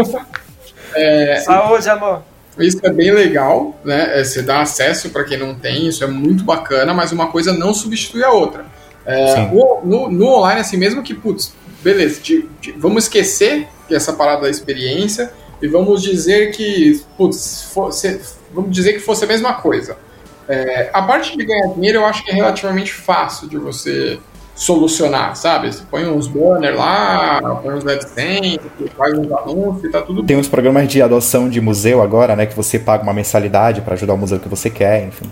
Saúde, 1.44 1.90
amor. 1.90 2.22
Isso 2.58 2.80
é 2.84 2.90
bem 2.90 3.12
legal, 3.12 3.78
né? 3.84 4.20
É, 4.20 4.24
Você 4.24 4.42
dá 4.42 4.62
acesso 4.62 5.10
para 5.10 5.24
quem 5.26 5.38
não 5.38 5.56
tem, 5.56 5.88
isso 5.88 6.04
é 6.04 6.08
muito 6.08 6.44
bacana, 6.44 6.94
mas 6.94 7.12
uma 7.12 7.28
coisa 7.28 7.52
não 7.52 7.74
substitui 7.74 8.24
a 8.24 8.32
outra. 8.32 8.66
É, 9.06 9.50
o- 9.52 9.82
no, 9.84 10.10
no 10.10 10.28
online, 10.28 10.62
assim, 10.62 10.78
mesmo 10.78 11.04
que, 11.04 11.14
putz, 11.14 11.54
beleza, 11.84 12.22
de- 12.22 12.48
de- 12.62 12.72
vamos 12.74 13.04
esquecer 13.04 13.68
essa 13.92 14.14
parada 14.14 14.44
da 14.44 14.50
experiência 14.50 15.32
e 15.62 15.68
vamos 15.68 16.02
dizer 16.02 16.52
que, 16.56 17.02
putz, 17.18 17.70
fosse- 17.74 18.22
vamos 18.54 18.72
dizer 18.72 18.94
que 18.94 19.00
fosse 19.00 19.26
a 19.26 19.28
mesma 19.28 19.56
coisa. 19.56 19.98
É, 20.48 20.90
a 20.94 21.02
parte 21.02 21.36
de 21.38 21.44
ganhar 21.46 21.74
dinheiro 21.74 22.00
eu 22.00 22.06
acho 22.06 22.24
que 22.24 22.32
é 22.32 22.36
relativamente 22.36 22.94
fácil 22.94 23.50
de 23.50 23.58
você 23.58 24.18
solucionar, 24.56 25.36
sabe? 25.36 25.72
Você 25.72 25.84
põe 25.92 26.08
uns 26.08 26.28
banners 26.28 26.78
lá, 26.78 27.60
põe 27.62 27.74
uns 27.76 27.86
AdSense, 27.86 28.62
faz 28.98 29.18
uns 29.18 29.32
anúncios 29.32 29.84
e 29.84 29.90
tá 29.90 30.02
tudo 30.02 30.24
Tem 30.24 30.38
uns 30.38 30.48
programas 30.48 30.88
de 30.88 31.02
adoção 31.02 31.50
de 31.50 31.60
museu 31.60 32.02
agora, 32.02 32.36
né? 32.36 32.46
Que 32.46 32.56
você 32.56 32.80
paga 32.80 33.04
uma 33.04 33.14
mensalidade 33.14 33.82
pra 33.82 33.94
ajudar 33.96 34.14
o 34.14 34.18
museu 34.18 34.40
que 34.40 34.48
você 34.48 34.70
quer, 34.70 35.06
enfim. 35.06 35.30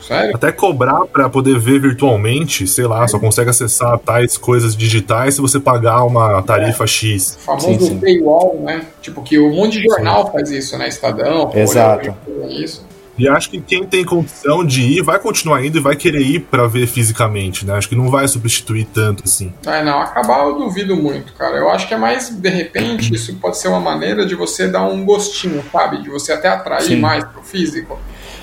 sério. 0.00 0.34
Até 0.34 0.50
cobrar 0.52 1.04
pra 1.06 1.28
poder 1.28 1.58
ver 1.58 1.80
virtualmente, 1.80 2.66
sei 2.66 2.86
lá, 2.86 3.06
só 3.06 3.18
consegue 3.18 3.50
acessar 3.50 3.98
tais 3.98 4.38
coisas 4.38 4.74
digitais 4.74 5.34
se 5.34 5.40
você 5.40 5.60
pagar 5.60 6.04
uma 6.04 6.40
tarifa 6.42 6.86
X. 6.86 7.36
O 7.42 7.44
famoso 7.44 7.66
Sim, 7.66 7.78
sim. 7.80 7.98
paywall, 8.00 8.58
né? 8.62 8.86
Tipo, 9.02 9.22
que 9.22 9.38
um 9.38 9.54
monte 9.54 9.78
de 9.80 9.84
jornal 9.84 10.32
faz 10.32 10.50
isso, 10.50 10.78
né? 10.78 10.88
Estadão, 10.88 11.50
Folha, 11.50 11.62
Exato. 11.62 12.14
fazem 12.24 12.62
isso. 12.62 12.86
E 13.18 13.28
acho 13.28 13.50
que 13.50 13.60
quem 13.60 13.84
tem 13.84 14.04
condição 14.04 14.64
de 14.64 14.82
ir 14.82 15.02
vai 15.02 15.18
continuar 15.18 15.64
indo 15.64 15.78
e 15.78 15.80
vai 15.80 15.96
querer 15.96 16.20
ir 16.20 16.40
pra 16.40 16.66
ver 16.66 16.86
fisicamente, 16.86 17.64
né? 17.64 17.74
Acho 17.74 17.88
que 17.88 17.96
não 17.96 18.10
vai 18.10 18.28
substituir 18.28 18.86
tanto 18.92 19.24
assim. 19.24 19.52
É, 19.66 19.82
não, 19.82 20.00
acabar 20.00 20.44
eu 20.46 20.58
duvido 20.58 20.96
muito, 20.96 21.32
cara. 21.34 21.56
Eu 21.56 21.70
acho 21.70 21.88
que 21.88 21.94
é 21.94 21.96
mais, 21.96 22.28
de 22.28 22.48
repente, 22.48 23.14
isso 23.14 23.34
pode 23.36 23.58
ser 23.58 23.68
uma 23.68 23.80
maneira 23.80 24.26
de 24.26 24.34
você 24.34 24.68
dar 24.68 24.84
um 24.84 25.04
gostinho, 25.04 25.64
sabe? 25.72 26.02
De 26.02 26.10
você 26.10 26.32
até 26.32 26.48
atrair 26.48 26.82
Sim. 26.82 26.96
mais 26.96 27.24
pro 27.24 27.42
físico. 27.42 27.98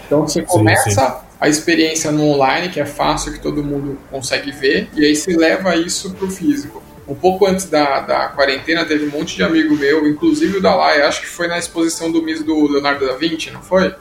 Então 0.06 0.22
você 0.22 0.42
começa 0.42 1.24
a 1.40 1.50
experiência 1.50 2.12
no 2.12 2.24
online, 2.24 2.70
que 2.70 2.80
é 2.80 2.86
fácil, 2.86 3.34
que 3.34 3.40
todo 3.40 3.64
mundo 3.64 4.00
consegue 4.10 4.52
ver, 4.52 4.90
e 4.96 5.06
aí 5.06 5.16
se 5.16 5.36
leva 5.36 5.76
isso 5.76 6.14
pro 6.14 6.30
físico. 6.30 6.82
Um 7.08 7.16
pouco 7.16 7.46
antes 7.46 7.66
da, 7.66 8.00
da 8.00 8.28
quarentena, 8.30 8.86
teve 8.86 9.06
um 9.06 9.10
monte 9.10 9.36
de 9.36 9.44
amigo 9.44 9.76
meu, 9.76 10.08
inclusive 10.08 10.58
o 10.58 10.62
Dalai, 10.62 11.02
acho 11.02 11.22
que 11.22 11.28
foi 11.28 11.48
na 11.48 11.58
exposição 11.58 12.12
do 12.12 12.22
MIS 12.22 12.44
do 12.44 12.72
Leonardo 12.72 13.06
da 13.06 13.16
Vinci, 13.18 13.52
não 13.52 13.62
foi? 13.62 13.94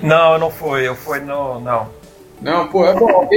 Não, 0.00 0.34
eu 0.34 0.38
não 0.38 0.50
fui. 0.50 0.86
Eu 0.86 0.94
fui 0.94 1.20
no. 1.20 1.60
Não. 1.60 1.88
Não, 2.40 2.68
pô, 2.68 2.86
é 2.86 2.94
bom. 2.94 3.28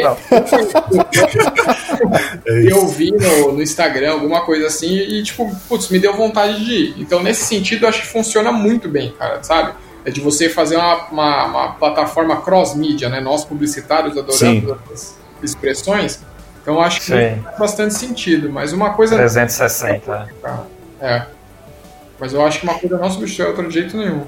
É 2.46 2.72
eu 2.72 2.88
vi 2.88 3.12
no, 3.12 3.54
no 3.54 3.62
Instagram 3.62 4.14
alguma 4.14 4.42
coisa 4.42 4.68
assim 4.68 4.98
e, 4.98 5.24
tipo, 5.24 5.54
putz, 5.68 5.90
me 5.90 6.00
deu 6.00 6.16
vontade 6.16 6.64
de 6.64 6.74
ir. 6.74 6.96
Então, 6.98 7.22
nesse 7.22 7.46
sentido, 7.46 7.86
eu 7.86 7.90
acho 7.90 8.02
que 8.02 8.08
funciona 8.08 8.52
muito 8.52 8.88
bem, 8.88 9.12
cara, 9.12 9.44
sabe? 9.44 9.74
É 10.06 10.12
de 10.12 10.22
você 10.22 10.50
fazer 10.50 10.78
uma, 10.78 11.08
uma, 11.08 11.46
uma 11.46 11.72
plataforma 11.74 12.42
cross-mídia, 12.42 13.10
né? 13.10 13.20
Nós 13.20 13.46
publicitários 13.46 14.18
adoramos 14.18 14.78
essas 14.92 15.18
expressões. 15.44 16.20
Então, 16.62 16.76
eu 16.76 16.82
acho 16.82 17.00
que 17.00 17.06
Sim. 17.08 17.42
faz 17.44 17.60
bastante 17.60 17.94
sentido. 17.94 18.50
Mas 18.50 18.74
uma 18.74 18.92
coisa. 18.94 19.16
360. 19.16 20.30
É. 21.02 21.26
Mas 22.20 22.34
eu 22.34 22.46
acho 22.46 22.60
que 22.60 22.66
uma 22.66 22.78
coisa 22.78 22.98
não 22.98 23.10
substitui 23.10 23.46
a 23.46 23.50
outra 23.50 23.68
de 23.68 23.74
jeito 23.74 23.98
nenhum. 23.98 24.26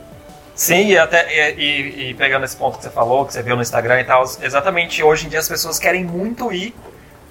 Sim, 0.56 0.88
e 0.88 0.98
até 0.98 1.54
e, 1.56 1.60
e- 1.62 2.10
e 2.10 2.14
pegando 2.14 2.46
esse 2.46 2.56
ponto 2.56 2.78
que 2.78 2.84
você 2.84 2.90
falou, 2.90 3.26
que 3.26 3.34
você 3.34 3.42
viu 3.42 3.56
no 3.56 3.62
Instagram 3.62 4.02
e 4.02 4.04
tal, 4.04 4.24
exatamente 4.42 5.02
hoje 5.02 5.26
em 5.26 5.30
dia 5.30 5.40
as 5.40 5.48
pessoas 5.48 5.80
querem 5.80 6.04
muito 6.04 6.52
ir 6.52 6.76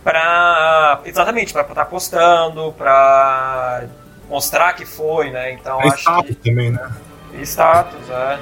pra. 0.02 1.00
Exatamente, 1.04 1.52
pra 1.52 1.62
estar 1.62 1.84
postando, 1.84 2.72
pra 2.76 3.82
mostrar 4.28 4.72
que 4.72 4.84
foi, 4.86 5.30
né? 5.30 5.52
Então 5.52 5.80
É 5.80 5.88
acho 5.88 5.98
status 5.98 6.36
também, 6.42 6.70
né? 6.70 6.90
que. 7.32 7.42
Status, 7.42 8.08
é. 8.10 8.38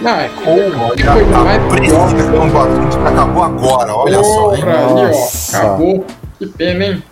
Não, 0.00 0.10
é 0.12 0.30
Olha, 0.46 0.94
que 0.96 1.02
coisa 1.04 1.36
a 1.36 1.44
mais 1.44 1.62
precisão 1.72 2.48
do 2.48 2.58
assunto 2.58 2.98
que 3.00 3.08
acabou 3.08 3.42
agora, 3.42 3.94
olha 3.94 4.22
só, 4.22 4.54
hein? 4.54 4.62
Porra, 4.64 4.76
ali, 4.78 4.86
ó. 4.86 5.08
Nossa. 5.08 5.56
Acabou. 5.58 6.06
Que 6.38 6.46
pena, 6.46 6.84
hein? 6.84 7.02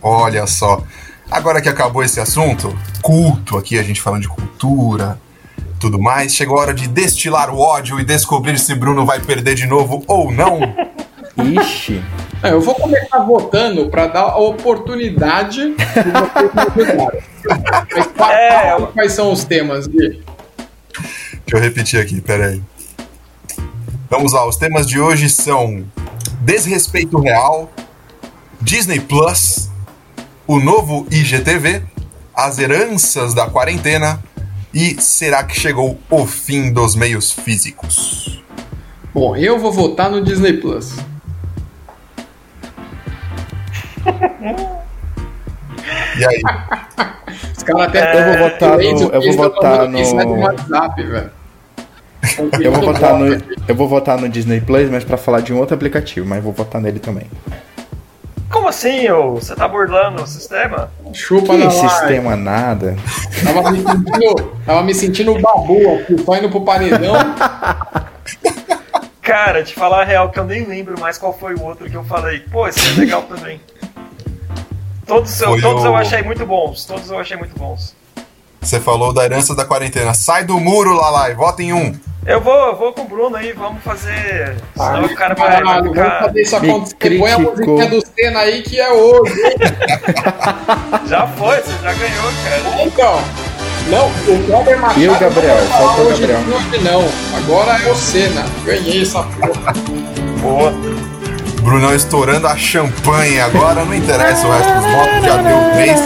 Olha 0.00 0.46
só. 0.46 0.82
Agora 1.30 1.60
que 1.60 1.68
acabou 1.68 2.02
esse 2.02 2.18
assunto, 2.20 2.76
culto 3.02 3.58
aqui, 3.58 3.78
a 3.78 3.82
gente 3.82 4.00
falando 4.00 4.22
de 4.22 4.28
cultura, 4.28 5.20
tudo 5.78 5.98
mais, 5.98 6.34
chegou 6.34 6.56
a 6.58 6.62
hora 6.62 6.74
de 6.74 6.88
destilar 6.88 7.50
o 7.50 7.58
ódio 7.60 8.00
e 8.00 8.04
descobrir 8.04 8.58
se 8.58 8.74
Bruno 8.74 9.04
vai 9.04 9.20
perder 9.20 9.54
de 9.54 9.66
novo 9.66 10.02
ou 10.06 10.32
não. 10.32 10.60
Ixi. 11.38 12.02
É, 12.42 12.52
eu 12.52 12.60
vou 12.60 12.74
começar 12.74 13.18
votando 13.20 13.88
para 13.90 14.06
dar 14.08 14.22
a 14.22 14.38
oportunidade 14.38 15.74
qual- 18.16 18.30
É, 18.32 18.76
quais 18.92 19.12
são 19.12 19.30
os 19.32 19.44
temas, 19.44 19.86
Gui? 19.86 20.22
Deixa 21.46 21.52
eu 21.52 21.60
repetir 21.60 22.00
aqui, 22.00 22.20
peraí. 22.20 22.60
Vamos 24.10 24.32
lá, 24.32 24.46
os 24.48 24.56
temas 24.56 24.86
de 24.86 24.98
hoje 25.00 25.28
são 25.28 25.84
Desrespeito 26.40 27.18
Real, 27.20 27.70
Disney 28.60 29.00
Plus, 29.00 29.70
o 30.48 30.58
novo 30.58 31.06
IGTV, 31.10 31.82
as 32.34 32.58
heranças 32.58 33.34
da 33.34 33.46
quarentena 33.48 34.20
e 34.74 35.00
será 35.00 35.44
que 35.44 35.58
chegou 35.58 35.98
o 36.10 36.26
fim 36.26 36.72
dos 36.72 36.96
meios 36.96 37.30
físicos? 37.30 38.42
Bom, 39.14 39.36
eu 39.36 39.58
vou 39.58 39.70
votar 39.72 40.10
no 40.10 40.22
Disney 40.24 40.54
Plus. 40.54 40.96
E 46.18 46.24
aí? 46.26 46.42
Os 47.56 47.62
caras 47.62 47.88
até. 47.88 48.12
Eu 48.20 48.24
vou 48.38 48.48
votar 48.50 48.78
no- 48.78 48.84
eu 49.12 49.22
vou 49.22 49.32
votar 49.36 49.88
no- 49.88 50.38
WhatsApp, 50.40 51.02
velho. 51.02 51.30
Eu 52.60 52.72
vou 52.72 52.82
votar 52.82 53.18
no, 53.18 53.26
eu 53.68 53.74
vou 53.74 53.88
votar 53.88 54.18
no 54.18 54.28
Disney 54.28 54.60
Plus, 54.60 54.90
mas 54.90 55.04
pra 55.04 55.16
falar 55.16 55.40
de 55.40 55.52
um 55.52 55.58
outro 55.58 55.74
aplicativo, 55.74 56.26
mas 56.26 56.42
vou 56.42 56.52
votar 56.52 56.80
nele 56.80 56.98
também. 56.98 57.26
Como 58.50 58.68
assim, 58.68 59.08
ô? 59.10 59.34
Você 59.34 59.54
tá 59.54 59.68
burlando 59.68 60.22
o 60.22 60.26
sistema? 60.26 60.90
Chupa 61.12 61.56
Que 61.56 61.70
sistema 61.70 62.34
nada. 62.34 62.96
Tava 63.44 63.70
me 63.70 63.78
sentindo, 63.78 64.52
tava 64.64 64.82
me 64.82 64.94
sentindo 64.94 65.32
o 65.32 65.40
babu 65.40 65.96
aqui, 65.96 66.18
só 66.24 66.36
indo 66.36 66.48
pro 66.48 66.64
paredão. 66.64 67.14
Cara, 69.20 69.62
te 69.62 69.74
falar 69.74 70.02
a 70.02 70.04
real 70.04 70.30
que 70.30 70.38
eu 70.38 70.44
nem 70.44 70.64
lembro 70.64 70.98
mais 70.98 71.18
qual 71.18 71.36
foi 71.38 71.54
o 71.54 71.62
outro 71.62 71.90
que 71.90 71.94
eu 71.94 72.04
falei. 72.04 72.40
Pô, 72.40 72.66
esse 72.66 72.80
é 72.80 73.00
legal 73.00 73.22
também. 73.22 73.60
Todos, 75.06 75.38
eu, 75.40 75.60
todos 75.60 75.84
eu 75.84 75.94
achei 75.94 76.22
muito 76.22 76.46
bons. 76.46 76.86
Todos 76.86 77.10
eu 77.10 77.18
achei 77.18 77.36
muito 77.36 77.58
bons. 77.58 77.94
Você 78.60 78.80
falou 78.80 79.12
da 79.12 79.24
herança 79.24 79.54
da 79.54 79.64
quarentena. 79.64 80.12
Sai 80.14 80.44
do 80.44 80.58
muro, 80.60 80.94
Lalai, 80.94 81.34
vota 81.34 81.62
em 81.62 81.72
um. 81.72 81.94
Eu 82.26 82.40
vou, 82.42 82.54
eu 82.54 82.76
vou 82.76 82.92
com 82.92 83.02
o 83.02 83.04
Bruno 83.08 83.36
aí, 83.36 83.52
vamos 83.52 83.82
fazer. 83.82 84.56
Senão 84.76 85.04
o 85.04 85.14
cara 85.14 85.34
vai, 85.34 85.48
Caralho, 85.48 85.84
vamos 85.84 85.96
ficar. 85.98 86.20
fazer 86.24 86.40
isso 86.42 86.56
acontecer. 86.56 87.18
Põe 87.18 87.32
a 87.32 87.38
musiquinha 87.38 87.86
do 87.88 88.02
Senna 88.06 88.38
aí 88.40 88.62
que 88.62 88.78
é 88.78 88.90
hoje. 88.92 89.32
Já 91.08 91.26
foi, 91.26 91.56
você 91.56 91.72
já 91.82 91.92
ganhou, 91.94 92.32
cara. 92.44 92.82
Então, 92.84 93.20
não, 93.88 94.08
o 94.08 94.46
Kleber 94.46 94.78
Machado. 94.78 95.00
E 95.00 95.08
o 95.08 95.18
Gabriel? 95.18 95.56
Falta 95.68 96.00
o 96.02 96.08
Gabriel. 96.10 96.38
hoje 96.40 96.82
não. 96.84 97.38
Agora 97.38 97.82
é 97.82 97.90
o 97.90 97.94
Senna. 97.94 98.44
Ganhei 98.64 99.02
essa 99.02 99.22
porra. 99.22 99.72
Boa. 100.42 100.72
Brunão 101.62 101.94
estourando 101.94 102.46
a 102.46 102.56
champanhe 102.56 103.40
agora, 103.40 103.84
não 103.84 103.94
interessa 103.94 104.46
o 104.46 104.52
resto 104.52 104.72
dos 104.74 104.84
votos, 104.84 105.24
já 105.24 105.36
deu 105.38 105.58
três. 105.74 106.00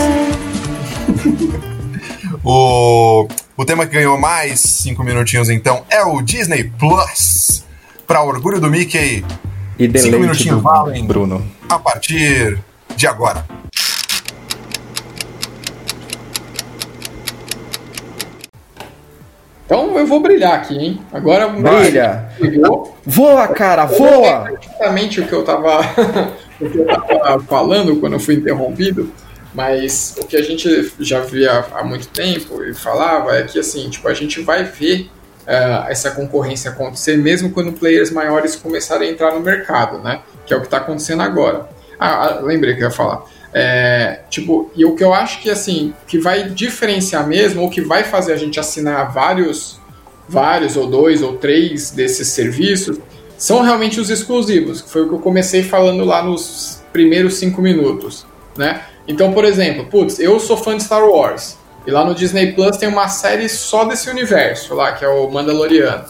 O, 2.45 3.27
o 3.57 3.65
tema 3.65 3.87
que 3.87 3.93
ganhou 3.95 4.19
mais 4.19 4.61
cinco 4.61 5.03
minutinhos 5.05 5.49
então 5.49 5.83
é 5.91 6.03
o 6.05 6.21
Disney 6.23 6.65
Plus. 6.79 7.65
Para 8.07 8.23
orgulho 8.23 8.61
do 8.61 8.69
Mickey, 8.71 9.25
E 9.79 9.99
Cinco 9.99 10.19
minutinhos 10.19 10.57
do 10.57 10.63
valem. 10.63 11.05
Bruno. 11.07 11.43
a 11.69 11.79
partir 11.79 12.59
de 12.97 13.07
agora. 13.07 13.45
Então 19.65 19.99
eu 19.99 20.07
vou 20.07 20.21
brilhar 20.21 20.53
aqui, 20.55 20.77
hein? 20.77 21.01
Agora 21.13 21.49
Brilha! 21.49 22.29
Voa, 23.07 23.49
cara, 23.49 23.87
voa! 23.87 24.51
Exatamente 24.63 25.21
o 25.21 25.27
que 25.27 25.33
eu 25.33 25.45
tava, 25.45 25.81
o 26.61 26.69
que 26.69 26.79
eu 26.79 26.87
tava 26.87 27.43
falando 27.45 27.97
quando 27.97 28.15
eu 28.15 28.21
fui 28.21 28.35
interrompido, 28.35 29.11
mas 29.55 30.15
o 30.19 30.27
que 30.27 30.37
a 30.37 30.43
gente 30.43 30.93
já 30.99 31.21
via 31.21 31.65
há 31.73 31.85
muito 31.85 32.09
tempo 32.09 32.63
e 32.63 32.73
falava 32.75 33.37
é 33.37 33.43
que 33.43 33.59
assim, 33.59 33.89
tipo, 33.91 34.09
a 34.09 34.15
gente 34.15 34.41
vai 34.41 34.65
ver 34.65 35.11
eh, 35.47 35.85
essa 35.89 36.11
concorrência 36.13 36.71
acontecer 36.71 37.17
mesmo 37.17 37.51
quando 37.51 37.73
players 37.73 38.11
maiores 38.11 38.57
começarem 38.57 39.09
a 39.09 39.13
entrar 39.13 39.35
no 39.35 39.41
mercado, 39.41 39.99
né? 39.99 40.23
Que 40.47 40.55
é 40.55 40.57
o 40.57 40.61
que 40.61 40.67
está 40.67 40.79
acontecendo 40.79 41.23
agora. 41.23 41.69
Ah, 41.99 42.25
ah, 42.25 42.41
lembrei 42.41 42.75
que 42.75 42.83
eu 42.83 42.89
ia 42.89 42.91
falar. 42.91 43.25
É, 43.53 44.21
tipo, 44.31 44.71
e 44.75 44.85
o 44.85 44.95
que 44.95 45.05
eu 45.05 45.13
acho 45.13 45.43
que 45.43 45.51
assim, 45.51 45.93
que 46.07 46.19
vai 46.19 46.49
diferenciar 46.49 47.27
mesmo, 47.27 47.63
ou 47.63 47.69
que 47.69 47.83
vai 47.83 48.05
fazer 48.05 48.33
a 48.33 48.37
gente 48.37 48.59
assinar 48.59 49.13
vários, 49.13 49.79
vários 50.29 50.77
ou 50.77 50.87
dois 50.87 51.23
ou 51.23 51.37
três 51.37 51.91
desses 51.91 52.29
serviços, 52.29 52.99
são 53.37 53.61
realmente 53.61 54.01
os 54.01 54.09
exclusivos, 54.09 54.81
que 54.81 54.89
foi 54.89 55.03
o 55.03 55.09
que 55.09 55.15
eu 55.15 55.19
comecei 55.19 55.63
falando 55.63 56.05
lá 56.05 56.23
nos 56.23 56.83
primeiros 56.93 57.35
cinco 57.35 57.61
minutos, 57.61 58.25
né? 58.57 58.83
Então, 59.07 59.33
por 59.33 59.45
exemplo, 59.45 59.87
putz, 59.87 60.19
eu 60.19 60.39
sou 60.39 60.57
fã 60.57 60.77
de 60.77 60.85
Star 60.85 61.05
Wars, 61.05 61.57
e 61.87 61.91
lá 61.91 62.05
no 62.05 62.15
Disney 62.15 62.53
Plus 62.53 62.77
tem 62.77 62.89
uma 62.89 63.09
série 63.09 63.49
só 63.49 63.85
desse 63.85 64.09
universo 64.09 64.75
lá, 64.75 64.93
que 64.93 65.05
é 65.05 65.09
o 65.09 65.29
Mandaloriano. 65.31 66.05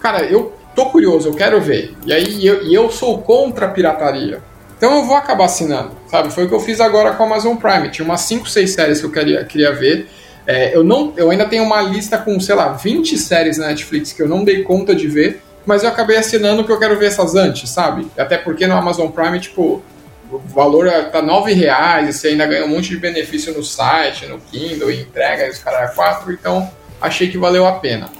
Cara, 0.00 0.22
eu 0.24 0.52
tô 0.76 0.86
curioso, 0.86 1.28
eu 1.28 1.34
quero 1.34 1.60
ver. 1.60 1.96
E 2.06 2.12
aí 2.12 2.46
eu, 2.46 2.62
e 2.62 2.72
eu 2.72 2.88
sou 2.88 3.18
contra 3.18 3.66
a 3.66 3.68
pirataria. 3.68 4.40
Então 4.76 4.98
eu 4.98 5.04
vou 5.04 5.16
acabar 5.16 5.46
assinando, 5.46 5.90
sabe? 6.08 6.32
Foi 6.32 6.44
o 6.44 6.48
que 6.48 6.54
eu 6.54 6.60
fiz 6.60 6.80
agora 6.80 7.12
com 7.12 7.24
a 7.24 7.26
Amazon 7.26 7.56
Prime. 7.56 7.90
Tinha 7.90 8.04
umas 8.04 8.20
5, 8.20 8.48
6 8.48 8.70
séries 8.70 9.00
que 9.00 9.06
eu 9.06 9.10
queria, 9.10 9.44
queria 9.44 9.72
ver. 9.72 10.08
É, 10.46 10.74
eu, 10.74 10.84
não, 10.84 11.12
eu 11.16 11.30
ainda 11.30 11.46
tenho 11.46 11.64
uma 11.64 11.82
lista 11.82 12.16
com, 12.16 12.38
sei 12.38 12.54
lá, 12.54 12.68
20 12.68 13.18
séries 13.18 13.58
na 13.58 13.66
Netflix 13.66 14.12
que 14.12 14.22
eu 14.22 14.28
não 14.28 14.44
dei 14.44 14.62
conta 14.62 14.94
de 14.94 15.08
ver, 15.08 15.42
mas 15.66 15.82
eu 15.82 15.88
acabei 15.88 16.16
assinando 16.16 16.62
porque 16.62 16.72
eu 16.72 16.78
quero 16.78 16.96
ver 16.96 17.06
essas 17.06 17.34
antes, 17.34 17.68
sabe? 17.68 18.06
Até 18.16 18.38
porque 18.38 18.68
no 18.68 18.74
Amazon 18.74 19.08
Prime, 19.08 19.40
tipo, 19.40 19.82
o 20.30 20.38
valor 20.38 20.90
tá 21.10 21.22
9 21.22 21.52
reais 21.52 22.08
e 22.08 22.12
você 22.12 22.28
ainda 22.28 22.46
ganha 22.46 22.64
um 22.64 22.68
monte 22.68 22.90
de 22.90 22.96
benefício 22.98 23.52
no 23.54 23.62
site, 23.62 24.26
no 24.26 24.38
Kindle, 24.38 24.90
e 24.90 25.00
entrega, 25.00 25.50
os 25.50 25.58
caras 25.58 25.94
4, 25.94 26.32
então 26.32 26.70
achei 27.00 27.28
que 27.28 27.38
valeu 27.38 27.66
a 27.66 27.72
pena. 27.72 28.10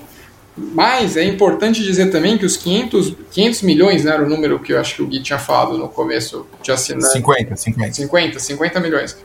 Mas 0.57 1.17
é 1.17 1.23
importante 1.23 1.83
dizer 1.83 2.11
também 2.11 2.37
que 2.37 2.45
os 2.45 2.57
500, 2.57 3.15
500 3.31 3.63
milhões, 3.63 4.05
né, 4.05 4.13
era 4.13 4.25
o 4.25 4.29
número 4.29 4.59
que 4.59 4.73
eu 4.73 4.81
acho 4.81 4.97
que 4.97 5.03
o 5.03 5.07
Gui 5.07 5.23
tinha 5.23 5.39
falado 5.39 5.79
no 5.79 5.89
começo 5.89 6.47
de 6.63 6.73
assinantes. 6.73 7.13
50, 7.13 7.57
50. 7.57 7.93
50, 7.93 8.39
50 8.41 8.81
milhões. 8.81 9.17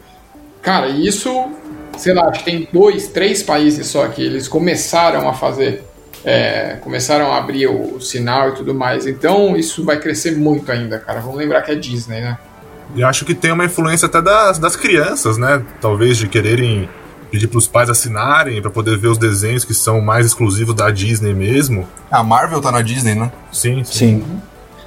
Cara, 0.61 0.89
isso, 0.89 1.51
sei 1.97 2.13
lá, 2.13 2.27
acho 2.27 2.39
que 2.39 2.45
tem 2.45 2.67
dois, 2.71 3.07
três 3.07 3.41
países 3.41 3.87
só 3.87 4.07
que 4.07 4.21
eles 4.21 4.47
começaram 4.47 5.27
a 5.27 5.33
fazer, 5.33 5.83
é, 6.23 6.77
começaram 6.81 7.33
a 7.33 7.37
abrir 7.37 7.67
o, 7.67 7.95
o 7.95 8.01
sinal 8.01 8.49
e 8.49 8.55
tudo 8.55 8.73
mais. 8.73 9.07
Então 9.07 9.57
isso 9.57 9.83
vai 9.83 9.99
crescer 9.99 10.37
muito 10.37 10.71
ainda, 10.71 10.99
cara. 10.99 11.19
Vamos 11.19 11.37
lembrar 11.37 11.63
que 11.63 11.71
é 11.71 11.75
Disney, 11.75 12.21
né? 12.21 12.37
E 12.95 13.03
acho 13.03 13.25
que 13.25 13.33
tem 13.33 13.51
uma 13.51 13.65
influência 13.65 14.05
até 14.05 14.21
das, 14.21 14.59
das 14.59 14.75
crianças, 14.75 15.37
né? 15.37 15.63
Talvez 15.81 16.17
de 16.17 16.27
quererem 16.27 16.89
pedir 17.31 17.47
pros 17.47 17.67
pais 17.67 17.89
assinarem 17.89 18.61
pra 18.61 18.69
poder 18.69 18.97
ver 18.97 19.07
os 19.07 19.17
desenhos 19.17 19.65
que 19.65 19.73
são 19.73 19.99
mais 19.99 20.25
exclusivos 20.25 20.75
da 20.75 20.91
Disney 20.91 21.33
mesmo. 21.33 21.87
A 22.11 22.23
Marvel 22.23 22.61
tá 22.61 22.71
na 22.71 22.81
Disney, 22.81 23.15
né? 23.15 23.31
Sim, 23.51 23.83
sim. 23.83 24.21
Sim. 24.21 24.41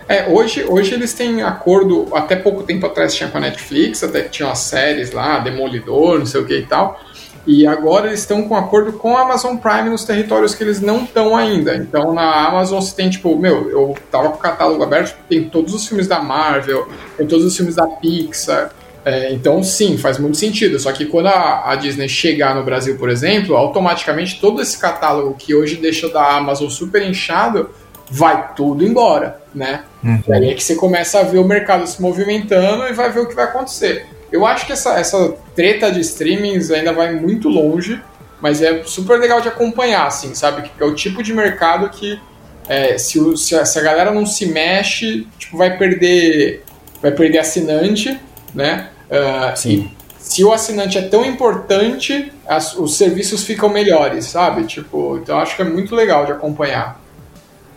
É, 0.08 0.28
hoje, 0.28 0.64
hoje 0.68 0.94
eles 0.94 1.12
têm 1.12 1.42
acordo, 1.42 2.08
até 2.14 2.36
pouco 2.36 2.62
tempo 2.62 2.86
atrás 2.86 3.12
tinha 3.14 3.28
com 3.28 3.38
a 3.38 3.40
Netflix, 3.40 4.04
até 4.04 4.22
que 4.22 4.30
tinha 4.30 4.48
as 4.48 4.60
séries 4.60 5.10
lá, 5.10 5.40
Demolidor, 5.40 6.20
não 6.20 6.26
sei 6.26 6.40
o 6.40 6.46
que 6.46 6.56
e 6.56 6.66
tal. 6.66 7.00
E 7.46 7.66
agora 7.66 8.08
eles 8.08 8.20
estão 8.20 8.42
com 8.48 8.56
acordo 8.56 8.94
com 8.94 9.16
a 9.16 9.22
Amazon 9.22 9.56
Prime 9.56 9.88
nos 9.88 10.04
territórios 10.04 10.54
que 10.54 10.64
eles 10.64 10.80
não 10.80 11.04
estão 11.04 11.36
ainda. 11.36 11.76
Então 11.76 12.12
na 12.12 12.46
Amazon 12.48 12.80
você 12.80 12.94
tem, 12.94 13.08
tipo, 13.08 13.38
meu, 13.38 13.70
eu 13.70 13.94
tava 14.10 14.30
com 14.30 14.36
o 14.36 14.40
catálogo 14.40 14.82
aberto, 14.82 15.16
tem 15.28 15.48
todos 15.48 15.72
os 15.72 15.86
filmes 15.86 16.08
da 16.08 16.20
Marvel, 16.20 16.88
tem 17.16 17.26
todos 17.26 17.44
os 17.44 17.56
filmes 17.56 17.76
da 17.76 17.86
Pixar. 17.86 18.72
É, 19.04 19.32
então, 19.32 19.62
sim, 19.62 19.96
faz 19.96 20.18
muito 20.18 20.36
sentido. 20.36 20.80
Só 20.80 20.90
que 20.90 21.06
quando 21.06 21.28
a, 21.28 21.70
a, 21.70 21.76
Disney 21.76 22.08
chegar 22.08 22.56
no 22.56 22.64
Brasil, 22.64 22.96
por 22.98 23.08
exemplo, 23.08 23.54
automaticamente 23.54 24.40
todo 24.40 24.60
esse 24.60 24.76
catálogo 24.76 25.36
que 25.38 25.54
hoje 25.54 25.76
deixa 25.76 26.08
da 26.08 26.36
Amazon 26.36 26.68
super 26.68 27.00
inchado 27.08 27.70
vai 28.10 28.52
tudo 28.54 28.84
embora, 28.84 29.40
né? 29.54 29.84
Uhum. 30.02 30.22
E 30.26 30.32
aí 30.32 30.50
é 30.50 30.54
que 30.54 30.62
você 30.62 30.74
começa 30.74 31.20
a 31.20 31.22
ver 31.22 31.38
o 31.38 31.44
mercado 31.44 31.86
se 31.86 32.02
movimentando 32.02 32.84
e 32.88 32.92
vai 32.92 33.10
ver 33.10 33.20
o 33.20 33.28
que 33.28 33.34
vai 33.34 33.44
acontecer. 33.44 34.06
Eu 34.32 34.44
acho 34.44 34.66
que 34.66 34.72
essa, 34.72 34.98
essa 34.98 35.36
treta 35.56 35.90
de 35.90 36.00
streamings 36.00 36.70
ainda 36.70 36.92
vai 36.92 37.14
muito 37.14 37.48
longe, 37.48 38.00
mas 38.40 38.60
é 38.60 38.84
super 38.84 39.18
legal 39.18 39.40
de 39.40 39.48
acompanhar, 39.48 40.06
assim, 40.06 40.34
sabe? 40.34 40.68
Que 40.68 40.82
é 40.82 40.86
o 40.86 40.94
tipo 40.94 41.22
de 41.22 41.32
mercado 41.32 41.88
que 41.88 42.20
é, 42.68 42.98
se, 42.98 43.18
o, 43.18 43.36
se, 43.36 43.56
a, 43.56 43.64
se, 43.64 43.78
a, 43.78 43.82
galera 43.82 44.12
não 44.12 44.26
se 44.26 44.46
mexe, 44.46 45.26
tipo, 45.38 45.56
vai 45.56 45.76
perder, 45.78 46.62
vai 47.00 47.10
perder 47.10 47.38
assinante, 47.38 48.20
né? 48.54 48.90
Uh, 49.08 49.56
Sim. 49.56 49.90
se 50.18 50.44
o 50.44 50.52
assinante 50.52 50.98
é 50.98 51.02
tão 51.02 51.24
importante, 51.24 52.32
as, 52.46 52.74
os 52.76 52.96
serviços 52.96 53.44
ficam 53.44 53.68
melhores, 53.68 54.26
sabe? 54.26 54.64
Tipo, 54.64 55.18
então 55.22 55.38
acho 55.38 55.56
que 55.56 55.62
é 55.62 55.64
muito 55.64 55.94
legal 55.94 56.26
de 56.26 56.32
acompanhar. 56.32 57.00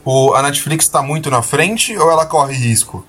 O, 0.04 0.34
a 0.34 0.42
Netflix 0.42 0.86
está 0.86 1.02
muito 1.02 1.30
na 1.30 1.42
frente 1.42 1.96
ou 1.96 2.12
ela 2.12 2.26
corre 2.26 2.56
risco? 2.56 3.06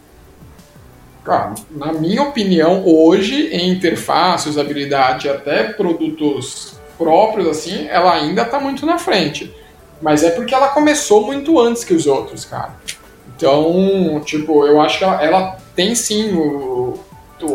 Cara, 1.31 1.55
na 1.71 1.93
minha 1.93 2.25
opinião, 2.25 2.85
hoje, 2.85 3.51
em 3.53 3.71
interface, 3.71 4.49
usabilidade 4.49 5.29
até 5.29 5.63
produtos 5.63 6.75
próprios, 6.99 7.47
assim, 7.47 7.87
ela 7.89 8.13
ainda 8.15 8.43
está 8.43 8.59
muito 8.59 8.85
na 8.85 8.99
frente. 8.99 9.55
Mas 10.03 10.25
é 10.25 10.31
porque 10.31 10.53
ela 10.53 10.71
começou 10.71 11.25
muito 11.25 11.61
antes 11.61 11.85
que 11.85 11.95
os 11.95 12.09
outros, 12.09 12.45
cara. 12.45 12.75
Então, 13.37 14.21
tipo, 14.25 14.67
eu 14.67 14.81
acho 14.81 14.99
que 14.99 15.05
ela, 15.05 15.23
ela 15.25 15.57
tem 15.77 15.95
sim 15.95 16.35
o, 16.35 16.99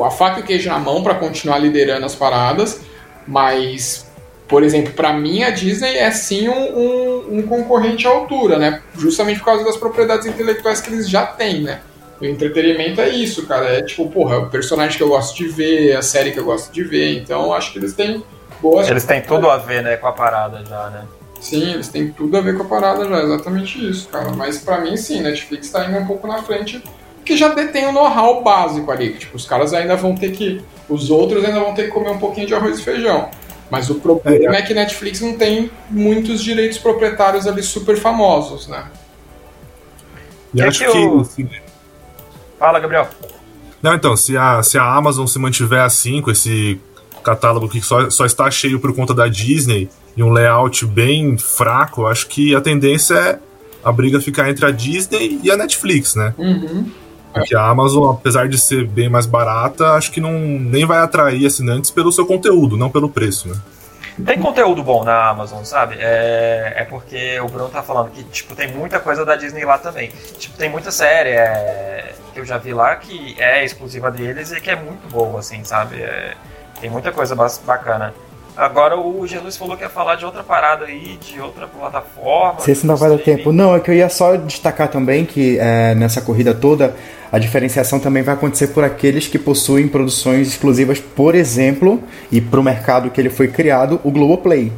a 0.06 0.10
faca 0.10 0.40
e 0.40 0.44
o 0.44 0.46
queijo 0.46 0.70
na 0.70 0.80
mão 0.80 1.04
para 1.04 1.16
continuar 1.16 1.58
liderando 1.58 2.06
as 2.06 2.16
paradas, 2.16 2.80
mas, 3.28 4.10
por 4.48 4.64
exemplo, 4.64 4.94
para 4.94 5.12
mim 5.12 5.44
a 5.44 5.50
Disney 5.50 5.98
é 5.98 6.12
sim 6.12 6.48
um, 6.48 6.54
um, 6.54 7.40
um, 7.40 7.42
concorrente 7.42 8.08
à 8.08 8.10
altura, 8.10 8.58
né? 8.58 8.82
Justamente 8.98 9.40
por 9.40 9.48
causa 9.48 9.66
das 9.66 9.76
propriedades 9.76 10.26
intelectuais 10.26 10.80
que 10.80 10.94
eles 10.94 11.10
já 11.10 11.26
têm, 11.26 11.64
né? 11.64 11.82
O 12.20 12.26
entretenimento 12.26 13.02
é 13.02 13.10
isso, 13.10 13.46
cara. 13.46 13.66
É 13.66 13.82
tipo, 13.82 14.10
porra, 14.10 14.40
o 14.40 14.50
personagem 14.50 14.98
que 14.98 15.04
eu 15.04 15.10
gosto 15.10 15.36
de 15.36 15.48
ver, 15.48 15.96
a 15.96 16.02
série 16.02 16.32
que 16.32 16.40
eu 16.40 16.46
gosto 16.46 16.72
de 16.72 16.84
ver. 16.84 17.18
Então, 17.20 17.54
acho 17.54 17.74
que 17.74 17.80
eles 17.80 17.94
têm 17.94 18.24
boas. 18.62 18.90
Eles 18.90 19.04
têm 19.04 19.22
tudo 19.22 19.50
a 19.50 19.58
ver, 19.58 19.84
né, 19.84 19.98
com 19.98 20.08
a 20.08 20.14
parada 20.14 20.64
já, 20.66 20.90
né? 20.90 21.06
Sim, 21.42 21.74
eles 21.74 21.90
têm 21.90 22.12
tudo 22.12 22.38
a 22.38 22.42
ver 22.42 22.58
com 22.58 22.64
a 22.64 22.66
parada 22.66 23.08
já, 23.08 23.22
exatamente 23.22 23.90
isso, 23.90 24.08
cara. 24.08 24.32
Mas 24.32 24.58
para 24.58 24.80
mim, 24.80 24.96
sim, 24.98 25.22
Netflix 25.22 25.70
tá 25.70 25.86
indo 25.86 25.98
um 25.98 26.08
pouco 26.08 26.28
na 26.28 26.42
frente 26.42 26.82
que 27.26 27.36
já 27.36 27.50
detém 27.50 27.88
o 27.88 27.92
know-how 27.92 28.44
básico 28.44 28.90
ali. 28.92 29.14
Tipo, 29.14 29.36
os 29.36 29.46
caras 29.46 29.74
ainda 29.74 29.96
vão 29.96 30.16
ter 30.16 30.32
que. 30.32 30.62
Os 30.88 31.10
outros 31.10 31.44
ainda 31.44 31.60
vão 31.60 31.74
ter 31.74 31.86
que 31.86 31.90
comer 31.90 32.12
um 32.12 32.20
pouquinho 32.20 32.48
de 32.48 32.54
arroz 32.54 32.80
e 32.80 32.84
feijão. 32.84 33.30
Mas 33.70 33.90
o 33.90 33.96
problema 33.96 34.56
é, 34.56 34.60
é 34.60 34.62
que 34.62 34.74
Netflix 34.74 35.22
não 35.22 35.34
tem 35.34 35.72
muitos 35.90 36.44
direitos 36.44 36.78
proprietários 36.78 37.48
ali 37.48 37.64
super 37.64 37.98
famosos, 37.98 38.68
né? 38.68 38.86
E 40.54 40.62
é 40.62 40.66
acho 40.66 40.86
que. 40.86 41.44
que... 41.44 41.65
Fala, 42.60 42.80
Gabriel. 42.80 43.08
Não, 43.82 43.94
então, 43.94 44.16
se 44.16 44.36
a, 44.38 44.64
se 44.64 44.78
a 44.78 44.84
Amazon 44.84 45.28
se 45.28 45.38
mantiver 45.38 45.82
assim, 45.82 46.22
com 46.22 46.32
esse 46.32 46.80
catálogo 47.24 47.68
que 47.68 47.82
só, 47.82 48.10
só 48.10 48.26
está 48.26 48.50
cheio 48.50 48.80
por 48.80 48.94
conta 48.96 49.14
da 49.14 49.28
Disney 49.28 49.90
e 50.16 50.24
um 50.24 50.32
layout 50.32 50.86
bem 50.86 51.38
fraco, 51.38 52.06
acho 52.06 52.28
que 52.28 52.56
a 52.56 52.62
tendência 52.62 53.16
é 53.16 53.40
a 53.84 53.92
briga 53.92 54.20
ficar 54.20 54.50
entre 54.50 54.66
a 54.66 54.72
Disney 54.72 55.40
e 55.44 55.52
a 55.52 55.58
Netflix, 55.58 56.16
né? 56.16 56.34
Uhum. 56.38 56.90
Porque 57.34 57.54
a 57.54 57.70
Amazon, 57.70 58.12
apesar 58.16 58.48
de 58.48 58.58
ser 58.58 58.88
bem 58.88 59.10
mais 59.10 59.26
barata, 59.26 59.92
acho 59.92 60.12
que 60.12 60.22
não 60.22 60.40
nem 60.40 60.86
vai 60.86 61.00
atrair 61.00 61.46
assinantes 61.46 61.92
pelo 61.92 62.12
seu 62.12 62.26
conteúdo, 62.26 62.78
não 62.78 62.90
pelo 62.90 63.10
preço, 63.10 63.50
né? 63.50 63.56
Tem 64.24 64.40
conteúdo 64.40 64.82
bom 64.82 65.04
na 65.04 65.30
Amazon, 65.30 65.64
sabe? 65.64 65.98
É, 66.00 66.74
é 66.78 66.84
porque 66.86 67.40
o 67.42 67.48
Bruno 67.50 67.70
tá 67.70 67.84
falando 67.84 68.12
que, 68.12 68.24
tipo, 68.24 68.56
tem 68.56 68.72
muita 68.72 69.00
coisa 69.00 69.26
da 69.26 69.36
Disney 69.36 69.66
lá 69.66 69.78
também. 69.78 70.10
Tipo, 70.38 70.58
tem 70.58 70.70
muita 70.70 70.90
série 70.90 71.32
é, 71.32 72.14
que 72.34 72.40
eu 72.40 72.46
já 72.46 72.58
vi 72.58 72.74
lá 72.74 72.96
que 72.96 73.36
é 73.38 73.66
exclusiva 73.66 74.10
deles 74.10 74.52
e 74.52 74.62
que 74.62 74.70
é 74.70 74.76
muito 74.76 75.08
boa, 75.10 75.40
assim, 75.40 75.64
sabe? 75.66 76.02
É, 76.02 76.34
tem 76.80 76.90
muita 76.90 77.12
coisa 77.12 77.36
bacana. 77.36 78.14
Agora 78.56 78.98
o 78.98 79.28
Jesus 79.28 79.58
falou 79.58 79.76
que 79.76 79.84
ia 79.84 79.90
falar 79.90 80.16
de 80.16 80.26
outra 80.26 80.42
parada 80.42 80.86
aí, 80.86 81.18
de 81.18 81.42
outra 81.42 81.68
plataforma. 81.68 82.62
Se 82.62 82.72
esse 82.72 82.88
não 82.88 82.96
vai 82.96 83.10
dar 83.10 83.18
tempo. 83.18 83.52
Não, 83.52 83.76
é 83.76 83.82
que 83.82 83.92
eu 83.92 83.96
ia 83.96 84.08
só 84.08 84.38
destacar 84.38 84.88
também 84.88 85.26
que 85.26 85.60
é, 85.60 85.94
nessa 85.94 86.22
corrida 86.22 86.54
toda 86.54 86.96
a 87.32 87.40
diferenciação 87.40 88.00
também 88.00 88.24
vai 88.24 88.34
acontecer 88.34 88.68
por 88.68 88.84
aqueles 88.84 89.28
que 89.28 89.38
possuem 89.38 89.88
produções 89.88 90.48
exclusivas, 90.48 91.00
por 91.00 91.36
exemplo, 91.36 92.02
e 92.32 92.40
para 92.40 92.60
o 92.60 92.64
mercado 92.64 93.10
que 93.10 93.20
ele 93.20 93.30
foi 93.30 93.48
criado, 93.48 94.00
o 94.04 94.12
Globoplay, 94.12 94.72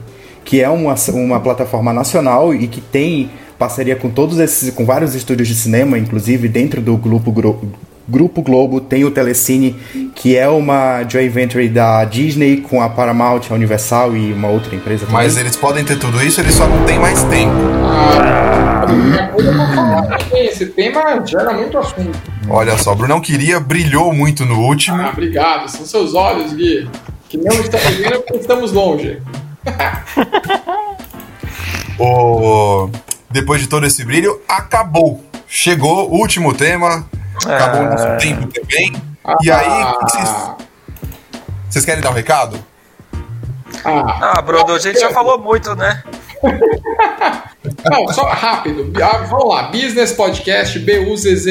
que 0.44 0.62
é 0.62 0.70
uma, 0.70 0.96
uma 1.14 1.40
plataforma 1.40 1.94
nacional 1.94 2.54
e 2.54 2.68
que 2.68 2.82
tem 2.82 3.30
parceria 3.60 3.96
com 3.96 4.10
todos 4.10 4.40
esses, 4.40 4.74
com 4.74 4.86
vários 4.86 5.16
estúdios 5.16 5.48
de 5.48 5.56
cinema, 5.56 5.98
inclusive 5.98 6.48
dentro 6.48 6.82
do 6.82 6.96
grupo 6.96 7.32
Grupo 8.10 8.42
Globo, 8.42 8.80
tem 8.80 9.04
o 9.04 9.12
Telecine, 9.12 9.76
que 10.16 10.38
é 10.38 10.48
uma 10.48 11.04
joint 11.04 11.30
venture 11.30 11.68
da 11.68 12.06
Disney 12.06 12.58
com 12.58 12.82
a 12.82 12.88
Paramount, 12.88 13.42
a 13.50 13.54
Universal 13.54 14.16
e 14.16 14.32
uma 14.32 14.48
outra 14.48 14.74
empresa 14.74 15.06
também. 15.06 15.24
Mas 15.24 15.36
eles 15.36 15.58
podem 15.58 15.84
ter 15.84 16.00
tudo 16.00 16.24
isso, 16.24 16.40
eles 16.40 16.54
só 16.54 16.66
não 16.68 16.86
têm 16.86 16.98
mais 16.98 17.22
tempo. 17.24 17.52
Ah, 18.88 20.18
esse 20.36 20.68
tema 20.68 21.26
gera 21.26 21.54
muito 21.54 21.78
assunto. 21.78 22.18
Olha 22.50 22.78
só, 22.78 22.94
o 22.94 22.96
Brunão 22.96 23.20
queria, 23.20 23.60
brilhou 23.60 24.14
muito 24.14 24.46
no 24.46 24.62
último. 24.62 25.02
Ah, 25.02 25.10
obrigado. 25.10 25.70
São 25.70 25.86
seus 25.86 26.14
olhos, 26.14 26.54
Gui. 26.54 26.90
Que 27.28 27.38
não 27.38 27.60
estamos 27.60 27.96
vendo 27.96 28.22
porque 28.22 28.38
estamos 28.38 28.72
longe. 28.72 29.22
o... 32.00 32.90
Depois 33.30 33.62
de 33.62 33.68
todo 33.68 33.86
esse 33.86 34.06
brilho, 34.06 34.42
acabou. 34.48 35.22
Chegou 35.48 36.10
o 36.10 36.20
último 36.20 36.54
tema. 36.54 37.06
Acabou 37.46 37.82
o 37.82 37.90
nosso 37.90 38.18
tempo 38.18 38.48
também. 38.48 38.94
E 39.44 39.52
aí, 39.52 39.94
vocês, 40.02 40.30
vocês 41.70 41.86
querem 41.86 42.02
dar 42.02 42.12
um 42.12 42.14
recado? 42.14 42.58
Ah, 43.84 44.34
ah 44.38 44.42
Brodo, 44.42 44.74
a 44.74 44.80
gente 44.80 45.00
já 45.00 45.10
falou 45.12 45.38
muito, 45.40 45.76
né? 45.76 46.04
Não, 47.90 48.08
só 48.14 48.24
rápido. 48.24 48.92
Ah, 49.02 49.18
vamos 49.30 49.50
lá. 49.50 49.64
Business 49.72 50.14
Podcast, 50.14 50.80
B-U-Z-Z-I-N-E-S-S. 50.80 51.50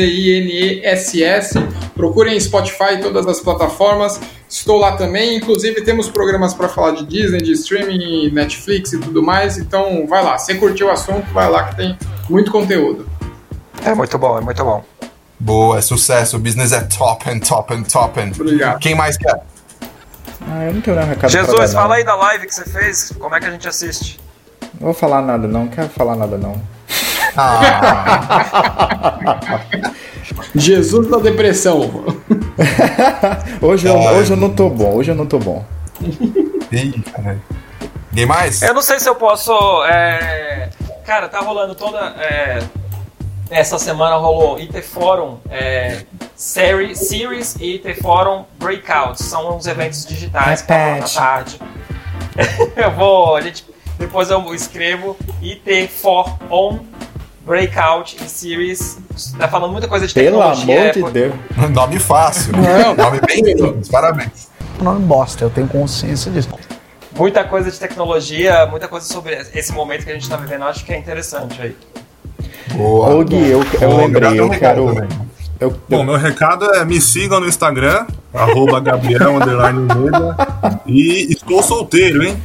Procurem 1.94 2.38
Spotify 2.40 2.94
e 2.94 2.98
todas 2.98 3.26
as 3.26 3.40
plataformas. 3.40 4.20
Estou 4.48 4.78
lá 4.78 4.96
também. 4.96 5.36
Inclusive, 5.36 5.82
temos 5.82 6.08
programas 6.08 6.54
para 6.54 6.68
falar 6.68 6.92
de 6.92 7.04
Disney, 7.06 7.38
de 7.38 7.52
streaming, 7.52 8.30
Netflix 8.30 8.92
e 8.92 9.00
tudo 9.00 9.22
mais. 9.22 9.58
Então, 9.58 10.06
vai 10.06 10.22
lá. 10.22 10.38
Se 10.38 10.54
curtiu 10.54 10.86
o 10.86 10.90
assunto, 10.90 11.26
vai 11.32 11.50
lá 11.50 11.64
que 11.64 11.76
tem 11.76 11.98
muito 12.28 12.50
conteúdo. 12.50 13.08
É 13.84 13.94
muito 13.94 14.18
bom, 14.18 14.38
é 14.38 14.40
muito 14.40 14.64
bom. 14.64 14.84
Boa, 15.38 15.78
é 15.78 15.82
sucesso. 15.82 16.36
O 16.36 16.40
business 16.40 16.72
é 16.72 16.80
top 16.80 17.28
and 17.28 17.40
top 17.40 17.74
and 17.74 17.82
top 17.82 18.18
and. 18.20 18.32
Obrigado. 18.40 18.78
Quem 18.78 18.94
mais 18.94 19.16
quer? 19.18 19.42
Ah, 20.49 20.64
eu 20.64 20.74
não 20.74 20.80
tenho 20.80 20.97
nada 20.97 21.09
recado 21.09 21.30
Jesus, 21.30 21.72
fala 21.72 21.97
aí 21.97 22.05
da 22.05 22.14
live 22.14 22.47
que 22.47 22.55
você 22.55 22.64
fez. 22.64 23.12
Como 23.18 23.34
é 23.34 23.40
que 23.40 23.47
a 23.47 23.51
gente 23.51 23.66
assiste? 23.66 24.20
Não 24.74 24.86
vou 24.86 24.94
falar 24.94 25.22
nada 25.22 25.49
não, 25.49 25.61
não 25.61 25.68
quero 25.68 25.88
falar 25.88 26.16
nada 26.16 26.38
não. 26.38 26.61
Ah. 27.36 28.32
Jesus 30.55 31.09
da 31.09 31.18
depressão. 31.18 32.05
hoje, 33.61 33.86
eu, 33.86 33.94
hoje 33.94 34.32
eu 34.32 34.36
não 34.36 34.51
tô 34.51 34.70
bom, 34.70 34.94
hoje 34.94 35.11
eu 35.11 35.14
não 35.14 35.26
tô 35.26 35.38
bom. 35.38 35.64
Ih, 36.72 37.03
caralho. 37.12 37.42
Ninguém 38.11 38.26
mais? 38.26 38.62
Eu 38.62 38.74
não 38.74 38.82
sei 38.82 38.99
se 38.99 39.09
eu 39.09 39.14
posso. 39.14 39.53
É... 39.84 40.70
Cara, 41.05 41.28
tá 41.28 41.40
rolando 41.40 41.74
toda. 41.74 41.99
É... 42.18 42.62
Essa 43.51 43.78
semana 43.78 44.16
rolou 44.16 44.57
IT 44.57 44.82
Forum 44.82 45.38
é... 45.49 46.05
Series, 46.34 46.99
Series 46.99 47.57
e 47.61 47.76
IT 47.76 48.03
Forum 48.03 48.44
Breakouts. 48.59 49.24
São 49.24 49.57
uns 49.57 49.66
eventos 49.66 50.05
digitais 50.05 50.62
que 50.62 50.72
na 50.72 51.01
tarde. 51.03 51.61
eu 52.76 52.90
vou. 52.92 53.36
A 53.36 53.40
gente 53.40 53.64
depois 53.99 54.30
eu 54.30 54.55
escrevo 54.55 55.16
IT 55.42 55.88
for 55.88 56.36
On 56.51 56.80
Breakout 57.47 58.16
e 58.22 58.28
Series. 58.28 58.99
Tá 59.38 59.49
falando 59.49 59.72
muita 59.72 59.88
coisa 59.88 60.07
de 60.07 60.12
tecnologia. 60.12 60.92
Pelo 60.92 61.07
amor 61.07 61.12
de 61.12 61.20
Deus. 61.20 61.34
Nome 61.72 61.99
fácil. 61.99 62.53
Não, 62.53 62.94
nome 62.94 63.20
bem 63.26 63.44
simples. 63.44 63.88
Parabéns. 63.88 64.49
Nome 64.82 65.07
bosta, 65.07 65.44
eu 65.44 65.51
tenho 65.51 65.68
consciência 65.68 66.30
disso. 66.30 66.49
Muita 67.12 67.44
coisa 67.44 67.70
de 67.70 67.78
tecnologia, 67.78 68.66
muita 68.66 68.88
coisa 68.88 69.07
sobre 69.07 69.34
esse 69.55 69.72
momento 69.72 70.05
que 70.05 70.11
a 70.11 70.14
gente 70.14 70.28
tá 70.28 70.36
vivendo. 70.36 70.64
Acho 70.64 70.84
que 70.84 70.92
é 70.92 70.99
interessante 70.99 71.62
aí. 71.62 71.76
Boa. 72.74 73.14
Ô, 73.14 73.24
Gui, 73.24 73.48
eu, 73.48 73.64
eu 73.80 73.96
lembrei, 73.96 74.40
eu 74.40 74.50
quero. 74.50 74.88
Eu, 74.88 75.08
eu... 75.60 75.80
Bom, 75.88 76.04
meu 76.04 76.16
recado 76.16 76.64
é 76.74 76.84
me 76.84 77.00
sigam 77.00 77.40
no 77.40 77.46
Instagram, 77.46 78.06
arroba 78.34 78.80
Gabriel 78.80 79.34
e 80.86 81.32
estou 81.32 81.62
solteiro, 81.62 82.22
hein? 82.22 82.36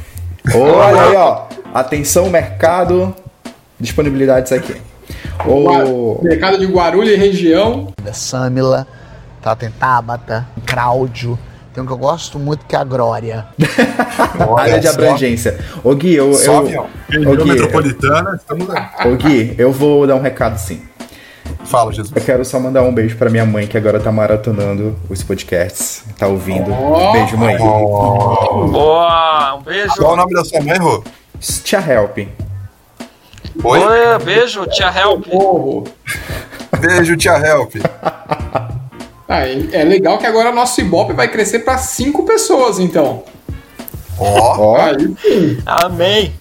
Olha 0.54 1.02
aí, 1.02 1.16
ó. 1.16 1.46
Atenção, 1.74 2.28
mercado. 2.28 3.14
Disponibilidades 3.78 4.52
aqui. 4.52 4.76
O... 5.46 6.20
Mercado 6.22 6.58
de 6.58 6.66
Guarulhos 6.66 7.12
e 7.12 7.16
região. 7.16 7.92
Samila, 8.12 8.86
Tabata, 9.78 10.46
Cláudio. 10.64 11.38
Tem 11.72 11.82
um 11.82 11.86
que 11.86 11.92
eu 11.92 11.98
gosto 11.98 12.38
muito 12.38 12.66
que 12.66 12.76
é 12.76 12.78
a 12.78 12.84
Glória. 12.84 13.46
área 14.58 14.78
de 14.78 14.88
abrangência. 14.88 15.58
Ô 15.82 15.94
Gui, 15.94 16.14
eu. 16.14 16.34
Só 16.34 16.52
eu 16.52 16.58
avião. 16.58 16.86
Ô, 17.08 17.36
Gui, 17.36 17.44
metropolitana, 17.44 18.36
estamos 18.36 18.68
lá. 18.68 18.92
Ô 19.06 19.16
Gui, 19.16 19.54
eu 19.56 19.72
vou 19.72 20.06
dar 20.06 20.16
um 20.16 20.20
recado 20.20 20.58
sim. 20.58 20.82
Fala, 21.64 21.90
Jesus. 21.92 22.12
Eu 22.14 22.22
quero 22.22 22.44
só 22.44 22.60
mandar 22.60 22.82
um 22.82 22.92
beijo 22.92 23.16
pra 23.16 23.30
minha 23.30 23.46
mãe 23.46 23.66
que 23.66 23.78
agora 23.78 23.98
tá 23.98 24.12
maratonando 24.12 24.94
os 25.08 25.22
podcasts. 25.22 26.04
Tá 26.18 26.26
ouvindo. 26.26 26.70
Beijo, 27.12 27.38
mãe. 27.38 27.56
Boa, 27.56 29.54
um 29.54 29.62
beijo. 29.62 29.94
Qual 29.96 30.12
o 30.12 30.16
nome 30.16 30.34
da 30.34 30.44
sua 30.44 30.60
mãe, 30.60 30.76
Rô? 30.78 31.02
Tia 31.40 31.78
Help. 31.80 32.18
Oi? 33.64 33.78
Oi, 33.78 34.18
beijo, 34.24 34.66
tia 34.66 34.92
Help. 34.94 35.26
Beijo, 36.80 37.16
tia 37.16 37.38
Help. 37.38 37.76
Ah, 39.32 39.48
é 39.48 39.80
é 39.80 39.84
legal 39.84 40.18
que 40.18 40.26
agora 40.26 40.52
nosso 40.52 40.80
Ibope 40.80 41.12
vai 41.12 41.28
crescer 41.28 41.60
pra 41.60 41.78
cinco 41.78 42.24
pessoas, 42.24 42.78
então. 42.78 43.22
Ó, 44.18 44.74
Ó, 44.74 44.76
Aí 44.76 45.14
sim. 45.22 45.62
Amém. 45.66 46.32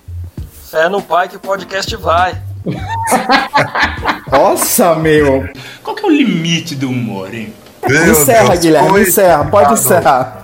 Fé 0.69 0.87
no 0.89 1.01
pai 1.01 1.27
que 1.27 1.35
o 1.35 1.39
podcast 1.39 1.95
vai. 1.97 2.41
nossa, 4.31 4.95
meu. 4.95 5.49
Qual 5.83 5.95
que 5.95 6.03
é 6.05 6.07
o 6.07 6.11
limite 6.11 6.75
do 6.75 6.89
humor, 6.89 7.33
hein? 7.33 7.53
meu 7.87 8.11
encerra, 8.11 8.49
Deus, 8.49 8.59
Guilherme, 8.59 9.01
encerra. 9.01 9.45
Pode 9.45 9.69
ditado- 9.75 9.79
encerrar. 9.85 10.43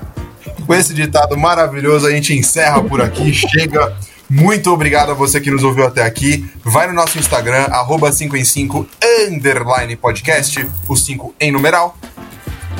Com 0.65 0.73
esse 0.73 0.93
ditado 0.93 1.37
maravilhoso, 1.37 2.07
a 2.07 2.11
gente 2.11 2.33
encerra 2.33 2.81
por 2.83 3.01
aqui. 3.01 3.31
Chega. 3.33 3.93
Muito 4.29 4.69
obrigado 4.73 5.11
a 5.11 5.13
você 5.13 5.39
que 5.39 5.49
nos 5.49 5.63
ouviu 5.63 5.85
até 5.85 6.03
aqui. 6.03 6.49
Vai 6.63 6.87
no 6.87 6.93
nosso 6.93 7.17
Instagram, 7.17 7.67
arroba 7.71 8.11
5 8.11 8.35
em 8.35 8.43
5 8.43 8.85
underline 9.29 9.95
podcast, 9.95 10.67
o 10.87 10.95
5 10.97 11.33
em 11.39 11.51
numeral. 11.51 11.95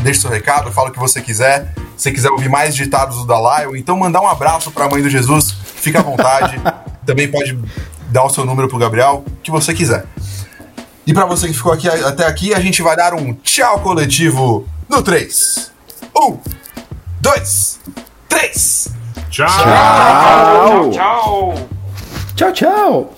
Deixe 0.01 0.21
seu 0.21 0.29
recado, 0.29 0.71
fala 0.71 0.89
o 0.89 0.91
que 0.91 0.99
você 0.99 1.21
quiser. 1.21 1.73
Se 1.95 2.11
quiser 2.11 2.29
ouvir 2.29 2.49
mais 2.49 2.75
ditados 2.75 3.17
do 3.17 3.25
Dalai, 3.25 3.65
ou 3.65 3.75
então 3.75 3.97
mandar 3.97 4.21
um 4.21 4.27
abraço 4.27 4.71
para 4.71 4.85
a 4.85 4.89
mãe 4.89 5.01
do 5.01 5.09
Jesus, 5.09 5.51
fica 5.51 5.99
à 5.99 6.03
vontade. 6.03 6.59
Também 7.05 7.27
pode 7.29 7.57
dar 8.09 8.23
o 8.23 8.29
seu 8.29 8.45
número 8.45 8.67
pro 8.67 8.77
Gabriel, 8.77 9.23
o 9.25 9.31
que 9.41 9.49
você 9.49 9.73
quiser. 9.73 10.05
E 11.05 11.13
para 11.13 11.25
você 11.25 11.47
que 11.47 11.53
ficou 11.53 11.71
aqui 11.71 11.87
até 11.87 12.25
aqui, 12.25 12.53
a 12.53 12.59
gente 12.59 12.81
vai 12.81 12.95
dar 12.95 13.13
um 13.13 13.33
tchau 13.33 13.79
coletivo 13.79 14.67
no 14.89 15.01
3. 15.01 15.71
1, 16.15 16.37
2, 17.21 17.79
3. 18.27 18.89
Tchau! 19.29 19.47
Tchau, 20.91 20.91
tchau. 20.91 21.53
Tchau, 22.35 22.51
tchau. 22.53 23.13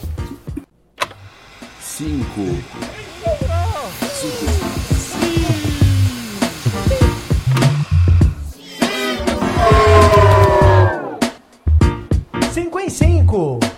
Em 12.79 12.89
cinco. 12.89 13.68